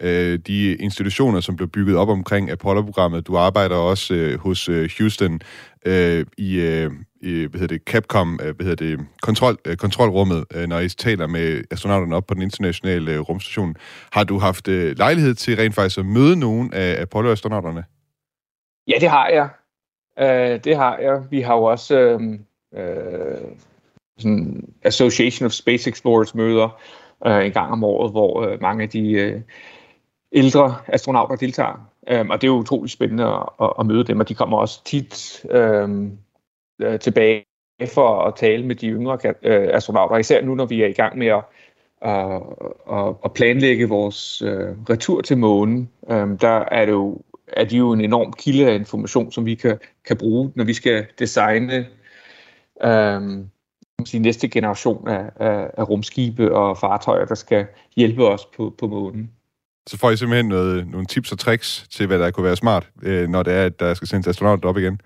øh, 0.01 0.39
de 0.47 0.75
institutioner, 0.75 1.39
som 1.39 1.55
blev 1.55 1.69
bygget 1.69 1.97
op 1.97 2.09
omkring 2.09 2.51
Apollo-programmet. 2.51 3.27
Du 3.27 3.37
arbejder 3.37 3.75
også 3.75 4.13
øh, 4.13 4.39
hos 4.39 4.69
øh, 4.69 4.89
Houston 4.97 5.39
øh, 5.85 6.25
i, 6.37 6.59
øh, 6.59 6.91
i 7.21 7.47
hvad 7.49 7.59
hedder 7.59 7.77
det, 7.77 7.81
Capcom, 7.85 8.39
øh, 8.43 8.55
hvad 8.55 8.65
hedder 8.65 8.85
det, 8.85 9.05
kontrol, 9.21 9.57
øh, 9.65 9.77
kontrolrummet, 9.77 10.43
øh, 10.55 10.67
når 10.67 10.79
I 10.79 10.89
taler 10.89 11.27
med 11.27 11.63
astronauterne 11.71 12.15
op 12.15 12.27
på 12.27 12.33
den 12.33 12.41
internationale 12.41 13.11
øh, 13.11 13.19
rumstation. 13.19 13.75
Har 14.11 14.23
du 14.23 14.37
haft 14.37 14.67
øh, 14.67 14.97
lejlighed 14.97 15.35
til 15.35 15.55
rent 15.55 15.75
faktisk 15.75 15.97
at 15.97 16.05
møde 16.05 16.35
nogen 16.35 16.73
af 16.73 17.01
Apollo-astronauterne? 17.01 17.83
Ja, 18.87 18.97
det 18.99 19.09
har 19.09 19.27
jeg. 19.27 19.49
Øh, 20.19 20.63
det 20.63 20.75
har 20.75 20.97
jeg. 20.97 21.23
Vi 21.29 21.41
har 21.41 21.55
jo 21.55 21.63
også 21.63 21.99
øh, 21.99 22.21
øh, 22.73 23.51
sådan 24.17 24.73
Association 24.83 25.45
of 25.45 25.51
Space 25.51 25.89
Explorers 25.89 26.35
møder 26.35 26.79
øh, 27.25 27.45
en 27.45 27.51
gang 27.51 27.71
om 27.71 27.83
året, 27.83 28.11
hvor 28.11 28.41
øh, 28.41 28.61
mange 28.61 28.83
af 28.83 28.89
de 28.89 29.11
øh, 29.11 29.41
ældre 30.31 30.75
astronauter 30.87 31.35
deltager. 31.35 31.89
Øh, 32.09 32.25
og 32.29 32.41
det 32.41 32.47
er 32.47 32.51
jo 32.51 32.59
utroligt 32.59 32.93
spændende 32.93 33.25
at, 33.25 33.49
at, 33.61 33.73
at 33.79 33.85
møde 33.85 34.03
dem, 34.03 34.19
og 34.19 34.29
de 34.29 34.35
kommer 34.35 34.57
også 34.57 34.83
tit 34.83 35.45
øhm, 35.51 36.17
øh, 36.81 36.99
tilbage 36.99 37.45
for 37.93 38.21
at 38.21 38.35
tale 38.35 38.65
med 38.65 38.75
de 38.75 38.87
yngre 38.87 39.17
øh, 39.43 39.67
astronauter, 39.73 40.17
især 40.17 40.41
nu, 40.41 40.55
når 40.55 40.65
vi 40.65 40.81
er 40.81 40.87
i 40.87 40.91
gang 40.91 41.17
med 41.17 41.27
at, 41.27 41.43
at, 42.01 42.41
og, 43.21 43.33
planlægge 43.35 43.89
vores 43.89 44.41
øh, 44.41 44.69
retur 44.89 45.21
til 45.21 45.37
månen. 45.37 45.89
Øh, 46.09 46.27
der 46.41 46.65
er 46.71 46.85
det 46.85 46.91
jo 46.91 47.21
er 47.53 47.63
de 47.63 47.77
jo 47.77 47.91
en 47.91 48.01
enorm 48.01 48.33
kilde 48.33 48.71
af 48.71 48.75
information, 48.75 49.31
som 49.31 49.45
vi 49.45 49.55
kan, 49.55 49.79
kan 50.05 50.17
bruge, 50.17 50.51
når 50.55 50.63
vi 50.63 50.73
skal 50.73 51.05
designe 51.19 51.87
øhm, 52.83 53.49
sige, 54.05 54.21
næste 54.21 54.47
generation 54.47 55.07
af, 55.07 55.29
af, 55.35 55.71
af 55.77 55.89
rumskibe 55.89 56.55
og 56.55 56.77
fartøjer, 56.77 57.25
der 57.25 57.35
skal 57.35 57.65
hjælpe 57.95 58.27
os 58.27 58.45
på, 58.45 58.75
på 58.79 58.87
månen. 58.87 59.31
Så 59.87 59.97
får 59.97 60.11
I 60.11 60.17
simpelthen 60.17 60.47
noget, 60.47 60.87
nogle 60.87 61.05
tips 61.05 61.31
og 61.31 61.39
tricks 61.39 61.87
til, 61.91 62.07
hvad 62.07 62.19
der 62.19 62.31
kunne 62.31 62.43
være 62.43 62.55
smart, 62.55 62.89
øh, 63.03 63.29
når 63.29 63.43
det 63.43 63.53
er, 63.53 63.65
at 63.65 63.79
der 63.79 63.93
skal 63.93 64.07
sendes 64.07 64.27
astronauter 64.27 64.69
op 64.69 64.77
igen? 64.77 65.01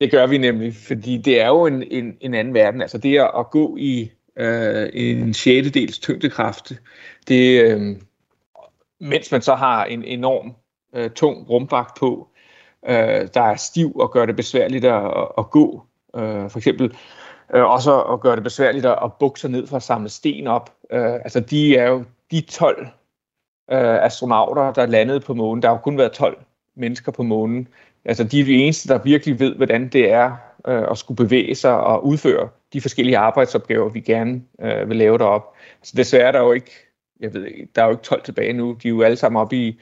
Det 0.00 0.10
gør 0.10 0.26
vi 0.26 0.38
nemlig, 0.38 0.74
fordi 0.74 1.16
det 1.16 1.40
er 1.40 1.46
jo 1.46 1.66
en, 1.66 1.82
en, 1.90 2.16
en 2.20 2.34
anden 2.34 2.54
verden. 2.54 2.82
Altså 2.82 2.98
det 2.98 3.18
at 3.18 3.50
gå 3.50 3.76
i 3.76 4.10
øh, 4.38 4.88
en 4.92 5.34
sjettedels 5.34 5.98
tyngdekraft, 5.98 6.72
det, 7.28 7.62
øh, 7.62 7.96
mens 9.00 9.32
man 9.32 9.42
så 9.42 9.54
har 9.54 9.84
en 9.84 10.04
enorm 10.04 10.54
øh, 10.92 11.10
tung 11.10 11.50
rumvagt 11.50 11.98
på, 11.98 12.28
øh, 12.88 13.28
der 13.34 13.42
er 13.42 13.56
stiv 13.56 13.96
og 13.96 14.12
gør 14.12 14.26
det 14.26 14.36
besværligt 14.36 14.84
at, 14.84 15.28
at 15.38 15.50
gå 15.50 15.88
Øh, 16.16 16.50
for 16.50 16.58
eksempel 16.58 16.96
øh, 17.54 17.64
også 17.64 18.02
at 18.02 18.20
gøre 18.20 18.36
det 18.36 18.44
besværligt 18.44 18.86
at, 18.86 18.98
at 19.04 19.12
bukke 19.12 19.40
sig 19.40 19.50
ned 19.50 19.66
for 19.66 19.76
at 19.76 19.82
samle 19.82 20.08
sten 20.08 20.46
op. 20.46 20.74
Øh, 20.90 21.14
altså 21.14 21.40
de 21.40 21.76
er 21.76 21.88
jo 21.88 22.04
de 22.30 22.40
12 22.40 22.86
øh, 23.72 24.04
astronauter, 24.04 24.72
der 24.72 24.86
landede 24.86 25.20
på 25.20 25.34
månen. 25.34 25.62
Der 25.62 25.68
har 25.68 25.74
jo 25.74 25.80
kun 25.80 25.98
været 25.98 26.12
12 26.12 26.38
mennesker 26.76 27.12
på 27.12 27.22
månen. 27.22 27.68
Altså 28.04 28.24
de 28.24 28.40
er 28.40 28.44
de 28.44 28.54
eneste, 28.54 28.88
der 28.88 28.98
virkelig 28.98 29.40
ved, 29.40 29.54
hvordan 29.54 29.88
det 29.88 30.12
er 30.12 30.36
øh, 30.68 30.84
at 30.90 30.98
skulle 30.98 31.16
bevæge 31.16 31.54
sig 31.54 31.80
og 31.80 32.06
udføre 32.06 32.48
de 32.72 32.80
forskellige 32.80 33.18
arbejdsopgaver, 33.18 33.88
vi 33.88 34.00
gerne 34.00 34.42
øh, 34.60 34.88
vil 34.88 34.96
lave 34.96 35.18
derop. 35.18 35.54
Så 35.82 35.92
desværre 35.96 36.28
er 36.28 36.32
der 36.32 36.40
jo 36.40 36.52
ikke, 36.52 36.70
jeg 37.20 37.34
ved 37.34 37.46
der 37.74 37.82
er 37.82 37.86
jo 37.86 37.90
ikke 37.90 38.02
12 38.02 38.22
tilbage 38.22 38.52
nu. 38.52 38.76
De 38.82 38.88
er 38.88 38.92
jo 38.92 39.02
alle 39.02 39.16
sammen 39.16 39.40
oppe 39.40 39.56
i 39.56 39.80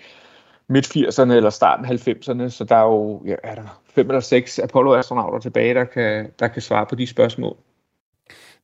midt 0.69 0.97
80'erne 0.97 1.33
eller 1.33 1.51
starten 1.51 1.87
90'erne, 1.87 2.49
så 2.49 2.67
der 2.69 2.77
er 2.77 2.83
jo 2.83 3.23
ja, 3.27 3.35
er 3.43 3.55
der 3.55 3.81
fem 3.95 4.09
eller 4.09 4.21
seks 4.21 4.59
Apollo-astronauter 4.59 5.39
tilbage, 5.39 5.75
der 5.75 5.85
kan, 5.85 6.31
der 6.39 6.49
kan 6.49 6.63
svare 6.63 6.87
på 6.87 6.95
de 6.95 7.07
spørgsmål. 7.07 7.57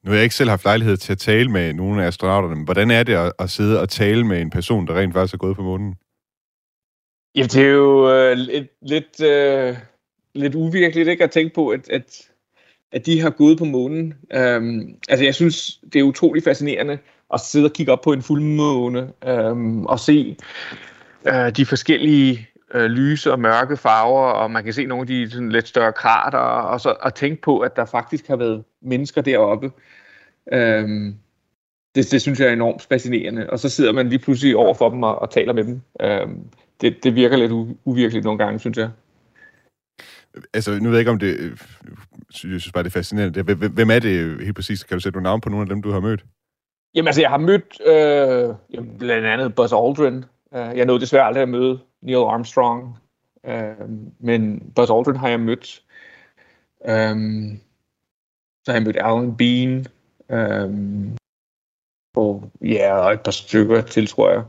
Nu 0.02 0.10
har 0.10 0.16
jeg 0.16 0.22
ikke 0.22 0.34
selv 0.34 0.50
haft 0.50 0.64
lejlighed 0.64 0.96
til 0.96 1.12
at 1.12 1.18
tale 1.18 1.48
med 1.48 1.72
nogle 1.72 2.02
af 2.02 2.06
astronauterne, 2.06 2.56
men 2.56 2.64
hvordan 2.64 2.90
er 2.90 3.02
det 3.02 3.14
at, 3.14 3.32
at 3.38 3.50
sidde 3.50 3.80
og 3.80 3.88
tale 3.88 4.26
med 4.26 4.40
en 4.40 4.50
person, 4.50 4.86
der 4.86 4.94
rent 4.98 5.12
faktisk 5.12 5.34
er 5.34 5.38
gået 5.38 5.56
på 5.56 5.62
månen? 5.62 5.94
Ja, 7.34 7.42
det 7.42 7.56
er 7.56 7.68
jo 7.68 8.14
øh, 8.14 8.36
lidt, 8.36 8.68
lidt, 8.82 9.20
øh, 9.20 9.76
lidt 10.34 10.54
uvirkeligt 10.54 11.08
ikke 11.08 11.24
at 11.24 11.30
tænke 11.30 11.54
på, 11.54 11.68
at, 11.68 11.88
at, 11.90 12.30
at 12.92 13.06
de 13.06 13.20
har 13.20 13.30
gået 13.30 13.58
på 13.58 13.64
månen. 13.64 14.14
Um, 14.36 14.94
altså, 15.08 15.24
jeg 15.24 15.34
synes, 15.34 15.80
det 15.92 15.98
er 15.98 16.02
utrolig 16.02 16.42
fascinerende 16.42 16.98
at 17.34 17.40
sidde 17.40 17.64
og 17.64 17.72
kigge 17.72 17.92
op 17.92 18.00
på 18.00 18.12
en 18.12 18.22
fuldmåne 18.22 19.12
um, 19.26 19.86
og 19.86 20.00
se 20.00 20.36
uh, 21.28 21.50
de 21.56 21.66
forskellige 21.66 22.48
uh, 22.74 22.80
lyse 22.80 23.32
og 23.32 23.40
mørke 23.40 23.76
farver, 23.76 24.26
og 24.26 24.50
man 24.50 24.64
kan 24.64 24.72
se 24.72 24.86
nogle 24.86 25.02
af 25.02 25.06
de 25.06 25.30
sådan, 25.30 25.52
lidt 25.52 25.68
større 25.68 25.92
krater, 25.92 26.38
og 26.38 26.80
så 26.80 26.90
at 26.90 27.14
tænke 27.14 27.42
på, 27.42 27.58
at 27.58 27.76
der 27.76 27.84
faktisk 27.84 28.28
har 28.28 28.36
været 28.36 28.64
mennesker 28.82 29.22
deroppe. 29.22 29.66
Um, 30.52 31.16
det, 31.94 32.10
det 32.10 32.22
synes 32.22 32.40
jeg 32.40 32.48
er 32.48 32.52
enormt 32.52 32.82
fascinerende. 32.82 33.50
Og 33.50 33.58
så 33.58 33.68
sidder 33.68 33.92
man 33.92 34.08
lige 34.08 34.18
pludselig 34.18 34.56
over 34.56 34.74
for 34.74 34.90
dem 34.90 35.02
og, 35.02 35.22
og 35.22 35.30
taler 35.30 35.52
med 35.52 35.64
dem. 35.64 35.80
Um, 36.04 36.46
det, 36.80 37.04
det 37.04 37.14
virker 37.14 37.36
lidt 37.36 37.52
u- 37.52 37.76
uvirkeligt 37.84 38.24
nogle 38.24 38.38
gange, 38.38 38.58
synes 38.58 38.78
jeg. 38.78 38.90
Altså, 40.54 40.70
nu 40.70 40.88
ved 40.88 40.90
jeg 40.90 40.98
ikke, 40.98 41.10
om 41.10 41.18
det... 41.18 41.50
Jeg 42.44 42.60
synes 42.60 42.72
bare, 42.72 42.84
det 42.84 42.88
er 42.90 42.98
fascinerende. 42.98 43.42
Hvem 43.68 43.90
er 43.90 43.98
det 43.98 44.44
helt 44.44 44.56
præcis? 44.56 44.84
Kan 44.84 44.96
du 44.96 45.00
sætte 45.00 45.16
nogle 45.16 45.24
navn 45.24 45.40
på 45.40 45.48
nogle 45.48 45.62
af 45.62 45.68
dem, 45.68 45.82
du 45.82 45.90
har 45.90 46.00
mødt? 46.00 46.24
Jamen, 46.94 47.08
altså, 47.08 47.20
jeg 47.20 47.30
har 47.30 47.38
mødt 47.38 47.80
øh, 47.86 48.54
blandt 48.98 49.26
andet 49.26 49.54
Buzz 49.54 49.72
Aldrin. 49.72 50.24
Uh, 50.52 50.76
jeg 50.76 50.86
nåede 50.86 51.00
desværre 51.00 51.24
aldrig 51.24 51.42
at 51.42 51.48
møde 51.48 51.80
Neil 52.02 52.16
Armstrong. 52.16 52.98
Uh, 53.44 53.90
men 54.18 54.72
Buzz 54.76 54.90
Aldrin 54.90 55.16
har 55.16 55.28
jeg 55.28 55.40
mødt. 55.40 55.82
Um, 56.80 57.60
så 58.64 58.72
har 58.72 58.74
jeg 58.74 58.82
mødt 58.82 58.96
Alan 58.96 59.36
Bean. 59.36 59.86
Um, 60.28 61.16
og 62.16 62.50
ja, 62.60 62.94
og 62.94 63.12
et 63.12 63.20
par 63.20 63.30
stykker 63.30 63.82
til, 63.82 64.06
tror 64.06 64.30
jeg. 64.30 64.44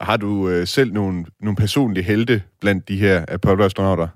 Har 0.00 0.16
du 0.16 0.48
øh, 0.48 0.66
selv 0.66 0.92
nogle, 0.92 1.24
nogle 1.40 1.56
personlige 1.56 2.04
helte 2.04 2.42
blandt 2.60 2.88
de 2.88 2.96
her 2.96 3.24
Apollo-astronauter? 3.28 4.08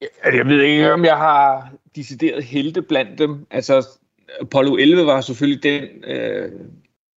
Jeg, 0.00 0.34
jeg 0.34 0.46
ved 0.46 0.62
ikke, 0.62 0.92
om 0.92 1.04
jeg 1.04 1.16
har 1.16 1.72
decideret 1.96 2.44
helte 2.44 2.82
blandt 2.82 3.18
dem. 3.18 3.46
Altså, 3.50 3.88
Apollo 4.40 4.76
11 4.76 5.06
var 5.06 5.20
selvfølgelig 5.20 5.62
den 5.62 6.04
øh, 6.04 6.52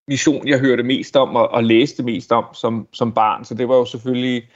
mission, 0.08 0.48
jeg 0.48 0.58
hørte 0.58 0.82
mest 0.82 1.16
om 1.16 1.36
og, 1.36 1.48
og 1.48 1.64
læste 1.64 2.02
mest 2.02 2.32
om 2.32 2.44
som, 2.52 2.88
som 2.92 3.12
barn. 3.12 3.44
Så 3.44 3.54
det 3.54 3.68
var 3.68 3.76
jo 3.76 3.84
selvfølgelig 3.84 4.48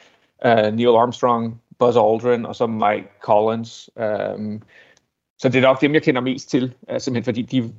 uh, 0.46 0.74
Neil 0.74 0.88
Armstrong, 0.88 1.60
Buzz 1.78 1.96
Aldrin 1.96 2.46
og 2.46 2.56
så 2.56 2.66
Mike 2.66 3.08
Collins. 3.20 3.90
Um, 3.96 4.62
så 5.38 5.48
det 5.48 5.56
er 5.56 5.68
nok 5.68 5.80
dem, 5.80 5.94
jeg 5.94 6.02
kender 6.02 6.20
mest 6.20 6.50
til, 6.50 6.74
uh, 6.92 6.98
simpelthen 6.98 7.24
fordi 7.24 7.42
de, 7.42 7.72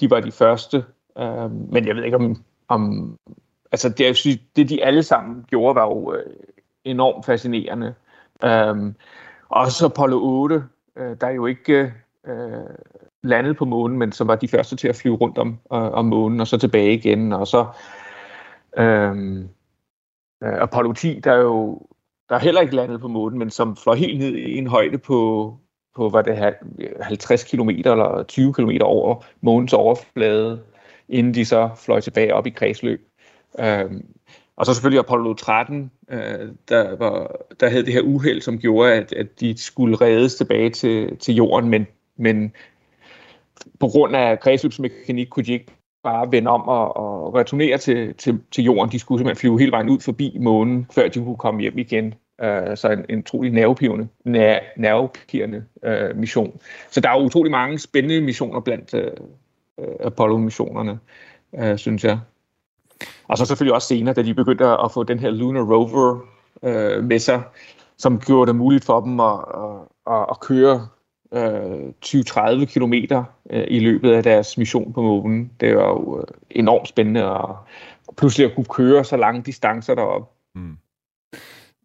de 0.00 0.10
var 0.10 0.20
de 0.20 0.32
første. 0.32 0.84
Um, 1.16 1.68
men 1.72 1.86
jeg 1.86 1.96
ved 1.96 2.04
ikke, 2.04 2.16
om, 2.16 2.44
om 2.68 3.16
altså 3.72 3.88
det, 3.88 4.04
jeg 4.04 4.16
synes, 4.16 4.38
det 4.56 4.68
de 4.68 4.84
alle 4.84 5.02
sammen 5.02 5.44
gjorde, 5.48 5.74
var 5.74 5.84
jo 5.86 6.12
uh, 6.12 6.16
enormt 6.84 7.26
fascinerende. 7.26 7.94
Øhm, 8.44 8.78
um, 8.78 8.94
også 9.50 9.86
Apollo 9.86 10.42
8, 10.42 10.64
øh, 10.96 11.16
der 11.20 11.26
er 11.26 11.30
jo 11.30 11.46
ikke 11.46 11.92
øh, 12.26 12.74
landet 13.22 13.56
på 13.56 13.64
månen, 13.64 13.98
men 13.98 14.12
som 14.12 14.28
var 14.28 14.36
de 14.36 14.48
første 14.48 14.76
til 14.76 14.88
at 14.88 14.96
flyve 14.96 15.16
rundt 15.16 15.38
om, 15.38 15.48
øh, 15.48 15.92
om 15.92 16.04
månen, 16.04 16.40
og 16.40 16.46
så 16.46 16.58
tilbage 16.58 16.94
igen, 16.94 17.32
og 17.32 17.46
så 17.46 17.66
øhm, 18.78 19.48
øh, 20.42 20.62
Apollo 20.62 20.92
10, 20.92 21.20
der 21.20 21.32
er 21.32 21.40
jo 21.40 21.82
der 22.30 22.36
er 22.36 22.40
heller 22.40 22.60
ikke 22.60 22.76
landet 22.76 23.00
på 23.00 23.08
månen, 23.08 23.38
men 23.38 23.50
som 23.50 23.76
fløj 23.76 23.94
helt 23.94 24.18
ned 24.18 24.34
i 24.34 24.58
en 24.58 24.66
højde 24.66 24.98
på, 24.98 25.58
på 25.96 26.08
hvad 26.08 26.24
det 26.24 26.36
her, 26.36 26.52
50 27.00 27.44
km 27.44 27.68
eller 27.68 28.24
20 28.28 28.54
km 28.54 28.70
over 28.82 29.24
månens 29.40 29.72
overflade, 29.72 30.62
inden 31.08 31.34
de 31.34 31.44
så 31.44 31.70
fløj 31.76 32.00
tilbage 32.00 32.34
op 32.34 32.46
i 32.46 32.50
kredsløb. 32.50 33.08
Øhm, 33.60 34.06
og 34.56 34.66
så 34.66 34.74
selvfølgelig 34.74 34.98
Apollo 34.98 35.34
13, 35.34 35.90
øh, 36.10 36.48
der, 36.68 36.96
var, 36.96 37.36
der 37.60 37.68
havde 37.68 37.84
det 37.84 37.92
her 37.92 38.02
uheld, 38.02 38.40
som 38.40 38.58
gjorde, 38.58 38.92
at, 38.92 39.12
at 39.12 39.40
de 39.40 39.58
skulle 39.58 39.96
reddes 39.96 40.34
tilbage 40.34 40.70
til, 40.70 41.16
til 41.16 41.34
jorden, 41.34 41.70
men, 41.70 41.86
men 42.16 42.52
på 43.80 43.86
grund 43.88 44.16
af 44.16 44.40
kredsløbsmekanik 44.40 45.28
kunne 45.30 45.44
de 45.44 45.52
ikke 45.52 45.72
bare 46.02 46.32
vende 46.32 46.50
om 46.50 46.68
og, 46.68 46.96
og 46.96 47.34
returnere 47.34 47.78
til, 47.78 48.14
til, 48.14 48.40
til 48.52 48.64
jorden. 48.64 48.92
De 48.92 48.98
skulle 48.98 49.18
simpelthen 49.18 49.40
flyve 49.40 49.58
hele 49.58 49.72
vejen 49.72 49.88
ud 49.88 50.00
forbi 50.00 50.36
månen, 50.40 50.86
før 50.94 51.08
de 51.08 51.24
kunne 51.24 51.36
komme 51.36 51.60
hjem 51.60 51.78
igen. 51.78 52.14
Uh, 52.42 52.74
så 52.74 52.88
en, 52.90 53.04
en 53.08 53.18
utrolig 53.18 53.52
nervepirrende, 53.52 54.08
nervepirrende 54.76 55.64
uh, 55.86 56.16
mission. 56.16 56.60
Så 56.90 57.00
der 57.00 57.10
er 57.10 57.20
utrolig 57.20 57.50
mange 57.50 57.78
spændende 57.78 58.20
missioner 58.20 58.60
blandt 58.60 58.94
uh, 58.94 59.84
Apollo-missionerne, 60.00 60.98
uh, 61.52 61.76
synes 61.76 62.04
jeg. 62.04 62.18
Og 63.28 63.38
så 63.38 63.44
selvfølgelig 63.44 63.74
også 63.74 63.88
senere, 63.88 64.14
da 64.14 64.22
de 64.22 64.34
begyndte 64.34 64.64
at 64.64 64.92
få 64.92 65.02
den 65.02 65.18
her 65.18 65.30
Lunar 65.30 65.62
Rover 65.62 66.20
uh, 66.62 67.04
med 67.04 67.18
sig, 67.18 67.42
som 67.98 68.20
gjorde 68.20 68.48
det 68.48 68.56
muligt 68.56 68.84
for 68.84 69.00
dem 69.00 69.20
at, 69.20 69.38
at, 70.10 70.26
at 70.30 70.40
køre 70.40 70.86
øh, 71.34 71.92
20-30 72.06 72.64
km 72.64 72.94
øh, 73.50 73.64
i 73.68 73.78
løbet 73.80 74.12
af 74.12 74.22
deres 74.22 74.58
mission 74.58 74.92
på 74.92 75.02
månen. 75.02 75.50
Det 75.60 75.76
var 75.76 75.88
jo 75.88 76.18
øh, 76.18 76.24
enormt 76.50 76.88
spændende 76.88 77.22
at, 77.22 77.50
at 78.08 78.16
pludselig 78.16 78.46
at 78.46 78.54
kunne 78.54 78.64
køre 78.64 79.04
så 79.04 79.16
lange 79.16 79.42
distancer 79.42 79.94
derop. 79.94 80.30
Mm. 80.54 80.76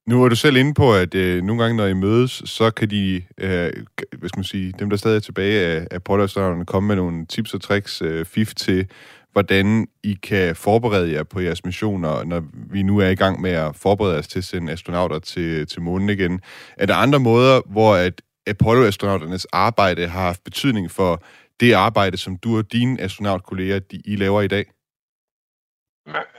Nu 0.08 0.24
er 0.24 0.30
du 0.30 0.36
selv 0.36 0.58
inde 0.58 0.74
på, 0.74 0.94
at 0.94 1.16
øh, 1.16 1.44
nogle 1.44 1.64
gange, 1.64 1.78
når 1.78 1.86
I 1.86 1.94
mødes, 1.94 2.42
så 2.46 2.72
kan 2.72 2.90
de, 2.90 3.22
øh, 3.38 3.72
hvad 4.18 4.30
skal 4.30 4.38
man 4.38 4.44
sige, 4.44 4.74
dem, 4.80 4.90
der 4.90 4.98
stadig 4.98 5.16
er 5.16 5.20
tilbage 5.20 5.66
af, 5.66 5.88
af 5.92 6.04
podcastererne, 6.04 6.66
komme 6.66 6.88
med 6.88 6.96
nogle 6.96 7.26
tips 7.26 7.54
og 7.54 7.62
tricks, 7.62 8.02
øh, 8.02 8.26
fif 8.26 8.54
til, 8.54 8.88
hvordan 9.32 9.88
I 10.04 10.14
kan 10.24 10.56
forberede 10.56 11.14
jer 11.14 11.24
på 11.24 11.40
jeres 11.40 11.66
missioner, 11.66 12.24
når 12.24 12.44
vi 12.72 12.84
nu 12.84 13.00
er 13.00 13.08
i 13.10 13.16
gang 13.16 13.42
med 13.42 13.52
at 13.52 13.76
forberede 13.76 14.18
os 14.18 14.28
til 14.28 14.40
at 14.40 14.44
sende 14.44 14.72
astronauter 14.72 15.20
til, 15.20 15.68
til 15.68 15.82
månen 15.82 16.10
igen. 16.10 16.42
Er 16.78 16.86
der 16.86 16.96
andre 16.96 17.20
måder, 17.20 17.62
hvor 17.66 17.96
at 17.96 18.22
Apollo-astronauternes 18.48 19.46
arbejde 19.52 20.08
har 20.08 20.22
haft 20.22 20.44
betydning 20.44 20.92
for 20.92 21.24
det 21.60 21.74
arbejde, 21.74 22.18
som 22.18 22.38
du 22.38 22.58
og 22.58 22.72
dine 22.72 23.02
astronautkolleger, 23.02 23.80
de, 23.80 24.02
I 24.06 24.16
laver 24.16 24.42
i 24.42 24.48
dag? 24.48 24.66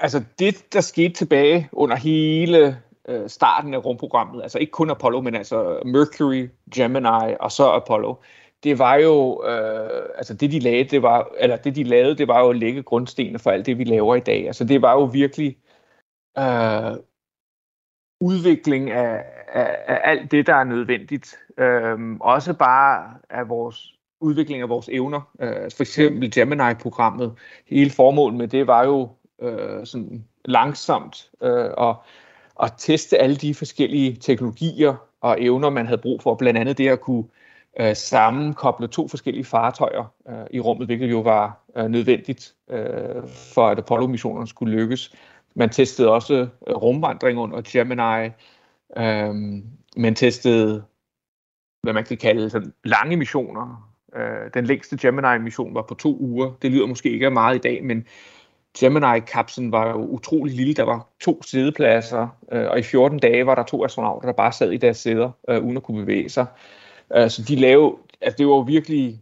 Altså 0.01 0.25
det, 0.39 0.73
der 0.73 0.81
skete 0.81 1.15
tilbage 1.15 1.69
under 1.73 1.97
hele 1.97 2.81
øh, 3.09 3.29
starten 3.29 3.75
af 3.75 3.85
rumprogrammet, 3.85 4.43
altså 4.43 4.59
ikke 4.59 4.71
kun 4.71 4.91
Apollo, 4.91 5.21
men 5.21 5.35
altså 5.35 5.83
Mercury, 5.85 6.49
Gemini 6.75 7.35
og 7.41 7.53
så 7.53 7.71
Apollo, 7.71 8.15
det 8.65 8.79
var 8.79 8.95
jo, 8.95 9.45
øh, 9.47 10.09
altså 10.15 10.35
det 10.35 10.51
de 10.53 10.59
lagde, 10.59 10.85
det 10.85 11.03
var, 11.03 11.29
eller 11.39 11.57
det 11.57 11.77
de 11.77 11.85
lavede, 11.85 12.17
det 12.17 12.29
var 12.29 12.41
jo 12.41 12.51
at 12.51 12.57
lægge 12.57 12.83
grundstenene 12.83 13.39
for 13.39 13.51
alt 13.51 13.67
det, 13.67 13.79
vi 13.79 13.85
laver 13.85 14.17
i 14.17 14.21
dag. 14.21 14.47
Altså 14.47 14.65
det 14.65 14.83
var 14.83 14.93
jo 14.93 15.05
virkelig 15.05 15.57
øh, 16.39 16.97
udvikling 18.21 18.91
af, 18.91 19.25
af, 19.57 19.77
af 19.87 20.01
alt 20.05 20.31
det, 20.31 20.47
der 20.47 20.55
er 20.55 20.65
nødvendigt. 20.65 21.37
Øh, 21.59 22.17
også 22.21 22.55
bare 22.55 23.15
af 23.31 23.49
vores 23.49 23.95
udvikling 24.21 24.63
af 24.63 24.69
vores 24.69 24.89
evner. 24.93 25.21
Øh, 25.41 25.71
for 25.77 25.83
eksempel 25.83 26.31
Gemini-programmet. 26.31 27.33
Hele 27.67 27.91
formålet 27.91 28.39
med 28.39 28.49
det 28.49 28.67
var 28.67 28.85
jo 28.85 29.09
øh, 29.43 29.87
sådan 29.87 30.25
langsomt 30.45 31.31
øh, 31.43 31.71
at, 31.79 31.97
at 32.63 32.73
teste 32.79 33.19
alle 33.19 33.37
de 33.37 33.55
forskellige 33.55 34.17
teknologier 34.17 34.95
og 35.21 35.43
evner, 35.43 35.71
man 35.71 35.87
havde 35.87 36.01
brug 36.01 36.23
for. 36.23 36.35
Blandt 36.35 36.59
andet 36.59 36.79
det 36.79 36.89
at 36.89 37.01
kunne 37.01 37.25
øh, 37.81 37.97
sammenkoble 37.97 38.89
to 38.89 39.09
forskellige 39.09 39.45
fartøjer 39.45 40.13
øh, 40.29 40.47
i 40.51 40.61
rummet, 40.61 40.87
hvilket 40.87 41.11
jo 41.11 41.21
var 41.21 41.59
øh, 41.77 41.85
nødvendigt 41.85 42.55
øh, 42.71 43.29
for, 43.55 43.69
at 43.69 43.79
Apollo-missionerne 43.79 44.47
skulle 44.47 44.77
lykkes. 44.77 45.15
Man 45.55 45.71
testede 45.71 46.11
også 46.11 46.35
øh, 46.67 46.75
rumvandring 46.75 47.39
under 47.39 47.63
Gemini. 47.65 48.31
Øh, 48.99 49.35
men 49.97 50.15
testede, 50.15 50.85
hvad 51.83 51.93
man 51.93 52.05
kan 52.05 52.17
kalde 52.17 52.51
sådan 52.51 52.73
lange 52.85 53.17
missioner. 53.17 53.93
Øh, 54.17 54.51
den 54.55 54.67
længste 54.67 54.97
Gemini-mission 54.97 55.75
var 55.75 55.83
på 55.83 55.95
to 55.95 56.17
uger. 56.21 56.53
Det 56.63 56.71
lyder 56.71 56.87
måske 56.87 57.11
ikke 57.11 57.31
meget 57.31 57.57
i 57.57 57.59
dag, 57.59 57.85
men 57.85 58.07
Gemini-kapslen 58.79 59.73
var 59.73 59.89
jo 59.89 59.97
utrolig 59.97 60.55
lille. 60.55 60.75
Der 60.75 60.83
var 60.83 61.09
to 61.21 61.43
sædepladser, 61.43 62.29
øh, 62.53 62.67
og 62.71 62.79
i 62.79 62.83
14 62.83 63.19
dage 63.19 63.47
var 63.47 63.55
der 63.55 63.63
to 63.63 63.85
astronauter, 63.85 64.29
der 64.29 64.33
bare 64.33 64.53
sad 64.53 64.73
i 64.73 64.77
deres 64.77 64.97
sæder, 64.97 65.31
øh, 65.49 65.65
uden 65.65 65.77
at 65.77 65.83
kunne 65.83 66.01
bevæge 66.01 66.29
sig. 66.29 66.47
Øh, 67.17 67.31
så 67.31 67.43
de 67.49 67.57
lavede, 67.57 67.97
altså, 68.21 68.37
det 68.39 68.47
var 68.47 68.53
jo 68.53 68.61
virkelig 68.61 69.21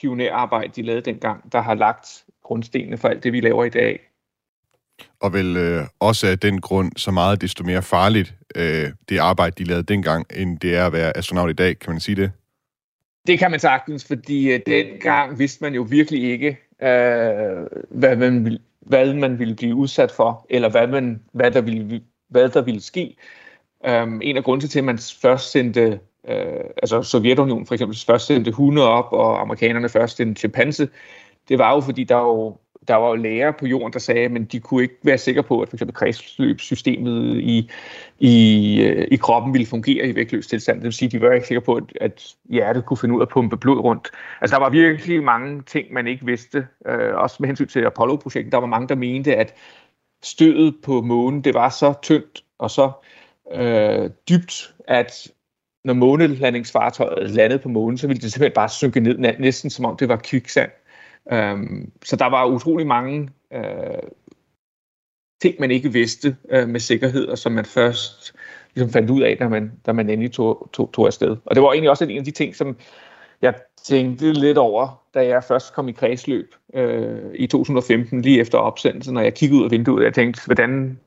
pionerarbejde, 0.00 0.72
de 0.76 0.82
lavede 0.82 1.02
dengang, 1.02 1.52
der 1.52 1.60
har 1.60 1.74
lagt 1.74 2.24
grundstenene 2.42 2.96
for 2.96 3.08
alt 3.08 3.24
det, 3.24 3.32
vi 3.32 3.40
laver 3.40 3.64
i 3.64 3.68
dag. 3.68 4.07
Og 5.20 5.32
vel 5.32 5.56
øh, 5.56 5.82
også 6.00 6.26
af 6.26 6.38
den 6.38 6.60
grund 6.60 6.92
så 6.96 7.10
meget 7.10 7.40
desto 7.40 7.64
mere 7.64 7.82
farligt 7.82 8.34
øh, 8.54 8.90
det 9.08 9.18
arbejde, 9.18 9.54
de 9.58 9.64
lavede 9.64 9.82
dengang, 9.82 10.26
end 10.36 10.58
det 10.58 10.76
er 10.76 10.86
at 10.86 10.92
være 10.92 11.16
astronaut 11.16 11.50
i 11.50 11.52
dag. 11.52 11.78
Kan 11.78 11.92
man 11.92 12.00
sige 12.00 12.16
det? 12.16 12.30
Det 13.26 13.38
kan 13.38 13.50
man 13.50 13.60
sagtens, 13.60 14.04
fordi 14.04 14.52
øh, 14.52 14.60
dengang 14.66 15.38
vidste 15.38 15.64
man 15.64 15.74
jo 15.74 15.82
virkelig 15.82 16.30
ikke, 16.30 16.48
øh, 16.82 17.66
hvad, 17.90 18.16
man, 18.16 18.58
hvad 18.80 19.14
man 19.14 19.38
ville 19.38 19.54
blive 19.54 19.74
udsat 19.74 20.10
for, 20.10 20.46
eller 20.50 20.68
hvad, 20.68 20.86
man, 20.86 21.20
hvad, 21.32 21.50
der, 21.50 21.60
ville, 21.60 22.00
hvad 22.28 22.48
der 22.48 22.62
ville 22.62 22.80
ske. 22.80 23.16
Um, 23.88 24.20
en 24.22 24.36
af 24.36 24.44
grundene 24.44 24.68
til, 24.68 24.78
at 24.78 24.84
man 24.84 24.98
først 25.22 25.50
sendte, 25.50 26.00
uh, 26.28 26.64
altså 26.82 27.02
Sovjetunionen 27.02 27.66
for 27.66 27.74
eksempel 27.74 27.98
først 28.06 28.26
sendte 28.26 28.52
hunde 28.52 28.82
op, 28.82 29.12
og 29.12 29.40
amerikanerne 29.40 29.88
først 29.88 30.16
sendte 30.16 30.38
chimpanse, 30.38 30.88
det 31.48 31.58
var 31.58 31.74
jo 31.74 31.80
fordi, 31.80 32.04
der 32.04 32.18
jo 32.18 32.56
der 32.88 32.94
var 32.94 33.08
jo 33.08 33.14
læger 33.14 33.50
på 33.50 33.66
jorden, 33.66 33.92
der 33.92 33.98
sagde, 33.98 34.24
at 34.24 34.52
de 34.52 34.60
kunne 34.60 34.82
ikke 34.82 34.94
være 35.02 35.18
sikre 35.18 35.42
på, 35.42 35.60
at 35.60 35.68
for 35.68 35.76
eksempel 35.76 35.94
kredsløbssystemet 35.94 37.36
i, 37.36 37.70
i, 38.18 38.80
øh, 38.82 39.08
i 39.10 39.16
kroppen 39.16 39.52
ville 39.52 39.66
fungere 39.66 40.06
i 40.06 40.14
vægtløs 40.14 40.46
tilstand. 40.46 40.78
Det 40.78 40.84
vil 40.84 40.92
sige, 40.92 41.06
at 41.06 41.12
de 41.12 41.20
var 41.20 41.32
ikke 41.32 41.46
sikre 41.46 41.60
på, 41.60 41.74
at, 41.74 41.84
at 42.00 42.34
hjertet 42.50 42.86
kunne 42.86 42.96
finde 42.96 43.14
ud 43.14 43.20
af 43.20 43.24
at 43.24 43.28
pumpe 43.28 43.56
blod 43.56 43.78
rundt. 43.78 44.08
Altså, 44.40 44.56
der 44.56 44.62
var 44.62 44.70
virkelig 44.70 45.22
mange 45.22 45.62
ting, 45.62 45.92
man 45.92 46.06
ikke 46.06 46.26
vidste. 46.26 46.66
Øh, 46.86 47.14
også 47.14 47.36
med 47.40 47.48
hensyn 47.48 47.66
til 47.66 47.86
Apollo-projektet, 47.86 48.52
der 48.52 48.58
var 48.58 48.66
mange, 48.66 48.88
der 48.88 48.94
mente, 48.94 49.36
at 49.36 49.54
stødet 50.22 50.74
på 50.84 51.00
månen, 51.00 51.44
det 51.44 51.54
var 51.54 51.68
så 51.68 51.94
tyndt 52.02 52.44
og 52.58 52.70
så 52.70 52.90
øh, 53.54 54.10
dybt, 54.28 54.74
at 54.88 55.28
når 55.84 55.94
månelandingsfartøjet 55.94 57.30
landede 57.30 57.58
på 57.58 57.68
månen, 57.68 57.98
så 57.98 58.06
ville 58.06 58.20
det 58.20 58.32
simpelthen 58.32 58.54
bare 58.54 58.68
synke 58.68 59.00
ned, 59.00 59.18
næsten 59.38 59.70
som 59.70 59.84
om 59.84 59.96
det 59.96 60.08
var 60.08 60.16
kviksand. 60.16 60.70
Øhm, 61.32 61.92
så 62.04 62.16
der 62.16 62.26
var 62.26 62.46
utrolig 62.46 62.86
mange 62.86 63.30
øh, 63.52 64.02
ting, 65.42 65.54
man 65.60 65.70
ikke 65.70 65.92
vidste 65.92 66.36
øh, 66.50 66.68
med 66.68 66.80
sikkerhed, 66.80 67.26
og 67.26 67.38
som 67.38 67.52
man 67.52 67.64
først 67.64 68.34
ligesom 68.74 68.92
fandt 68.92 69.10
ud 69.10 69.22
af, 69.22 69.36
da 69.38 69.48
man, 69.48 69.72
da 69.86 69.92
man 69.92 70.10
endelig 70.10 70.32
tog, 70.32 70.68
tog, 70.72 70.92
tog 70.92 71.06
afsted. 71.06 71.36
Og 71.44 71.54
det 71.54 71.62
var 71.62 71.72
egentlig 71.72 71.90
også 71.90 72.04
en 72.04 72.18
af 72.18 72.24
de 72.24 72.30
ting, 72.30 72.56
som 72.56 72.76
jeg 73.42 73.54
tænkte 73.84 74.32
lidt 74.32 74.58
over, 74.58 75.02
da 75.14 75.26
jeg 75.26 75.44
først 75.44 75.74
kom 75.74 75.88
i 75.88 75.92
kredsløb 75.92 76.54
øh, 76.74 77.34
i 77.34 77.46
2015, 77.46 78.22
lige 78.22 78.40
efter 78.40 78.58
opsendelsen, 78.58 79.14
når 79.14 79.20
jeg 79.20 79.34
kiggede 79.34 79.60
ud 79.60 79.64
af 79.64 79.70
vinduet, 79.70 80.04
jeg 80.04 80.14
tænkte, 80.14 80.42
hvordan 80.44 80.98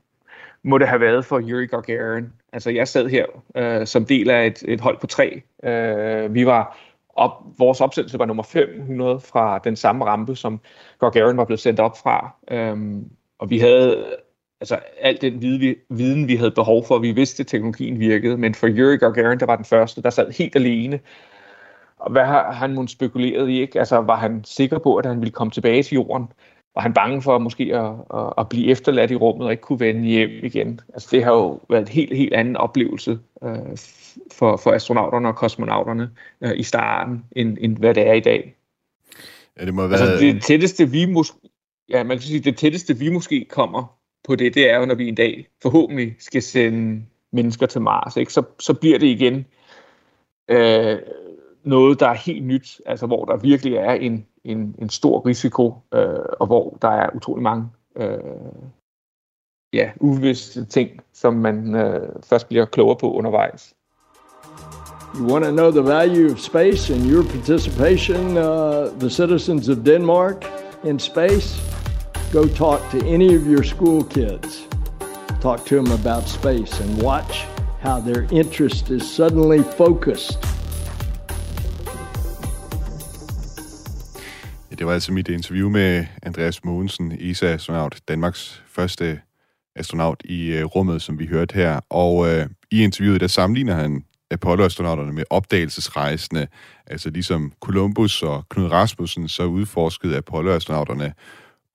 må 0.64 0.78
det 0.78 0.88
have 0.88 1.00
været 1.00 1.24
for 1.24 1.40
Yuri 1.40 1.66
Gagarin? 1.66 2.32
Altså, 2.52 2.70
jeg 2.70 2.88
sad 2.88 3.08
her 3.08 3.26
øh, 3.56 3.86
som 3.86 4.04
del 4.04 4.30
af 4.30 4.46
et, 4.46 4.62
et 4.68 4.80
hold 4.80 4.98
på 5.00 5.06
tre. 5.06 5.42
Øh, 5.64 6.34
vi 6.34 6.46
var 6.46 6.78
op, 7.16 7.32
vores 7.58 7.80
opsendelse 7.80 8.18
var 8.18 8.26
nummer 8.26 8.42
500 8.42 9.20
fra 9.20 9.58
den 9.58 9.76
samme 9.76 10.04
rampe, 10.04 10.36
som 10.36 10.60
Gagarin 11.00 11.36
var 11.36 11.44
blevet 11.44 11.60
sendt 11.60 11.80
op 11.80 11.98
fra. 11.98 12.36
Øhm, 12.50 13.10
og 13.38 13.50
vi 13.50 13.58
havde 13.58 14.06
altså 14.60 14.78
alt 15.00 15.22
den 15.22 15.42
viden, 15.90 16.28
vi 16.28 16.36
havde 16.36 16.50
behov 16.50 16.84
for. 16.84 16.98
Vi 16.98 17.12
vidste, 17.12 17.40
at 17.40 17.46
teknologien 17.46 18.00
virkede, 18.00 18.36
men 18.36 18.54
for 18.54 18.68
Yuri 18.68 18.96
Gagarin, 18.96 19.40
der 19.40 19.46
var 19.46 19.56
den 19.56 19.64
første, 19.64 20.02
der 20.02 20.10
sad 20.10 20.30
helt 20.32 20.56
alene. 20.56 21.00
Og 21.98 22.12
hvad 22.12 22.24
har 22.24 22.52
han 22.52 22.74
måske 22.74 22.92
spekuleret 22.92 23.48
i? 23.48 23.60
Ikke? 23.60 23.78
Altså, 23.78 23.96
var 23.96 24.16
han 24.16 24.44
sikker 24.44 24.78
på, 24.78 24.96
at 24.96 25.06
han 25.06 25.20
ville 25.20 25.32
komme 25.32 25.50
tilbage 25.50 25.82
til 25.82 25.94
jorden? 25.94 26.28
Var 26.74 26.82
han 26.82 26.94
bange 26.94 27.22
for 27.22 27.38
måske 27.38 27.76
at, 27.76 27.94
at, 28.14 28.32
at 28.38 28.48
blive 28.48 28.66
efterladt 28.66 29.10
i 29.10 29.16
rummet 29.16 29.46
og 29.46 29.52
ikke 29.52 29.60
kunne 29.60 29.80
vende 29.80 30.08
hjem 30.08 30.30
igen? 30.42 30.80
Altså, 30.94 31.08
det 31.10 31.24
har 31.24 31.32
jo 31.32 31.60
været 31.70 31.82
en 31.82 31.88
helt, 31.88 32.16
helt 32.16 32.34
anden 32.34 32.56
oplevelse 32.56 33.18
øh, 33.44 33.76
for, 34.32 34.56
for 34.56 34.72
astronauterne 34.72 35.28
og 35.28 35.36
kosmonauterne 35.36 36.10
øh, 36.40 36.52
i 36.56 36.62
starten, 36.62 37.24
end, 37.32 37.58
end 37.60 37.76
hvad 37.76 37.94
det 37.94 38.08
er 38.08 38.12
i 38.12 38.20
dag. 38.20 38.56
Ja, 39.60 39.66
det 39.66 39.74
må 39.74 39.86
være... 39.86 40.00
Altså, 40.00 40.26
det 40.26 40.42
tætteste, 40.42 40.90
vi 40.90 41.06
måske, 41.06 41.38
ja, 41.88 42.02
man 42.02 42.16
kan 42.16 42.22
sige, 42.22 42.40
det 42.40 42.56
tætteste, 42.56 42.98
vi 42.98 43.10
måske 43.10 43.46
kommer 43.50 43.96
på 44.24 44.36
det, 44.36 44.54
det 44.54 44.70
er 44.70 44.78
jo, 44.78 44.86
når 44.86 44.94
vi 44.94 45.08
en 45.08 45.14
dag 45.14 45.48
forhåbentlig 45.62 46.14
skal 46.18 46.42
sende 46.42 47.02
mennesker 47.32 47.66
til 47.66 47.80
Mars, 47.80 48.16
ikke? 48.16 48.32
Så, 48.32 48.42
så 48.58 48.74
bliver 48.74 48.98
det 48.98 49.06
igen 49.06 49.46
øh, 50.48 50.98
noget, 51.64 52.00
der 52.00 52.08
er 52.08 52.14
helt 52.14 52.44
nyt, 52.44 52.80
altså 52.86 53.06
hvor 53.06 53.24
der 53.24 53.36
virkelig 53.36 53.74
er 53.74 53.92
en, 53.92 54.26
en, 54.44 54.74
en 54.78 54.88
stor 54.88 55.26
risiko, 55.26 55.74
øh, 55.94 56.18
og 56.40 56.46
hvor 56.46 56.78
der 56.82 56.88
er 56.88 57.10
utrolig 57.14 57.42
mange 57.42 57.68
øh, 57.96 58.18
ja, 59.72 59.90
ting, 60.70 60.90
som 61.12 61.34
man 61.34 61.74
øh, 61.74 62.08
først 62.24 62.48
bliver 62.48 62.64
klogere 62.64 62.96
på 63.00 63.12
undervejs. 63.12 63.74
You 65.14 65.26
want 65.26 65.44
to 65.44 65.50
know 65.50 65.70
the 65.70 65.82
value 65.82 66.32
of 66.32 66.40
space 66.40 66.94
and 66.94 67.04
your 67.04 67.22
participation, 67.22 68.36
uh, 68.38 68.98
the 68.98 69.10
citizens 69.10 69.68
of 69.68 69.84
Denmark, 69.84 70.44
in 70.84 70.98
space? 70.98 71.60
Go 72.32 72.46
talk 72.46 72.80
to 72.90 72.98
any 73.06 73.36
of 73.36 73.46
your 73.46 73.62
school 73.62 74.04
kids. 74.04 74.66
Talk 75.42 75.66
to 75.66 75.76
them 75.76 75.92
about 75.92 76.28
space 76.28 76.80
and 76.80 77.02
watch 77.02 77.44
how 77.82 78.00
their 78.00 78.26
interest 78.30 78.90
is 78.90 79.02
suddenly 79.14 79.62
focused. 79.62 80.38
Ja, 84.72 84.76
det 84.76 84.86
var 84.86 84.92
altså 84.92 85.12
mit 85.12 85.28
interview 85.28 85.68
med 85.68 86.06
Andreas 86.22 86.64
Mogensen, 86.64 87.12
ESA-astronaut, 87.20 88.00
Danmarks 88.08 88.62
første 88.66 89.20
astronaut 89.76 90.22
i 90.24 90.58
uh, 90.58 90.64
rummet, 90.64 91.02
som 91.02 91.18
vi 91.18 91.26
hørte 91.26 91.54
her. 91.54 91.80
Og 91.90 92.16
uh, 92.16 92.42
i 92.70 92.82
interviewet, 92.82 93.20
der 93.20 93.26
sammenligner 93.26 93.74
han 93.74 94.04
Apollo-astronauterne 94.30 95.12
med 95.12 95.24
opdagelsesrejsende. 95.30 96.46
Altså 96.86 97.10
ligesom 97.10 97.52
Columbus 97.60 98.22
og 98.22 98.48
Knud 98.48 98.70
Rasmussen, 98.70 99.28
så 99.28 99.44
udforskede 99.44 100.16
Apollo-astronauterne 100.16 101.12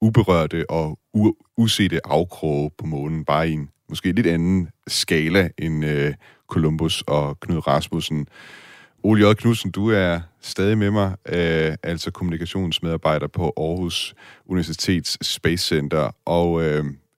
uberørte 0.01 0.69
og 0.69 0.99
u- 1.17 1.53
usete 1.57 2.07
afkroge 2.07 2.71
på 2.77 2.85
månen, 2.85 3.25
bare 3.25 3.49
i 3.49 3.53
en 3.53 3.69
måske 3.89 4.11
lidt 4.11 4.27
anden 4.27 4.69
skala 4.87 5.49
end 5.57 5.85
uh, 5.85 6.13
Columbus 6.47 7.03
og 7.07 7.39
Knud 7.39 7.67
Rasmussen. 7.67 8.27
Ole 9.07 9.29
J. 9.29 9.33
Knudsen, 9.33 9.71
du 9.71 9.89
er 9.89 10.19
stadig 10.41 10.77
med 10.77 10.91
mig, 10.91 11.07
uh, 11.07 11.75
altså 11.83 12.11
kommunikationsmedarbejder 12.11 13.27
på 13.27 13.53
Aarhus 13.57 14.15
Universitets 14.45 15.27
Space 15.27 15.67
Center, 15.67 16.15
og 16.25 16.51
uh, 16.51 16.63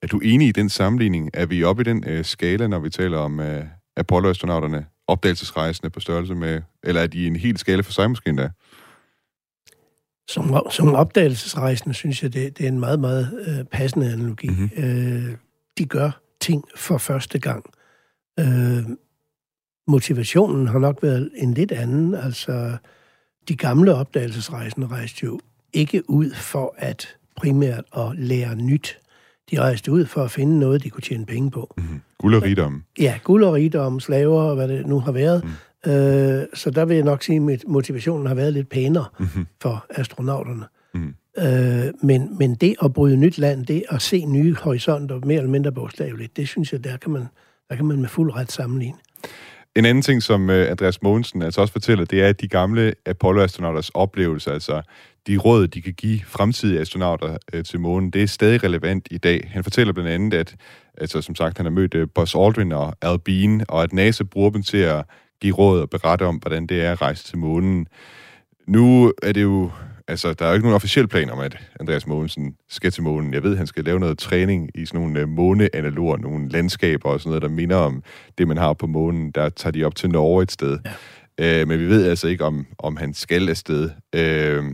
er 0.02 0.08
du 0.12 0.20
enig 0.20 0.48
i 0.48 0.52
den 0.52 0.70
sammenligning? 0.70 1.30
Er 1.34 1.46
vi 1.46 1.64
oppe 1.64 1.82
i 1.82 1.84
den 1.84 2.04
uh, 2.12 2.26
skala, 2.26 2.68
når 2.68 2.80
vi 2.80 2.90
taler 2.90 3.18
om 3.18 3.40
uh, 3.40 3.46
Apollo-astronauterne? 3.98 4.86
opdagelsesrejsende 5.10 5.90
på 5.90 6.00
størrelse 6.00 6.36
med, 6.36 6.62
eller 6.84 7.02
er 7.02 7.08
de 7.08 7.28
en 7.28 7.36
helt 7.36 7.60
skala 7.60 7.82
for 7.82 7.92
sig 7.92 8.10
måske 8.10 8.30
endda? 8.30 8.50
Som, 10.28 10.56
som 10.72 10.96
opdagelsesrejsende 10.96 11.94
synes 11.94 12.24
jeg, 12.24 12.34
det, 12.34 12.58
det 12.58 12.64
er 12.64 12.68
en 12.68 12.80
meget, 12.80 13.00
meget 13.00 13.46
øh, 13.48 13.66
passende 13.66 14.14
analogi. 14.14 14.50
Mm-hmm. 14.50 14.84
Øh, 14.84 15.36
de 15.78 15.86
gør 15.86 16.12
ting 16.42 16.64
for 16.76 16.98
første 16.98 17.40
gang. 17.40 17.66
Øh, 18.40 18.84
motivationen 19.90 20.68
har 20.68 20.80
nok 20.80 21.00
været 21.02 21.30
en 21.36 21.54
lidt 21.54 21.72
anden. 21.72 22.16
Altså, 22.16 22.78
de 23.48 23.56
gamle 23.56 23.96
opdagelsesrejsende 23.96 24.88
rejste 24.88 25.26
jo 25.26 25.40
ikke 25.74 26.10
ud 26.10 26.32
for 26.32 26.76
at 26.78 27.08
primært 27.36 27.84
at 27.98 28.18
lære 28.18 28.56
nyt. 28.56 29.00
De 29.52 29.60
rejste 29.60 29.92
ud 29.92 30.06
for 30.06 30.24
at 30.24 30.32
finde 30.32 30.60
noget, 30.60 30.84
de 30.84 30.90
kunne 30.90 31.02
tjene 31.02 31.26
penge 31.26 31.52
på. 31.52 31.74
Mm-hmm. 31.78 32.02
Guld 32.18 32.36
og 32.36 32.44
rigdom. 32.44 32.84
Ja, 33.00 33.20
guld 33.24 33.44
og 33.44 33.54
rigdom, 33.54 34.00
slaver 34.00 34.42
og 34.42 34.56
hvad 34.56 34.68
det 34.68 34.88
nu 34.88 35.00
har 35.00 35.12
været. 35.12 35.44
Mm. 35.44 35.92
Øh, 35.92 36.46
så 36.54 36.72
der 36.72 36.86
vil 36.86 36.96
jeg 36.96 37.06
nok 37.06 37.24
sige, 37.24 37.54
at 37.54 37.64
motivationen 37.68 38.28
har 38.28 38.36
været 38.36 38.54
lidt 38.54 38.70
pænere 38.70 39.06
mm-hmm. 39.20 39.48
for 39.62 39.86
astronauterne. 39.90 40.66
Mm. 40.94 41.14
Øh, 41.38 41.94
men, 42.04 42.38
men 42.38 42.56
det 42.56 42.76
at 42.84 42.94
bryde 42.94 43.18
nyt 43.18 43.38
land, 43.38 43.66
det 43.66 43.84
at 43.90 44.02
se 44.02 44.26
nye 44.26 44.56
horisonter, 44.56 45.20
mere 45.26 45.38
eller 45.38 45.52
mindre 45.52 45.72
bogstaveligt, 45.72 46.38
det 46.38 46.48
synes 46.48 46.74
jeg, 46.74 46.84
der 46.84 46.98
kan 46.98 47.12
man, 47.12 47.26
der 47.70 47.76
kan 47.76 47.86
man 47.86 48.02
med 48.02 48.10
fuld 48.10 48.36
ret 48.36 48.52
sammenligne. 48.52 48.98
En 49.80 49.86
anden 49.86 50.02
ting, 50.02 50.24
som 50.24 50.50
øh, 50.50 50.72
Andreas 50.72 51.02
Mogensen 51.02 51.42
altså 51.42 51.62
også 51.62 51.72
fortæller, 51.72 52.06
det 52.06 52.22
er, 52.22 52.28
at 52.28 52.42
de 52.42 52.48
gamle 52.48 52.94
Apollo-astronauters 53.06 53.90
oplevelser, 53.90 54.52
altså 54.52 54.82
de 55.28 55.38
råd, 55.38 55.68
de 55.68 55.82
kan 55.82 55.94
give 55.94 56.20
fremtidige 56.28 56.80
astronauter 56.80 57.38
øh, 57.54 57.64
til 57.64 57.80
månen, 57.80 58.12
det 58.12 58.24
er 58.24 58.28
stadig 58.28 58.64
relevant 58.64 59.08
i 59.12 59.18
dag. 59.18 59.50
Han 59.54 59.64
fortæller 59.64 59.94
blandt 59.94 60.10
andet, 60.10 60.34
at 60.34 60.56
altså, 60.98 61.22
som 61.22 61.36
sagt, 61.36 61.58
han 61.58 61.66
har 61.66 61.72
mødt 61.72 61.96
øh, 61.96 62.08
Buzz 62.16 62.36
Aldrin 62.36 62.72
og 62.72 62.96
Al 63.02 63.20
Bean, 63.20 63.66
og 63.70 63.84
at 63.84 63.94
NASA 63.94 64.24
bruger 64.24 64.50
dem 64.50 64.64
til 64.64 64.78
at 64.78 65.06
give 65.42 65.56
råd 65.56 65.82
og 65.82 65.90
berette 65.90 66.26
om, 66.26 66.36
hvordan 66.36 66.68
det 66.68 66.82
er 66.82 66.92
at 66.92 67.02
rejse 67.02 67.24
til 67.24 67.38
månen. 67.38 67.88
Nu 68.68 69.14
er 69.24 69.32
det 69.32 69.42
jo 69.42 69.72
altså, 70.10 70.34
der 70.34 70.46
er 70.46 70.50
jo 70.50 70.54
ikke 70.54 70.66
nogen 70.66 70.76
officiel 70.76 71.08
plan 71.08 71.30
om, 71.30 71.40
at 71.40 71.58
Andreas 71.80 72.08
Mogensen 72.08 72.56
skal 72.70 72.92
til 72.92 73.04
månen. 73.04 73.34
Jeg 73.34 73.44
ved, 73.44 73.58
han 73.58 73.68
skal 73.68 73.84
lave 73.84 74.00
noget 74.00 74.18
træning 74.18 74.70
i 74.76 74.86
sådan 74.86 75.02
nogle 75.02 75.24
uh, 75.24 75.30
måneanaloger, 75.30 76.18
nogle 76.18 76.50
landskaber 76.50 77.10
og 77.10 77.20
sådan 77.20 77.30
noget, 77.30 77.42
der 77.42 77.50
minder 77.50 77.76
om 77.76 78.04
det, 78.38 78.48
man 78.48 78.58
har 78.58 78.74
på 78.74 78.88
månen. 78.88 79.32
Der 79.32 79.50
tager 79.50 79.72
de 79.72 79.84
op 79.84 79.96
til 79.96 80.10
Norge 80.10 80.44
et 80.44 80.52
sted. 80.52 80.80
Ja. 81.40 81.62
Uh, 81.62 81.68
men 81.68 81.80
vi 81.80 81.86
ved 81.86 82.10
altså 82.10 82.28
ikke, 82.28 82.46
om, 82.46 82.66
om 82.78 82.98
han 82.98 83.14
skal 83.14 83.50
afsted. 83.50 83.90
Uh, 84.16 84.66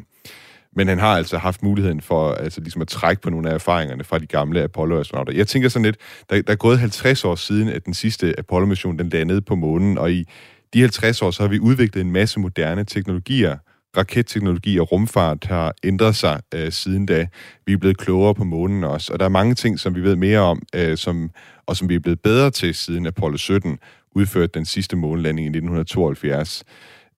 men 0.77 0.87
han 0.87 0.99
har 0.99 1.17
altså 1.17 1.37
haft 1.37 1.63
muligheden 1.63 2.01
for 2.01 2.31
altså, 2.31 2.61
ligesom 2.61 2.81
at 2.81 2.87
trække 2.87 3.21
på 3.21 3.29
nogle 3.29 3.49
af 3.49 3.53
erfaringerne 3.53 4.03
fra 4.03 4.19
de 4.19 4.25
gamle 4.25 4.63
Apollo-astronauter. 4.63 5.33
Jeg 5.33 5.47
tænker 5.47 5.69
sådan 5.69 5.85
lidt, 5.85 5.97
der, 6.29 6.41
der 6.41 6.53
er 6.53 6.57
gået 6.57 6.79
50 6.79 7.25
år 7.25 7.35
siden, 7.35 7.69
at 7.69 7.85
den 7.85 7.93
sidste 7.93 8.39
Apollo-mission 8.39 8.99
den 8.99 9.09
landede 9.09 9.41
på 9.41 9.55
månen, 9.55 9.97
og 9.97 10.11
i 10.11 10.25
de 10.73 10.79
50 10.79 11.21
år, 11.21 11.31
så 11.31 11.43
har 11.43 11.47
vi 11.47 11.59
udviklet 11.59 12.01
en 12.01 12.11
masse 12.11 12.39
moderne 12.39 12.83
teknologier, 12.83 13.57
raketteknologi 13.97 14.79
og 14.79 14.91
rumfart 14.91 15.45
har 15.45 15.73
ændret 15.83 16.15
sig 16.15 16.41
øh, 16.53 16.71
siden 16.71 17.05
da. 17.05 17.27
Vi 17.65 17.73
er 17.73 17.77
blevet 17.77 17.97
klogere 17.97 18.35
på 18.35 18.43
månen 18.43 18.83
også, 18.83 19.13
og 19.13 19.19
der 19.19 19.25
er 19.25 19.29
mange 19.29 19.55
ting, 19.55 19.79
som 19.79 19.95
vi 19.95 20.03
ved 20.03 20.15
mere 20.15 20.39
om, 20.39 20.61
øh, 20.75 20.97
som, 20.97 21.31
og 21.65 21.77
som 21.77 21.89
vi 21.89 21.95
er 21.95 21.99
blevet 21.99 22.21
bedre 22.21 22.51
til 22.51 22.75
siden 22.75 23.05
Apollo 23.05 23.37
17 23.37 23.79
udførte 24.15 24.51
den 24.53 24.65
sidste 24.65 24.95
månelanding 24.95 25.45
i 25.45 25.49
1972. 25.49 26.63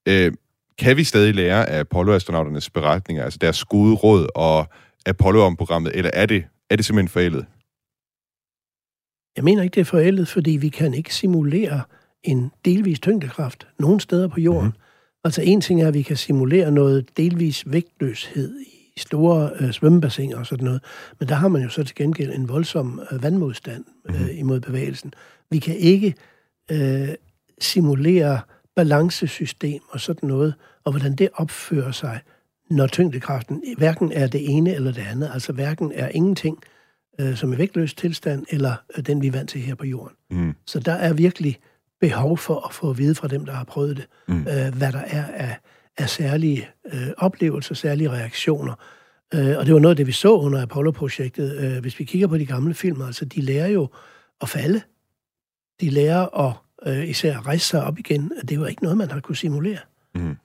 Øh, 0.07 0.31
kan 0.77 0.97
vi 0.97 1.03
stadig 1.03 1.35
lære 1.35 1.69
af 1.69 1.79
Apollo-astronauternes 1.79 2.69
beretninger, 2.69 3.23
altså 3.23 3.39
deres 3.41 3.65
gode 3.65 3.95
råd 3.95 4.27
og 4.35 4.67
Apollo-programmet, 5.05 5.91
eller 5.95 6.11
er 6.13 6.25
det, 6.25 6.43
er 6.69 6.75
det 6.75 6.85
simpelthen 6.85 7.09
forældet? 7.09 7.45
Jeg 9.35 9.43
mener 9.43 9.63
ikke, 9.63 9.73
det 9.73 9.81
er 9.81 9.85
forældet, 9.85 10.27
fordi 10.27 10.51
vi 10.51 10.69
kan 10.69 10.93
ikke 10.93 11.15
simulere 11.15 11.81
en 12.23 12.51
delvis 12.65 12.99
tyngdekraft 12.99 13.67
nogen 13.79 13.99
steder 13.99 14.27
på 14.27 14.39
jorden. 14.39 14.67
Mm. 14.67 14.86
Altså 15.27 15.41
en 15.41 15.61
ting 15.61 15.81
er, 15.81 15.87
at 15.87 15.93
vi 15.93 16.01
kan 16.01 16.17
simulere 16.17 16.71
noget 16.71 17.17
delvis 17.17 17.63
vægtløshed 17.65 18.59
i 18.95 18.99
store 18.99 19.49
øh, 19.59 19.71
svømmebassiner 19.71 20.37
og 20.37 20.45
sådan 20.45 20.65
noget, 20.65 20.83
men 21.19 21.29
der 21.29 21.35
har 21.35 21.47
man 21.47 21.61
jo 21.61 21.69
så 21.69 21.83
til 21.83 21.95
gengæld 21.95 22.33
en 22.33 22.49
voldsom 22.49 23.01
øh, 23.11 23.23
vandmodstand 23.23 23.85
øh, 24.09 24.21
mm. 24.21 24.27
imod 24.31 24.59
bevægelsen. 24.59 25.13
Vi 25.49 25.59
kan 25.59 25.75
ikke 25.75 26.13
øh, 26.71 27.09
simulere 27.61 28.39
balancesystem 28.75 29.81
og 29.89 29.99
sådan 29.99 30.29
noget, 30.29 30.53
og 30.83 30.91
hvordan 30.91 31.15
det 31.15 31.29
opfører 31.33 31.91
sig, 31.91 32.19
når 32.69 32.87
tyngdekraften 32.87 33.63
hverken 33.77 34.11
er 34.11 34.27
det 34.27 34.49
ene 34.49 34.73
eller 34.73 34.91
det 34.91 35.05
andet, 35.11 35.29
altså 35.33 35.53
hverken 35.53 35.91
er 35.95 36.09
ingenting, 36.09 36.57
øh, 37.19 37.35
som 37.35 37.53
er 37.53 37.57
vægtløs 37.57 37.93
tilstand, 37.93 38.45
eller 38.49 38.75
øh, 38.97 39.05
den, 39.05 39.21
vi 39.21 39.27
er 39.27 39.31
vant 39.31 39.49
til 39.49 39.61
her 39.61 39.75
på 39.75 39.85
jorden. 39.85 40.15
Mm. 40.31 40.53
Så 40.65 40.79
der 40.79 40.93
er 40.93 41.13
virkelig 41.13 41.59
behov 42.01 42.37
for 42.37 42.67
at 42.67 42.73
få 42.73 42.89
at 42.89 42.97
vide 42.97 43.15
fra 43.15 43.27
dem, 43.27 43.45
der 43.45 43.53
har 43.53 43.63
prøvet 43.63 43.97
det, 43.97 44.07
mm. 44.27 44.39
øh, 44.39 44.75
hvad 44.77 44.91
der 44.91 45.01
er 45.07 45.25
af, 45.25 45.57
af 45.97 46.09
særlige 46.09 46.69
øh, 46.93 47.07
oplevelser, 47.17 47.75
særlige 47.75 48.09
reaktioner. 48.09 48.73
Øh, 49.33 49.57
og 49.57 49.65
det 49.65 49.73
var 49.73 49.79
noget 49.79 49.93
af 49.93 49.97
det, 49.97 50.07
vi 50.07 50.11
så 50.11 50.35
under 50.35 50.61
Apollo-projektet. 50.61 51.57
Øh, 51.57 51.81
hvis 51.81 51.99
vi 51.99 52.03
kigger 52.03 52.27
på 52.27 52.37
de 52.37 52.45
gamle 52.45 52.73
film, 52.73 53.01
altså 53.01 53.25
de 53.25 53.41
lærer 53.41 53.67
jo 53.67 53.89
at 54.41 54.49
falde. 54.49 54.81
De 55.81 55.89
lærer 55.89 56.47
at 56.47 56.53
øh, 56.85 57.09
især 57.09 57.47
rejse 57.47 57.65
sig 57.65 57.83
op 57.83 57.99
igen. 57.99 58.31
Det 58.49 58.59
var 58.59 58.67
ikke 58.67 58.83
noget, 58.83 58.97
man 58.97 59.11
har 59.11 59.19
kunne 59.19 59.35
simulere. 59.35 59.79
Mm. 60.15 60.37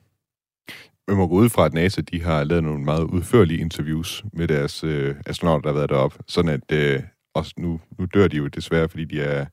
Man 1.09 1.17
må 1.17 1.27
gå 1.27 1.35
ud 1.35 1.49
fra, 1.49 1.67
at 1.67 1.75
NASA 1.75 2.01
de 2.01 2.23
har 2.23 2.45
lavet 2.45 2.65
nogle 2.65 2.85
meget 2.85 3.05
udførlige 3.05 3.61
interviews 3.61 4.25
med 4.33 4.49
deres 4.49 4.85
øh, 4.85 5.15
astronauter, 5.27 5.63
der 5.63 5.69
har 5.69 5.79
været 5.79 5.91
deroppe, 5.91 6.19
sådan 6.29 6.51
at 6.51 6.73
øh, 6.73 7.03
også 7.35 7.55
nu, 7.59 7.81
nu 7.99 8.07
dør 8.15 8.29
de 8.29 8.37
jo 8.37 8.47
desværre, 8.47 8.89
fordi 8.89 9.05
de 9.05 9.21
er 9.21 9.47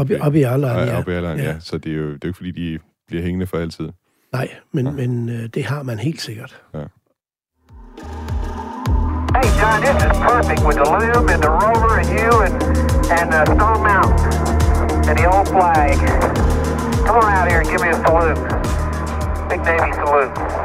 op, 0.00 0.10
op 0.20 0.34
i 0.34 0.42
alderen, 0.42 0.86
ja. 0.88 0.98
Op 0.98 1.08
i 1.08 1.12
alderen, 1.12 1.38
ja. 1.38 1.44
ja. 1.44 1.60
Så 1.60 1.78
det 1.78 1.92
er 1.92 1.96
jo 1.96 2.12
det 2.12 2.24
er 2.24 2.28
ikke, 2.28 2.36
fordi 2.36 2.50
de 2.50 2.78
bliver 3.06 3.22
hængende 3.22 3.46
for 3.46 3.58
altid. 3.58 3.88
Nej, 4.32 4.48
men, 4.72 4.86
ja. 4.86 4.92
men 4.92 5.28
øh, 5.28 5.48
det 5.54 5.64
har 5.64 5.82
man 5.82 5.98
helt 5.98 6.20
sikkert. 6.20 6.62
Ja. 6.74 6.84
Hey 9.34 9.48
John, 9.60 9.80
this 9.80 9.96
is 10.06 10.18
perfect 10.30 10.60
with 10.66 10.76
the 10.76 10.84
loom 10.84 11.28
and 11.34 11.42
the 11.42 11.52
rover 11.62 11.92
and 12.00 12.08
you 12.18 12.30
and, 12.46 12.54
and 13.18 13.28
uh, 13.38 13.44
Stone 13.54 13.82
Mountain 13.90 14.28
and 15.08 15.16
the 15.20 15.26
old 15.34 15.48
flag. 15.48 15.96
Come 17.06 17.16
on 17.16 17.32
out 17.38 17.48
here 17.50 17.60
and 17.62 17.68
give 17.70 17.80
me 17.84 17.88
a 17.88 17.98
salute. 18.04 18.40
Big 19.50 19.60
Navy 19.68 19.92
salute. 20.00 20.61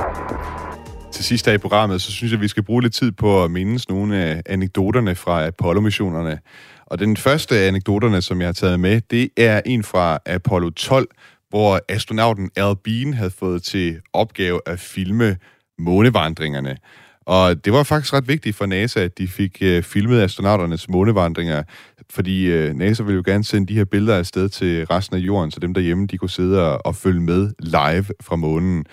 Til 1.18 1.26
sidst 1.26 1.45
her 1.45 1.53
i 1.53 1.57
programmet, 1.57 2.01
så 2.01 2.11
synes 2.11 2.32
jeg, 2.32 2.38
at 2.38 2.41
vi 2.41 2.47
skal 2.47 2.63
bruge 2.63 2.82
lidt 2.82 2.93
tid 2.93 3.11
på 3.11 3.43
at 3.43 3.51
mindes 3.51 3.89
nogle 3.89 4.18
af 4.18 4.41
anekdoterne 4.45 5.15
fra 5.15 5.45
Apollo-missionerne. 5.45 6.39
Og 6.86 6.99
den 6.99 7.18
første 7.18 7.57
af 7.57 7.68
anekdoterne, 7.68 8.22
som 8.22 8.39
jeg 8.41 8.47
har 8.47 8.53
taget 8.53 8.80
med, 8.80 9.01
det 9.11 9.30
er 9.38 9.61
en 9.65 9.84
fra 9.84 10.20
Apollo 10.26 10.70
12, 10.70 11.07
hvor 11.49 11.80
astronauten 11.89 12.49
Al 12.55 12.76
Bean 12.84 13.13
havde 13.13 13.30
fået 13.30 13.63
til 13.63 13.99
opgave 14.13 14.61
at 14.65 14.80
filme 14.80 15.38
månevandringerne. 15.80 16.78
Og 17.26 17.65
det 17.65 17.74
var 17.74 17.84
faktisk 17.84 18.13
ret 18.13 18.28
vigtigt 18.28 18.55
for 18.55 18.65
NASA, 18.65 18.99
at 18.99 19.18
de 19.18 19.28
fik 19.28 19.57
øh, 19.61 19.84
filmet 19.84 20.22
astronauternes 20.22 20.89
månevandringer, 20.89 21.63
fordi 22.09 22.45
øh, 22.45 22.74
NASA 22.74 23.03
ville 23.03 23.15
jo 23.15 23.24
gerne 23.26 23.43
sende 23.43 23.68
de 23.68 23.78
her 23.78 23.86
billeder 23.86 24.18
afsted 24.18 24.49
til 24.49 24.86
resten 24.86 25.15
af 25.15 25.20
jorden, 25.20 25.51
så 25.51 25.59
dem 25.59 25.74
derhjemme, 25.74 26.07
de 26.07 26.18
kunne 26.18 26.30
sidde 26.30 26.72
og, 26.72 26.86
og 26.86 26.95
følge 26.95 27.22
med 27.22 27.51
live 27.59 28.05
fra 28.22 28.36
månen. 28.36 28.86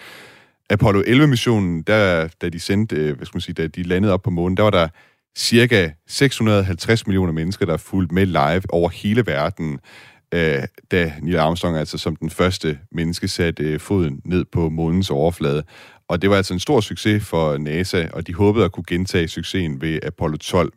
Apollo 0.70 1.02
11-missionen, 1.02 1.82
der, 1.82 2.28
da 2.42 2.48
de 2.48 2.60
sendte, 2.60 2.96
øh, 2.96 3.16
hvad 3.16 3.26
skal 3.26 3.36
man 3.36 3.40
sige, 3.40 3.54
da 3.54 3.66
de 3.66 3.82
landede 3.82 4.12
op 4.12 4.22
på 4.22 4.30
månen, 4.30 4.56
der 4.56 4.62
var 4.62 4.70
der 4.70 4.88
cirka 5.36 5.90
650 6.06 7.06
millioner 7.06 7.32
mennesker, 7.32 7.66
der 7.66 7.76
fulgte 7.76 8.14
med 8.14 8.26
live 8.26 8.62
over 8.68 8.88
hele 8.88 9.26
verden, 9.26 9.78
øh, 10.34 10.62
da 10.90 11.12
Neil 11.22 11.36
Armstrong 11.36 11.76
altså 11.76 11.98
som 11.98 12.16
den 12.16 12.30
første 12.30 12.78
menneske 12.92 13.28
satte 13.28 13.62
øh, 13.64 13.80
foden 13.80 14.20
ned 14.24 14.44
på 14.52 14.68
månens 14.68 15.10
overflade. 15.10 15.62
Og 16.08 16.22
det 16.22 16.30
var 16.30 16.36
altså 16.36 16.54
en 16.54 16.60
stor 16.60 16.80
succes 16.80 17.24
for 17.24 17.58
NASA, 17.58 18.06
og 18.12 18.26
de 18.26 18.34
håbede 18.34 18.64
at 18.64 18.72
kunne 18.72 18.84
gentage 18.88 19.28
succesen 19.28 19.80
ved 19.80 19.98
Apollo 20.02 20.36
12. 20.36 20.72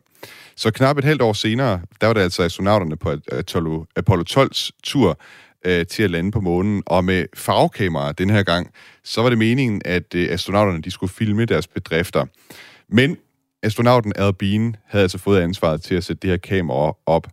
Så 0.56 0.70
knap 0.70 0.98
et 0.98 1.04
halvt 1.04 1.22
år 1.22 1.32
senere, 1.32 1.80
der 2.00 2.06
var 2.06 2.14
det 2.14 2.20
altså 2.20 2.42
astronauterne 2.42 2.96
på 2.96 3.14
Apollo, 3.32 3.84
Apollo 3.96 4.24
12's 4.30 4.70
tur 4.84 5.20
øh, 5.68 5.86
til 5.86 6.02
at 6.02 6.10
lande 6.10 6.30
på 6.30 6.40
månen, 6.40 6.82
og 6.86 7.04
med 7.04 7.26
farvekameraer 7.34 8.12
den 8.12 8.30
her 8.30 8.42
gang, 8.42 8.70
så 9.04 9.22
var 9.22 9.28
det 9.28 9.38
meningen, 9.38 9.82
at 9.84 10.14
øh, 10.14 10.28
astronauterne 10.30 10.82
de 10.82 10.90
skulle 10.90 11.12
filme 11.12 11.44
deres 11.44 11.66
bedrifter. 11.66 12.26
Men 12.88 13.16
astronauten 13.62 14.12
Al 14.16 14.32
Bean 14.32 14.76
havde 14.86 15.02
altså 15.02 15.18
fået 15.18 15.40
ansvaret 15.40 15.82
til 15.82 15.94
at 15.94 16.04
sætte 16.04 16.20
det 16.20 16.30
her 16.30 16.36
kamera 16.36 16.96
op, 17.06 17.26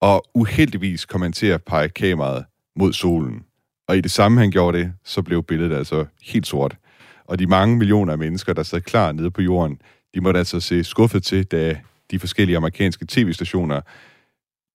og 0.00 0.24
uheldigvis 0.34 1.04
kom 1.04 1.22
han 1.22 1.32
til 1.32 1.46
at 1.46 1.62
pege 1.62 1.88
kameraet 1.88 2.44
mod 2.76 2.92
solen. 2.92 3.42
Og 3.88 3.96
i 3.96 4.00
det 4.00 4.10
samme, 4.10 4.40
han 4.40 4.50
gjorde 4.50 4.78
det, 4.78 4.92
så 5.04 5.22
blev 5.22 5.42
billedet 5.42 5.76
altså 5.76 6.06
helt 6.22 6.46
sort. 6.46 6.76
Og 7.24 7.38
de 7.38 7.46
mange 7.46 7.76
millioner 7.76 8.12
af 8.12 8.18
mennesker, 8.18 8.52
der 8.52 8.62
sad 8.62 8.80
klar 8.80 9.12
nede 9.12 9.30
på 9.30 9.42
jorden, 9.42 9.80
de 10.14 10.20
måtte 10.20 10.38
altså 10.38 10.60
se 10.60 10.84
skuffet 10.84 11.22
til, 11.22 11.44
da 11.44 11.76
de 12.10 12.18
forskellige 12.18 12.56
amerikanske 12.56 13.06
tv-stationer 13.08 13.80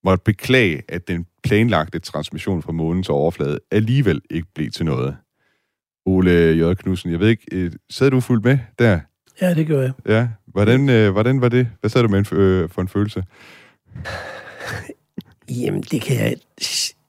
måtte 0.06 0.24
beklage, 0.24 0.82
at 0.88 1.08
den 1.08 1.26
planlagte 1.44 2.00
transmission 2.00 2.62
fra 2.62 2.72
månens 2.72 3.10
overflade 3.10 3.60
alligevel 3.72 4.22
ikke 4.30 4.48
blev 4.56 4.72
til 4.72 4.86
noget. 4.86 5.18
Ole 6.06 6.32
J. 6.32 6.74
Knudsen, 6.74 7.12
jeg 7.12 7.20
ved 7.20 7.28
ikke, 7.28 7.46
øh, 7.52 7.72
sad 7.90 8.12
du 8.12 8.20
fuldt 8.20 8.46
med 8.46 8.58
der? 8.80 9.00
Ja, 9.42 9.54
det 9.54 9.68
gør 9.68 9.82
jeg. 9.82 9.92
Ja, 10.08 10.28
hvordan, 10.48 10.90
øh, 10.90 11.12
hvordan 11.12 11.42
var 11.42 11.50
det? 11.50 11.68
Hvad 11.80 11.90
sad 11.90 12.02
du 12.04 12.08
med 12.08 12.20
en, 12.32 12.38
øh, 12.38 12.70
for 12.70 12.82
en 12.82 12.88
følelse? 12.88 13.24
Jamen, 15.62 15.82
det 15.82 16.02
kan 16.02 16.16
jeg 16.16 16.36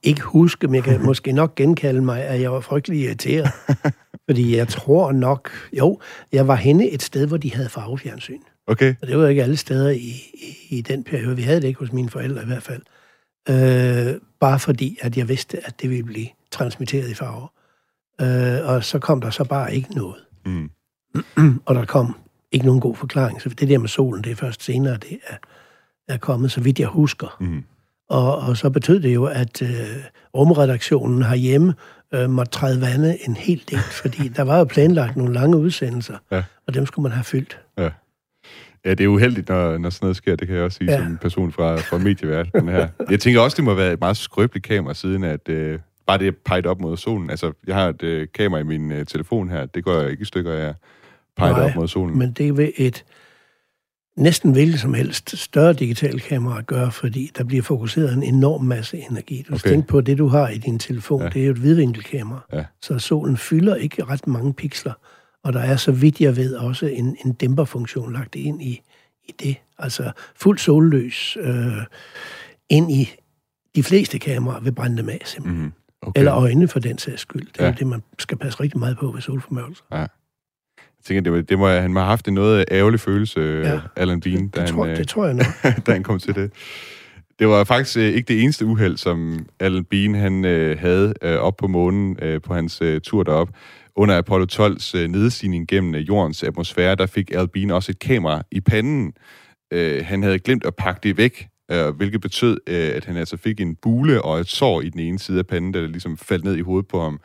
ikke 0.03 0.23
huske, 0.23 0.67
men 0.67 0.75
jeg 0.75 0.85
kan 0.85 1.05
måske 1.11 1.33
nok 1.33 1.55
genkalde 1.55 2.03
mig, 2.03 2.25
at 2.25 2.41
jeg 2.41 2.53
var 2.53 2.61
frygtelig 2.61 3.01
irriteret. 3.01 3.49
Fordi 4.29 4.57
jeg 4.57 4.69
tror 4.69 5.13
nok... 5.13 5.51
Jo, 5.73 6.01
jeg 6.33 6.49
var 6.49 6.55
henne 6.55 6.91
et 6.91 7.03
sted, 7.03 7.27
hvor 7.27 7.37
de 7.37 7.55
havde 7.55 7.69
farvefjernsyn. 7.69 8.41
Okay. 8.67 8.95
Og 9.03 9.09
det 9.09 9.19
var 9.19 9.29
ikke 9.29 9.43
alle 9.43 9.57
steder 9.57 9.91
i, 9.91 10.23
i, 10.35 10.77
i 10.77 10.81
den 10.81 11.05
periode. 11.05 11.37
Vi 11.37 11.43
havde 11.43 11.61
det 11.61 11.69
ikke 11.69 11.81
hos 11.81 11.93
mine 11.93 12.11
forældre 12.11 12.43
i 12.43 12.47
hvert 12.47 12.63
fald. 12.63 12.83
Øh, 13.49 14.21
bare 14.41 14.59
fordi, 14.59 14.99
at 15.01 15.17
jeg 15.17 15.29
vidste, 15.29 15.67
at 15.67 15.83
det 15.83 15.91
ville 15.91 16.05
blive 16.05 16.29
transmitteret 16.51 17.11
i 17.11 17.15
farver. 17.15 17.53
Øh, 18.21 18.69
og 18.69 18.85
så 18.85 18.99
kom 18.99 19.21
der 19.21 19.31
så 19.31 19.45
bare 19.45 19.75
ikke 19.75 19.95
noget. 19.95 20.25
Mm. 20.47 20.71
og 21.67 21.75
der 21.75 21.85
kom 21.85 22.17
ikke 22.53 22.67
nogen 22.67 22.81
god 22.81 22.97
forklaring. 22.97 23.43
Så 23.43 23.49
det 23.49 23.69
der 23.69 23.79
med 23.79 23.89
solen, 23.89 24.25
det 24.25 24.33
er 24.33 24.37
først 24.37 24.63
senere, 24.63 24.97
det 24.97 25.19
er, 25.27 25.37
er 26.09 26.17
kommet, 26.17 26.53
så 26.53 26.61
vidt 26.61 26.81
jeg 26.81 26.89
husker. 26.89 27.37
Mm. 27.41 27.65
Og, 28.09 28.39
og 28.39 28.57
så 28.57 28.71
betød 28.71 29.01
det 29.01 29.15
jo, 29.15 29.25
at 29.25 29.63
øh, 29.63 29.69
rumredaktionen 30.35 31.23
herhjemme 31.23 31.75
øh, 32.15 32.31
måtte 32.31 32.53
træde 32.53 32.81
vandet 32.81 33.19
en 33.29 33.37
hel 33.37 33.65
del, 33.71 33.79
fordi 33.79 34.29
der 34.37 34.43
var 34.43 34.59
jo 34.59 34.65
planlagt 34.65 35.17
nogle 35.17 35.35
lange 35.35 35.57
udsendelser, 35.57 36.19
ja. 36.31 36.43
og 36.67 36.75
dem 36.75 36.87
skulle 36.87 37.03
man 37.03 37.13
have 37.13 37.25
fyldt. 37.25 37.61
Ja. 38.87 38.91
Det 38.95 39.05
er 39.05 39.09
uheldigt, 39.09 39.49
når, 39.49 39.79
når 39.79 39.91
sådan 39.91 40.05
noget 40.07 40.17
sker. 40.17 40.37
Det 40.37 40.49
kan 40.49 40.57
jeg 40.57 40.65
også 40.65 40.79
sige 40.79 40.93
ja. 40.93 40.99
som 40.99 41.07
en 41.07 41.19
person 41.19 41.53
fra, 41.53 41.77
fra 41.77 41.99
medieverdenen 41.99 42.69
her. 42.69 42.89
Jeg 43.11 43.21
tænker 43.21 43.41
også, 43.41 43.55
det 43.55 43.65
må 43.65 43.75
være 43.75 43.93
et 43.93 44.01
meget 44.01 44.17
skrøbeligt 44.17 44.67
kamera, 44.67 44.95
siden 44.95 45.25
at 45.25 45.49
øh, 45.49 45.79
bare 46.07 46.19
det 46.19 46.27
er 46.27 46.33
peget 46.45 46.67
op 46.67 46.81
mod 46.81 46.97
solen. 46.97 47.31
Altså, 47.31 47.53
jeg 47.67 47.75
har 47.75 47.89
et 47.89 48.03
øh, 48.03 48.29
kamera 48.35 48.61
i 48.61 48.65
min 48.65 48.93
øh, 48.93 49.07
telefon 49.07 49.51
her. 49.51 49.67
Det 49.67 49.85
går 49.85 50.03
ikke 50.03 50.23
i 50.23 50.25
stykker 50.25 50.53
af 50.53 50.75
peget 51.37 51.65
op 51.65 51.77
mod 51.77 51.89
solen. 51.89 52.19
men 52.19 52.33
det 52.33 52.57
vil 52.57 52.73
et 52.77 53.05
næsten 54.17 54.53
hvilket 54.53 54.81
som 54.81 54.95
helst 54.95 55.39
større 55.39 55.73
digital 55.73 56.21
kamera 56.21 56.59
at 56.59 56.67
gøre, 56.67 56.93
fordi 56.93 57.31
der 57.39 57.45
bliver 57.45 57.63
fokuseret 57.63 58.15
en 58.15 58.23
enorm 58.23 58.65
masse 58.65 58.99
energi. 59.11 59.45
Du 59.49 59.53
okay. 59.53 59.59
skal 59.59 59.71
tænke 59.71 59.89
på, 59.89 59.99
at 59.99 60.07
det, 60.07 60.19
du 60.19 60.29
har 60.29 60.49
i 60.49 60.59
din 60.59 60.79
telefon, 60.79 61.23
ja. 61.23 61.29
det 61.29 61.43
er 61.43 61.47
jo 61.47 61.53
et 61.53 61.63
vidvinkelkamera. 61.63 62.41
Ja. 62.53 62.65
Så 62.83 62.99
solen 62.99 63.37
fylder 63.37 63.75
ikke 63.75 64.05
ret 64.05 64.27
mange 64.27 64.55
pixler, 64.55 64.93
og 65.47 65.53
der 65.53 65.61
er, 65.61 65.77
så 65.77 65.93
vidt 65.93 66.21
jeg 66.21 66.37
ved, 66.37 66.55
også 66.55 66.87
en, 66.87 67.17
en 67.25 67.33
dæmperfunktion 67.33 68.13
lagt 68.13 68.35
ind 68.35 68.63
i, 68.63 68.83
i 69.25 69.33
det. 69.43 69.57
Altså 69.79 70.11
fuld 70.37 70.59
solløs 70.59 71.37
øh, 71.41 71.73
ind 72.69 72.93
i 72.93 73.11
de 73.75 73.83
fleste 73.83 74.19
kameraer 74.19 74.61
vil 74.61 74.73
brænde 74.73 74.97
dem 74.97 75.09
af, 75.09 75.23
simpelthen. 75.25 75.65
Mm. 75.65 75.73
Okay. 76.03 76.19
Eller 76.19 76.35
øjne 76.35 76.69
for 76.69 76.79
den 76.79 76.99
sags 76.99 77.21
skyld. 77.21 77.47
Det 77.47 77.61
er 77.61 77.67
ja. 77.67 77.73
det, 77.73 77.87
man 77.87 78.03
skal 78.19 78.39
passe 78.39 78.61
rigtig 78.61 78.79
meget 78.79 78.99
på 78.99 79.11
ved 79.11 79.21
solformørkelse. 79.21 79.83
Ja 79.93 80.07
tænker, 81.07 81.23
det, 81.23 81.33
var, 81.33 81.41
det 81.41 81.59
må, 81.59 81.69
han 81.69 81.93
må 81.93 82.01
have 82.01 82.09
haft 82.09 82.29
en 82.29 82.35
noget 82.35 82.65
ærgerlig 82.71 83.01
følelse, 83.01 83.41
ja, 83.41 83.81
Alan 83.97 84.21
Bean, 84.21 84.37
det, 84.37 84.45
det, 84.45 84.55
da, 84.55 84.61
han, 84.61 84.75
tror, 84.75 84.87
det 84.87 85.09
tror 85.09 85.27
jeg 85.27 85.35
nok. 85.35 85.47
da 85.87 85.93
han 85.93 86.03
kom 86.03 86.19
til 86.19 86.35
det. 86.35 86.53
Det 87.39 87.49
var 87.49 87.65
faktisk 87.65 87.99
øh, 87.99 88.05
ikke 88.05 88.29
det 88.29 88.43
eneste 88.43 88.67
uheld, 88.67 88.97
som 88.97 89.47
Alan 89.61 89.85
Bean 89.85 90.15
han, 90.15 90.45
øh, 90.45 90.79
havde 90.79 91.15
øh, 91.23 91.37
op 91.37 91.57
på 91.57 91.67
månen 91.67 92.19
øh, 92.23 92.41
på 92.43 92.55
hans 92.55 92.83
øh, 92.83 93.01
tur 93.01 93.23
derop. 93.23 93.49
Under 93.97 94.19
Apollo 94.19 94.47
12's 94.53 94.99
øh, 94.99 95.09
nedstigning 95.09 95.69
gennem 95.69 95.95
øh, 95.95 96.09
jordens 96.09 96.43
atmosfære, 96.43 96.95
der 96.95 97.07
fik 97.07 97.31
Alan 97.31 97.49
Bean 97.49 97.71
også 97.71 97.93
et 97.93 97.99
kamera 97.99 98.43
i 98.51 98.61
panden. 98.61 99.13
Øh, 99.73 100.05
han 100.05 100.23
havde 100.23 100.39
glemt 100.39 100.67
at 100.67 100.75
pakke 100.77 101.01
det 101.03 101.17
væk, 101.17 101.49
øh, 101.71 101.89
hvilket 101.89 102.21
betød, 102.21 102.61
øh, 102.67 102.91
at 102.95 103.05
han 103.05 103.17
altså 103.17 103.37
fik 103.37 103.61
en 103.61 103.77
bule 103.83 104.23
og 104.23 104.41
et 104.41 104.49
sår 104.49 104.81
i 104.81 104.89
den 104.89 105.01
ene 105.01 105.19
side 105.19 105.39
af 105.39 105.47
panden, 105.47 105.75
der 105.75 105.81
ligesom 105.87 106.17
faldt 106.17 106.45
ned 106.45 106.57
i 106.57 106.61
hovedet 106.61 106.89
på 106.89 107.01
ham. 107.03 107.21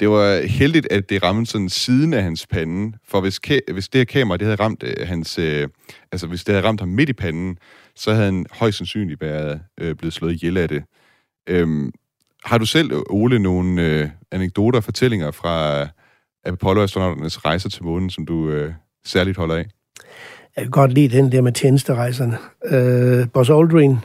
Det 0.00 0.08
var 0.08 0.46
heldigt, 0.46 0.86
at 0.90 1.10
det 1.10 1.22
ramte 1.22 1.50
sådan 1.50 1.68
siden 1.68 2.14
af 2.14 2.22
hans 2.22 2.46
pande, 2.46 2.98
for 3.08 3.20
hvis, 3.20 3.40
hvis 3.72 3.88
det 3.88 3.98
her 3.98 4.04
kamera 4.04 4.36
det 4.36 4.46
havde 4.46 4.62
ramt 4.62 4.82
øh, 4.82 5.08
hans, 5.08 5.38
øh, 5.38 5.68
altså 6.12 6.26
hvis 6.26 6.44
det 6.44 6.54
havde 6.54 6.66
ramt 6.66 6.80
ham 6.80 6.88
midt 6.88 7.08
i 7.08 7.12
panden, 7.12 7.58
så 7.96 8.12
havde 8.12 8.24
han 8.24 8.46
højst 8.50 8.78
sandsynligt 8.78 9.20
været 9.20 9.60
øh, 9.80 9.94
blevet 9.94 10.12
slået 10.12 10.32
ihjel 10.32 10.56
af 10.56 10.68
det. 10.68 10.84
Øhm, 11.48 11.92
har 12.44 12.58
du 12.58 12.66
selv, 12.66 12.92
Ole, 13.10 13.38
nogle 13.38 13.82
øh, 13.82 14.08
anekdoter 14.30 14.78
og 14.78 14.84
fortællinger 14.84 15.30
fra 15.30 15.86
Apollo-astronauternes 16.44 17.44
rejser 17.44 17.68
til 17.68 17.84
månen, 17.84 18.10
som 18.10 18.26
du 18.26 18.50
øh, 18.50 18.72
særligt 19.04 19.36
holder 19.36 19.54
af? 19.54 19.66
Jeg 20.56 20.64
kan 20.64 20.70
godt 20.70 20.92
lide 20.92 21.16
den 21.16 21.32
der 21.32 21.40
med 21.40 21.52
tjenesterejserne. 21.52 22.38
Øh, 22.64 23.28
Buzz 23.28 23.50
Aldrin 23.50 23.98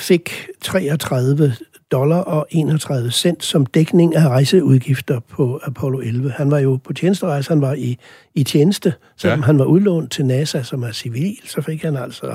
fik 0.00 0.46
33 0.60 1.52
dollar 1.92 2.20
og 2.20 2.46
31 2.50 3.10
cent 3.10 3.44
som 3.44 3.66
dækning 3.66 4.16
af 4.16 4.28
rejseudgifter 4.28 5.20
på 5.20 5.60
Apollo 5.62 5.98
11. 5.98 6.30
Han 6.30 6.50
var 6.50 6.58
jo 6.58 6.78
på 6.84 6.92
tjenesterejse, 6.92 7.48
han 7.48 7.60
var 7.60 7.72
i, 7.72 7.98
i 8.34 8.44
tjeneste, 8.44 8.94
selvom 9.16 9.40
ja. 9.40 9.46
han 9.46 9.58
var 9.58 9.64
udlånt 9.64 10.12
til 10.12 10.26
NASA, 10.26 10.62
som 10.62 10.82
er 10.82 10.92
civil, 10.92 11.38
så 11.44 11.62
fik 11.62 11.82
han 11.82 11.96
altså 11.96 12.34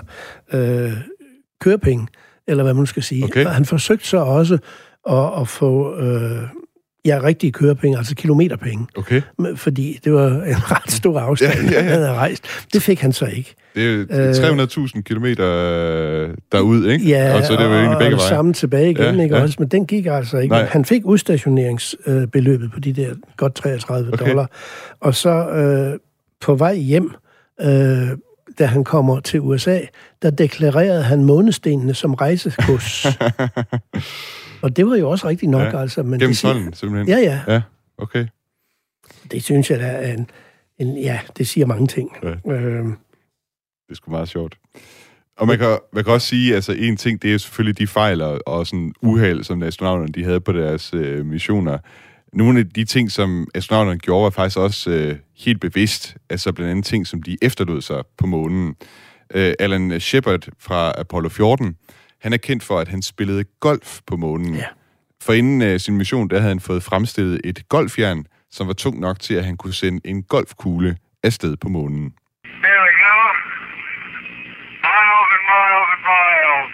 øh, 0.53 0.93
kørepenge, 1.61 2.07
eller 2.47 2.63
hvad 2.63 2.73
man 2.73 2.85
skal 2.85 3.03
sige. 3.03 3.23
Okay. 3.23 3.45
Og 3.45 3.51
han 3.51 3.65
forsøgte 3.65 4.07
så 4.07 4.17
også 4.17 4.57
at, 5.09 5.41
at 5.41 5.47
få 5.47 5.99
øh, 5.99 6.41
ja, 7.05 7.19
rigtige 7.23 7.51
kørepenge, 7.51 7.97
altså 7.97 8.15
kilometerpenge. 8.15 8.87
Okay. 8.97 9.21
Fordi 9.55 9.99
det 10.03 10.13
var 10.13 10.27
en 10.27 10.55
ret 10.73 10.91
stor 10.91 11.19
afstand, 11.19 11.51
Ja, 11.53 11.71
ja, 11.71 11.71
ja. 11.71 11.81
han 11.81 11.91
havde 11.91 12.13
rejst. 12.13 12.43
Det 12.73 12.81
fik 12.81 12.99
han 12.99 13.13
så 13.13 13.25
ikke. 13.25 13.55
Det 13.75 14.07
er 14.11 14.29
Øh, 14.29 14.57
jo 14.59 14.85
300.000 14.87 15.01
kilometer 15.01 15.45
øh, 15.49 16.29
derud, 16.51 16.87
ikke? 16.87 17.05
Ja, 17.07 17.35
og 17.35 17.43
så 17.43 17.53
det 17.53 17.59
jo 17.65 17.73
egentlig 17.73 17.97
begge 17.99 18.15
og 18.15 18.19
veje. 18.19 18.29
samme 18.29 18.53
tilbage 18.53 18.91
igen, 18.91 19.15
Ja, 19.15 19.23
ikke 19.23 19.35
ja. 19.35 19.41
også? 19.41 19.55
Men 19.59 19.67
den 19.67 19.85
gik 19.85 20.05
altså 20.05 20.37
ikke. 20.37 20.53
Nej. 20.55 20.65
Han 20.65 20.85
fik 20.85 21.01
udstationeringsbeløbet 21.05 22.71
på 22.73 22.79
de 22.79 22.93
der 22.93 23.09
godt 23.37 23.55
33 23.55 24.13
Okay. 24.13 24.25
dollar. 24.29 24.49
Og 25.01 25.15
så 25.15 25.29
øh, 25.49 25.99
på 26.41 26.55
vej 26.55 26.75
hjem, 26.75 27.11
øh, 27.61 28.07
da 28.59 28.65
han 28.65 28.83
kommer 28.83 29.19
til 29.19 29.39
USA, 29.41 29.79
der 30.21 30.29
deklarerede 30.29 31.03
han 31.03 31.23
månestenene 31.23 31.93
som 31.93 32.13
rejsegods. 32.13 33.05
og 34.63 34.77
det 34.77 34.87
var 34.87 34.95
jo 34.95 35.09
også 35.09 35.27
rigtigt 35.27 35.49
nok, 35.49 35.73
Ja. 35.73 35.81
altså. 35.81 36.03
Men 36.03 36.11
Gennem 36.19 36.29
det 36.29 36.37
siger- 36.37 36.53
tolden, 36.53 36.73
simpelthen? 36.73 37.07
Ja, 37.17 37.17
ja. 37.47 37.53
Ja, 37.53 37.61
okay. 37.97 38.27
Det 39.31 39.43
synes 39.43 39.71
jeg, 39.71 39.79
der 39.79 39.85
er 39.85 40.13
en, 40.13 40.29
en... 40.79 40.97
Ja, 40.97 41.19
det 41.37 41.47
siger 41.47 41.65
mange 41.65 41.87
ting. 41.87 42.11
Ja. 42.23 42.51
Øh, 42.51 42.85
Det 42.85 42.95
er 43.89 43.95
sgu 43.95 44.11
meget 44.11 44.29
sjovt. 44.29 44.57
Og 45.37 45.47
man 45.47 45.57
kan, 45.57 45.77
man 45.93 46.03
kan 46.03 46.13
også 46.13 46.27
sige, 46.27 46.55
altså 46.55 46.71
en 46.73 46.97
ting, 46.97 47.21
det 47.21 47.33
er 47.33 47.37
selvfølgelig 47.37 47.77
de 47.79 47.87
fejl 47.87 48.21
og, 48.21 48.39
og 48.47 48.67
sådan 48.67 48.93
uheld, 49.01 49.43
som 49.43 49.63
astronauterne 49.63 50.11
de 50.13 50.23
havde 50.23 50.39
på 50.41 50.51
deres 50.53 50.93
øh, 50.93 51.25
missioner. 51.25 51.77
Nogle 52.33 52.59
af 52.59 52.69
de 52.69 52.85
ting, 52.85 53.11
som 53.11 53.47
astronauterne 53.55 53.99
gjorde, 53.99 54.23
var 54.23 54.29
faktisk 54.29 54.57
også 54.57 54.89
øh, 54.91 55.15
helt 55.37 55.61
bevidst. 55.61 56.17
Altså 56.29 56.51
blandt 56.51 56.71
andet 56.71 56.85
ting, 56.85 57.07
som 57.07 57.23
de 57.23 57.37
efterlod 57.41 57.81
sig 57.81 58.03
på 58.17 58.27
månen. 58.27 58.75
Øh, 59.33 59.53
Alan 59.59 59.99
Shepard 59.99 60.47
fra 60.59 60.91
Apollo 60.97 61.29
14, 61.29 61.75
han 62.23 62.33
er 62.33 62.37
kendt 62.37 62.63
for, 62.63 62.79
at 62.79 62.87
han 62.87 63.01
spillede 63.01 63.43
golf 63.59 63.99
på 64.07 64.15
månen. 64.15 64.55
Ja. 64.55 64.65
For 65.21 65.33
inden 65.33 65.61
øh, 65.61 65.79
sin 65.79 65.97
mission, 65.97 66.29
der 66.29 66.39
havde 66.39 66.49
han 66.49 66.59
fået 66.59 66.83
fremstillet 66.83 67.41
et 67.43 67.69
golfjern, 67.69 68.25
som 68.51 68.67
var 68.67 68.73
tung 68.73 68.99
nok 68.99 69.19
til, 69.19 69.33
at 69.33 69.45
han 69.45 69.57
kunne 69.57 69.73
sende 69.73 70.07
en 70.09 70.23
golfkugle 70.23 70.97
afsted 71.23 71.57
på 71.57 71.69
månen. 71.69 72.13
There 72.43 72.81
we 72.87 72.93
go. 73.05 73.15
Miles 74.83 75.29
and 75.35 75.43
miles 75.51 75.89
and 75.93 76.03
miles. 76.11 76.69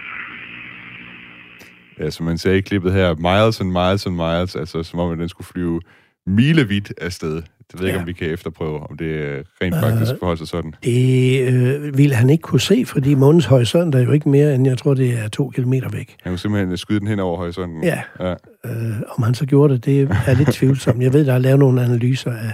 Ja, 1.99 2.09
som 2.09 2.25
man 2.25 2.37
ser 2.37 2.51
i 2.51 2.61
klippet 2.61 2.93
her, 2.93 3.15
miles 3.15 3.61
and 3.61 3.69
miles 3.69 4.05
and 4.05 4.15
miles, 4.15 4.55
altså 4.55 4.83
som 4.83 4.99
om, 4.99 5.11
at 5.11 5.17
den 5.17 5.29
skulle 5.29 5.47
flyve 5.47 5.81
milevidt 6.25 6.93
afsted. 7.01 7.43
Det 7.72 7.80
ved 7.80 7.88
jeg 7.88 7.89
ikke, 7.89 7.97
Ja. 7.97 8.01
om 8.01 8.07
vi 8.07 8.13
kan 8.13 8.30
efterprøve, 8.30 8.80
om 8.89 8.97
det 8.97 9.05
øh, 9.05 9.43
rent 9.61 9.76
faktisk 9.76 10.11
forholder 10.20 10.38
sig 10.38 10.47
sådan. 10.47 10.74
det 10.84 11.41
øh, 11.41 11.97
ville 11.97 12.15
han 12.15 12.30
ikke 12.30 12.41
kunne 12.41 12.61
se, 12.61 12.86
fordi 12.86 13.13
månens 13.13 13.45
horisont 13.45 13.95
er 13.95 13.99
jo 14.03 14.11
ikke 14.11 14.30
mere 14.30 14.55
end, 14.55 14.67
jeg 14.67 14.78
tror, 14.78 14.93
det 14.93 15.20
er 15.20 15.28
to 15.28 15.49
kilometer 15.49 15.89
væk. 15.89 16.15
Han 16.24 16.32
kunne 16.32 16.39
simpelthen 16.39 16.78
skyde 16.78 16.99
den 16.99 17.07
hen 17.07 17.20
over 17.20 17.38
horisonten. 17.38 17.84
Ja. 17.84 18.01
ja. 18.20 18.32
Øh, 18.65 18.95
om 19.17 19.24
han 19.24 19.34
så 19.34 19.45
gjorde 19.45 19.74
det, 19.74 19.86
det 19.86 20.01
er 20.28 20.34
lidt 20.34 20.53
tvivlsomt. 20.53 21.01
Jeg 21.03 21.13
ved, 21.13 21.26
der 21.26 21.34
er 21.34 21.38
lavet 21.38 21.59
nogle 21.59 21.84
analyser 21.84 22.32
af, 22.32 22.51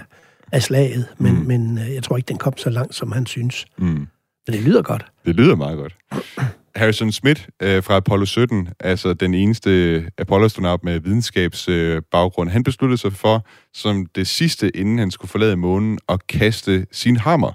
af 0.51 0.63
slaget, 0.63 1.05
men, 1.17 1.33
mm. 1.39 1.45
men 1.45 1.77
øh, 1.77 1.93
jeg 1.93 2.03
tror 2.03 2.17
ikke, 2.17 2.27
den 2.27 2.37
kom 2.37 2.57
så 2.57 2.69
langt, 2.69 2.95
som 2.95 3.11
han 3.11 3.25
synes. 3.25 3.65
Mm. 3.77 3.85
Men 3.85 4.07
det 4.47 4.61
lyder 4.61 4.81
godt. 4.81 5.05
Det 5.25 5.35
lyder 5.35 5.55
meget 5.55 5.77
godt. 5.77 5.95
Harrison 6.75 7.11
Smith 7.11 7.47
øh, 7.61 7.83
fra 7.83 7.95
Apollo 7.95 8.25
17, 8.25 8.69
altså 8.79 9.13
den 9.13 9.33
eneste 9.33 10.03
Apollo-astronaut 10.17 10.83
med 10.83 10.99
videnskabsbaggrund, 10.99 12.49
øh, 12.49 12.53
han 12.53 12.63
besluttede 12.63 12.97
sig 12.97 13.13
for, 13.13 13.45
som 13.73 14.05
det 14.05 14.27
sidste, 14.27 14.77
inden 14.77 14.99
han 14.99 15.11
skulle 15.11 15.31
forlade 15.31 15.55
månen, 15.55 15.99
at 16.09 16.27
kaste 16.27 16.87
sin 16.91 17.17
hammer. 17.17 17.51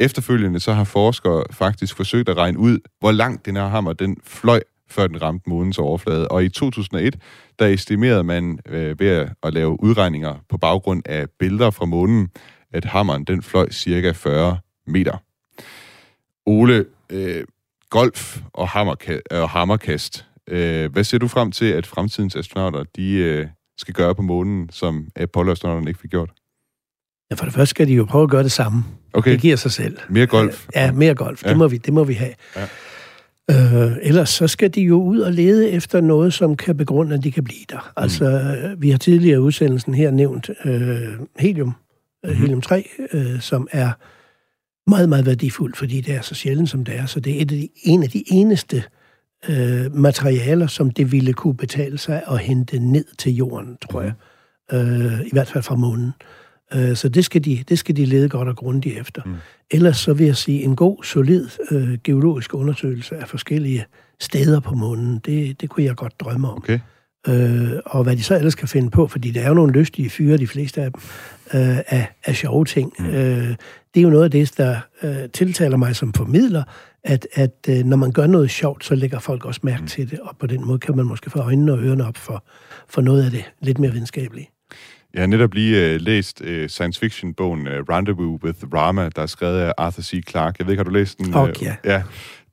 Efterfølgende 0.00 0.60
så 0.60 0.72
har 0.72 0.84
forskere 0.84 1.44
faktisk 1.50 1.96
forsøgt 1.96 2.28
at 2.28 2.36
regne 2.36 2.58
ud, 2.58 2.78
hvor 3.00 3.12
langt 3.12 3.46
den 3.46 3.56
her 3.56 3.68
hammer 3.68 3.92
den 3.92 4.16
fløj, 4.24 4.60
før 4.90 5.06
den 5.06 5.22
ramte 5.22 5.50
månens 5.50 5.78
overflade. 5.78 6.28
Og 6.28 6.44
i 6.44 6.48
2001, 6.48 7.16
der 7.58 7.66
estimerede 7.66 8.24
man 8.24 8.58
øh, 8.66 9.00
ved 9.00 9.08
at, 9.08 9.28
at 9.42 9.54
lave 9.54 9.82
udregninger 9.82 10.34
på 10.48 10.58
baggrund 10.58 11.02
af 11.06 11.26
billeder 11.38 11.70
fra 11.70 11.84
månen, 11.84 12.28
at 12.72 12.84
hammeren 12.84 13.24
den 13.24 13.42
fløj 13.42 13.70
cirka 13.70 14.12
40 14.12 14.58
meter. 14.86 15.16
Ole, 16.46 16.84
øh, 17.10 17.44
golf 17.90 18.38
og, 18.52 18.68
hammerka- 18.68 19.20
og 19.30 19.48
hammerkast. 19.50 20.24
Øh, 20.48 20.92
hvad 20.92 21.04
ser 21.04 21.18
du 21.18 21.28
frem 21.28 21.52
til, 21.52 21.64
at 21.64 21.86
fremtidens 21.86 22.36
astronauter 22.36 22.84
de, 22.96 23.12
øh, 23.12 23.46
skal 23.78 23.94
gøre 23.94 24.14
på 24.14 24.22
månen, 24.22 24.68
som 24.72 25.08
Apollo-astronauterne 25.16 25.88
ikke 25.90 26.00
fik 26.00 26.10
gjort? 26.10 26.30
Ja, 27.30 27.34
for 27.36 27.44
det 27.44 27.54
første 27.54 27.70
skal 27.70 27.88
de 27.88 27.94
jo 27.94 28.04
prøve 28.04 28.22
at 28.24 28.30
gøre 28.30 28.42
det 28.42 28.52
samme. 28.52 28.84
Okay, 29.12 29.30
Det 29.32 29.40
giver 29.40 29.56
sig 29.56 29.70
selv. 29.72 29.98
mere 30.08 30.26
golf. 30.26 30.66
Ja, 30.74 30.92
mere 30.92 31.14
golf. 31.14 31.44
Ja. 31.44 31.48
Det, 31.48 31.56
må 31.56 31.68
vi, 31.68 31.76
det 31.76 31.92
må 31.94 32.04
vi 32.04 32.12
have. 32.14 32.34
Ja. 32.56 32.66
Øh, 33.50 33.96
ellers 34.02 34.30
så 34.30 34.46
skal 34.48 34.74
de 34.74 34.80
jo 34.82 35.02
ud 35.02 35.18
og 35.20 35.32
lede 35.32 35.70
efter 35.70 36.00
noget, 36.00 36.34
som 36.34 36.56
kan 36.56 36.76
begrunde, 36.76 37.14
at 37.16 37.24
de 37.24 37.32
kan 37.32 37.44
blive 37.44 37.64
der. 37.70 37.76
Mm. 37.96 38.02
Altså, 38.02 38.24
øh, 38.24 38.82
vi 38.82 38.90
har 38.90 38.98
tidligere 38.98 39.34
i 39.34 39.38
udsendelsen 39.38 39.94
her 39.94 40.10
nævnt 40.10 40.50
øh, 40.64 40.98
helium, 41.38 41.74
Mhm. 42.24 42.30
øh, 42.30 42.36
helium-3, 42.40 42.82
øh, 43.16 43.40
som 43.40 43.68
er 43.72 43.90
meget, 44.88 45.08
meget 45.08 45.26
værdifuldt, 45.26 45.76
fordi 45.76 46.00
det 46.00 46.14
er 46.14 46.20
så 46.20 46.34
sjældent, 46.34 46.70
som 46.70 46.84
det 46.84 46.96
er. 46.96 47.06
Så 47.06 47.20
det 47.20 47.32
er 47.32 47.36
et 47.36 47.40
af 47.40 47.58
de, 47.58 47.68
en 47.82 48.02
af 48.02 48.10
de 48.10 48.24
eneste 48.26 48.82
øh, 49.48 49.94
materialer, 49.94 50.66
som 50.66 50.90
det 50.90 51.12
ville 51.12 51.32
kunne 51.32 51.56
betale 51.56 51.98
sig 51.98 52.22
at 52.30 52.38
hente 52.38 52.78
ned 52.78 53.04
til 53.18 53.32
jorden, 53.32 53.76
tror 53.90 54.02
jeg. 54.02 54.12
Øh, 54.72 55.20
I 55.26 55.30
hvert 55.32 55.48
fald 55.48 55.64
fra 55.64 55.74
månen. 55.74 56.12
Øh, 56.74 56.96
så 56.96 57.08
det 57.08 57.24
skal, 57.24 57.44
de, 57.44 57.64
det 57.68 57.78
skal 57.78 57.96
de 57.96 58.04
lede 58.04 58.28
godt 58.28 58.48
og 58.48 58.56
grundigt 58.56 59.00
efter. 59.00 59.22
Mm. 59.26 59.34
Ellers 59.70 59.96
så 59.96 60.12
vil 60.12 60.26
jeg 60.26 60.36
sige, 60.36 60.62
en 60.62 60.76
god, 60.76 61.04
solid 61.04 61.48
øh, 61.70 61.98
geologisk 62.04 62.54
undersøgelse 62.54 63.16
af 63.16 63.28
forskellige 63.28 63.84
steder 64.20 64.60
på 64.60 64.74
månen, 64.74 65.18
det, 65.24 65.60
det 65.60 65.68
kunne 65.68 65.84
jeg 65.84 65.96
godt 65.96 66.20
drømme 66.20 66.48
om. 66.48 66.56
Okay. 66.56 66.80
Øh, 67.28 67.70
og 67.86 68.02
hvad 68.02 68.16
de 68.16 68.22
så 68.22 68.36
ellers 68.36 68.54
kan 68.54 68.68
finde 68.68 68.90
på, 68.90 69.06
fordi 69.06 69.30
der 69.30 69.40
er 69.40 69.48
jo 69.48 69.54
nogle 69.54 69.72
lystige 69.72 70.10
fyre, 70.10 70.36
de 70.36 70.46
fleste 70.46 70.82
af 70.82 70.92
dem, 70.92 71.00
øh, 71.54 71.78
af, 71.86 72.06
af 72.24 72.36
sjove 72.36 72.64
ting. 72.64 72.92
Mm. 72.98 73.06
Øh, 73.06 73.48
det 73.94 74.00
er 74.00 74.02
jo 74.02 74.10
noget 74.10 74.24
af 74.24 74.30
det, 74.30 74.56
der 74.56 74.76
øh, 75.02 75.30
tiltaler 75.32 75.76
mig 75.76 75.96
som 75.96 76.12
formidler, 76.12 76.62
at, 77.04 77.26
at 77.32 77.54
øh, 77.68 77.84
når 77.84 77.96
man 77.96 78.12
gør 78.12 78.26
noget 78.26 78.50
sjovt, 78.50 78.84
så 78.84 78.94
lægger 78.94 79.18
folk 79.18 79.44
også 79.44 79.60
mærke 79.62 79.80
mm. 79.80 79.86
til 79.86 80.10
det, 80.10 80.20
og 80.20 80.36
på 80.40 80.46
den 80.46 80.66
måde 80.66 80.78
kan 80.78 80.96
man 80.96 81.06
måske 81.06 81.30
få 81.30 81.38
øjnene 81.38 81.72
og 81.72 81.78
ørerne 81.78 82.06
op 82.06 82.16
for, 82.16 82.44
for 82.88 83.00
noget 83.00 83.24
af 83.24 83.30
det 83.30 83.44
lidt 83.60 83.78
mere 83.78 83.92
videnskabelige. 83.92 84.50
Jeg 85.14 85.22
har 85.22 85.26
netop 85.26 85.54
lige 85.54 85.94
uh, 85.94 86.00
læst 86.00 86.40
uh, 86.40 86.66
science 86.66 87.00
fiction-bogen 87.00 87.60
uh, 87.60 87.72
Rendezvous 87.72 88.42
with 88.44 88.58
Rama, 88.74 89.08
der 89.16 89.22
er 89.22 89.26
skrevet 89.26 89.58
af 89.60 89.72
Arthur 89.78 90.02
C. 90.02 90.22
Clarke. 90.28 90.56
Jeg 90.58 90.66
ved 90.66 90.72
ikke, 90.72 90.80
har 90.80 90.84
du 90.84 90.90
læst 90.90 91.18
den? 91.18 91.34
Ok, 91.34 91.62
ja. 91.62 91.76
ja. 91.84 92.02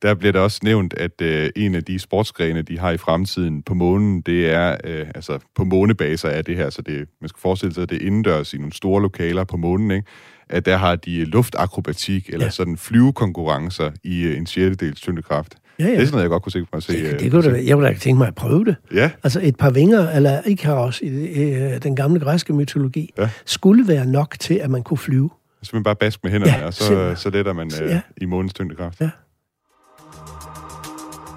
Der 0.06 0.14
bliver 0.14 0.32
der 0.32 0.40
også 0.40 0.60
nævnt, 0.62 0.94
at 0.94 1.10
uh, 1.22 1.62
en 1.64 1.74
af 1.74 1.84
de 1.84 1.98
sportsgrene, 1.98 2.62
de 2.62 2.78
har 2.78 2.90
i 2.90 2.96
fremtiden 2.96 3.62
på 3.62 3.74
månen, 3.74 4.20
det 4.20 4.50
er, 4.50 4.70
uh, 4.84 5.08
altså 5.14 5.38
på 5.56 5.64
månebaser 5.64 6.28
er 6.28 6.42
det 6.42 6.56
her, 6.56 6.70
så 6.70 6.82
det, 6.82 7.08
man 7.20 7.28
skal 7.28 7.40
forestille 7.40 7.74
sig, 7.74 7.82
at 7.82 7.90
det 7.90 8.02
er 8.02 8.06
indendørs 8.06 8.54
i 8.54 8.56
nogle 8.58 8.72
store 8.72 9.02
lokaler 9.02 9.44
på 9.44 9.56
månen, 9.56 9.90
ikke? 9.90 10.06
at 10.48 10.66
der 10.66 10.76
har 10.76 10.96
de 10.96 11.24
luftakrobatik, 11.24 12.26
eller 12.26 12.38
ja. 12.40 12.44
Ja. 12.44 12.50
sådan 12.50 12.76
flyvekonkurrencer 12.76 13.90
i 14.04 14.26
uh, 14.26 14.36
en 14.36 14.46
sjettedels 14.46 15.00
tyngdekraft. 15.00 15.54
Ja, 15.78 15.84
Det 15.84 15.90
er 15.94 15.94
ja. 15.98 16.00
sådan 16.04 16.12
noget, 16.12 16.22
jeg 16.22 16.30
godt 16.30 16.42
kunne 16.42 16.52
tænke 16.52 16.68
mig 16.72 16.76
at 16.76 16.82
se. 16.82 16.92
Det, 16.92 17.12
øh, 17.14 17.20
det 17.20 17.30
kunne 17.30 17.42
se. 17.42 17.50
da, 17.50 17.62
jeg 17.66 17.74
kunne 17.74 17.86
da 17.88 17.94
tænke 17.94 18.18
mig 18.18 18.28
at 18.28 18.34
prøve 18.34 18.64
det. 18.64 18.76
Ja, 18.94 19.10
Altså 19.24 19.40
et 19.42 19.56
par 19.56 19.70
vinger, 19.70 20.10
eller 20.10 20.40
Ikaros 20.46 21.00
i 21.00 21.06
øh, 21.08 21.82
den 21.82 21.96
gamle 21.96 22.20
græske 22.20 22.52
mytologi, 22.52 23.10
Ja. 23.18 23.28
skulle 23.46 23.88
være 23.88 24.06
nok 24.06 24.36
til, 24.40 24.54
at 24.54 24.70
man 24.70 24.82
kunne 24.82 24.98
flyve. 24.98 25.30
simpelthen 25.62 25.84
bare 25.84 25.96
bask 25.96 26.20
med 26.24 26.32
hænderne, 26.32 26.52
Ja, 26.58 26.66
og 26.66 26.74
så, 26.74 26.84
simpelthen. 26.84 27.16
så 27.16 27.30
letter 27.30 27.52
man 27.52 27.70
øh, 27.82 27.90
Ja. 27.90 28.00
i 28.16 28.24
månens 28.26 28.54
tyngdekraft. 28.54 29.00
Ja. 29.00 29.10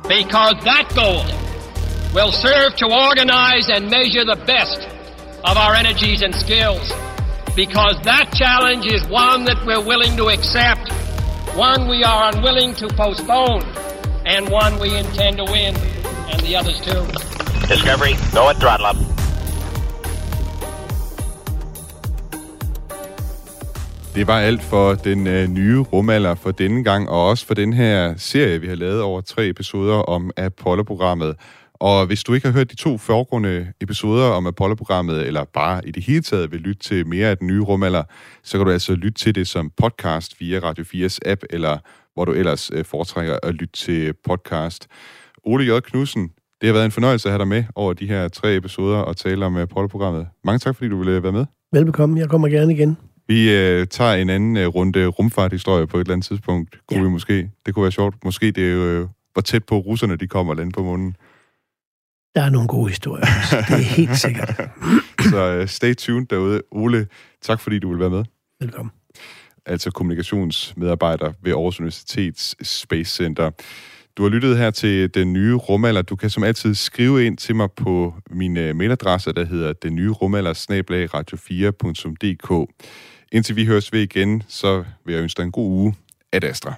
Because 0.10 0.56
that 0.66 0.90
goal 0.96 1.24
will 2.16 2.32
serve 2.32 2.76
to 2.78 2.88
organize 2.90 3.70
and 3.70 3.92
measure 3.92 4.26
the 4.26 4.42
best 4.48 4.82
of 5.46 5.56
our 5.56 5.76
energies 5.76 6.24
and 6.24 6.34
skills. 6.34 6.92
Because 7.56 7.96
that 8.04 8.34
challenge 8.34 8.88
is 8.88 9.06
one 9.08 9.46
that 9.46 9.64
we're 9.68 9.86
willing 9.86 10.18
to 10.18 10.30
accept, 10.30 10.92
one 11.56 11.88
we 11.88 12.04
are 12.04 12.34
unwilling 12.34 12.74
to 12.76 12.88
postpone, 12.88 13.62
and 14.26 14.50
one 14.50 14.80
we 14.80 14.98
intend 14.98 15.38
to 15.38 15.46
win, 15.46 15.76
and 15.78 16.40
the 16.42 16.56
others 16.56 16.82
too. 16.82 17.06
Discovery, 17.68 18.16
go 18.34 18.50
at 18.50 18.58
throttle 18.58 18.88
up. 18.88 19.19
Det 24.16 24.28
var 24.28 24.40
alt 24.40 24.62
for 24.62 24.94
den 24.94 25.28
øh, 25.28 25.48
nye 25.48 25.80
rumalder 25.80 26.36
for 26.36 26.52
denne 26.52 26.84
gang, 26.84 27.10
og 27.10 27.28
også 27.28 27.46
for 27.46 27.54
den 27.54 27.74
her 27.74 28.14
serie, 28.18 28.62
vi 28.62 28.68
har 28.68 28.76
lavet 28.76 29.02
over 29.02 29.22
tre 29.22 29.48
episoder 29.48 29.96
om 29.96 30.32
Apollo-programmet. 30.38 31.36
Og 31.74 32.06
hvis 32.06 32.24
du 32.24 32.34
ikke 32.34 32.48
har 32.48 32.54
hørt 32.54 32.72
de 32.72 32.76
to 32.76 32.98
foregående 32.98 33.74
episoder 33.82 34.26
om 34.26 34.48
Apollo-programmet, 34.48 35.28
eller 35.28 35.44
bare 35.44 35.88
i 35.88 35.92
det 35.92 36.04
hele 36.04 36.22
taget 36.22 36.52
vil 36.52 36.60
lytte 36.60 36.84
til 36.84 37.08
mere 37.08 37.28
af 37.28 37.38
den 37.38 37.48
nye 37.48 37.62
rumalder, 37.62 38.04
så 38.44 38.58
kan 38.58 38.66
du 38.66 38.72
altså 38.72 38.94
lytte 38.96 39.20
til 39.20 39.36
det 39.36 39.48
som 39.48 39.72
podcast 39.78 40.40
via 40.40 40.60
Radio 40.60 40.84
4's 40.84 41.18
app, 41.26 41.42
eller 41.50 41.78
hvor 42.14 42.26
du 42.26 42.32
ellers 42.32 42.72
øh, 42.74 42.86
foretrækker 42.86 43.38
at 43.44 43.54
lytte 43.54 43.74
til 43.74 44.14
podcast. 44.26 44.88
Ole 45.46 45.76
J. 45.76 45.80
Knudsen, 45.80 46.30
det 46.62 46.68
har 46.68 46.74
været 46.74 46.86
en 46.86 46.92
fornøjelse 46.92 47.28
at 47.28 47.32
have 47.32 47.40
dig 47.40 47.48
med 47.48 47.64
over 47.76 47.94
de 47.94 48.08
her 48.08 48.28
tre 48.28 48.56
episoder 48.56 48.98
og 48.98 49.18
tale 49.18 49.46
om 49.46 49.58
Apollo-programmet. 49.58 50.28
Mange 50.44 50.60
tak, 50.60 50.76
fordi 50.76 50.90
du 50.90 50.98
ville 50.98 51.24
være 51.24 51.32
med. 51.32 51.46
Velbekomme, 51.72 52.20
jeg 52.20 52.30
kommer 52.30 52.48
gerne 52.48 52.74
igen. 52.74 52.98
Vi 53.30 53.52
øh, 53.52 53.88
tager 53.88 54.14
en 54.14 54.30
anden 54.30 54.58
øh, 54.58 54.68
runde 54.68 55.06
rumfarthistorie 55.08 55.88
på 55.88 55.98
et 55.98 56.02
eller 56.02 56.14
andet 56.14 56.28
tidspunkt. 56.28 56.80
Kunne 56.88 57.00
ja. 57.00 57.04
vi 57.04 57.10
måske. 57.10 57.52
Det 57.66 57.74
kunne 57.74 57.84
være 57.84 57.92
sjovt. 57.92 58.16
Måske 58.26 58.52
det 58.52 58.62
øh, 58.62 59.08
hvor 59.34 59.42
tæt 59.42 59.64
på 59.64 59.78
russerne 59.78 60.16
de 60.16 60.28
kommer 60.28 60.54
lande 60.54 60.72
på 60.72 60.84
månen. 60.84 61.16
Der 62.36 62.42
er 62.42 62.50
nogle 62.50 62.68
gode 62.68 62.90
historier. 62.90 63.26
det 63.52 63.74
er 63.74 63.96
helt 63.96 64.18
sikkert. 64.26 64.56
Så 65.20 65.60
uh, 65.62 65.68
stay 65.68 65.96
tuned 65.96 66.26
derude. 66.26 66.62
Ole, 66.72 67.08
tak 67.42 67.60
fordi 67.60 67.80
du 67.80 67.90
vil 67.90 68.00
være 68.00 68.10
med. 68.10 68.24
Velkommen. 68.60 68.92
Altså 69.66 69.92
kommunikationsmedarbejder 69.92 71.34
ved 71.42 71.52
Aarhus 71.52 71.80
Universitets 71.80 72.68
Space 72.68 73.16
Center. 73.16 73.52
Du 74.18 74.24
har 74.24 74.30
lyttet 74.30 74.58
her 74.58 74.72
til 74.72 75.14
Den 75.14 75.34
Nye 75.34 75.56
Rumalder. 75.56 76.02
Du 76.02 76.16
kan 76.16 76.30
som 76.30 76.44
altid 76.44 76.76
skrive 76.76 77.26
ind 77.26 77.38
til 77.38 77.56
mig 77.56 77.72
på 77.72 78.14
min 78.32 78.58
uh, 78.58 78.76
mailadresse, 78.76 79.34
der 79.34 79.46
hedder 79.46 79.74
den 79.74 79.96
nye 79.96 80.12
rumalder 80.12 80.54
radio4.dk. 81.14 82.70
Indtil 83.32 83.56
vi 83.56 83.66
høres 83.66 83.94
ved 83.94 84.02
igen, 84.02 84.44
så 84.48 84.84
vil 85.06 85.14
jeg 85.14 85.22
ønske 85.24 85.38
dig 85.38 85.44
en 85.46 85.52
god 85.52 85.70
uge. 85.72 85.96
Ad 86.32 86.44
Astra. 86.44 86.74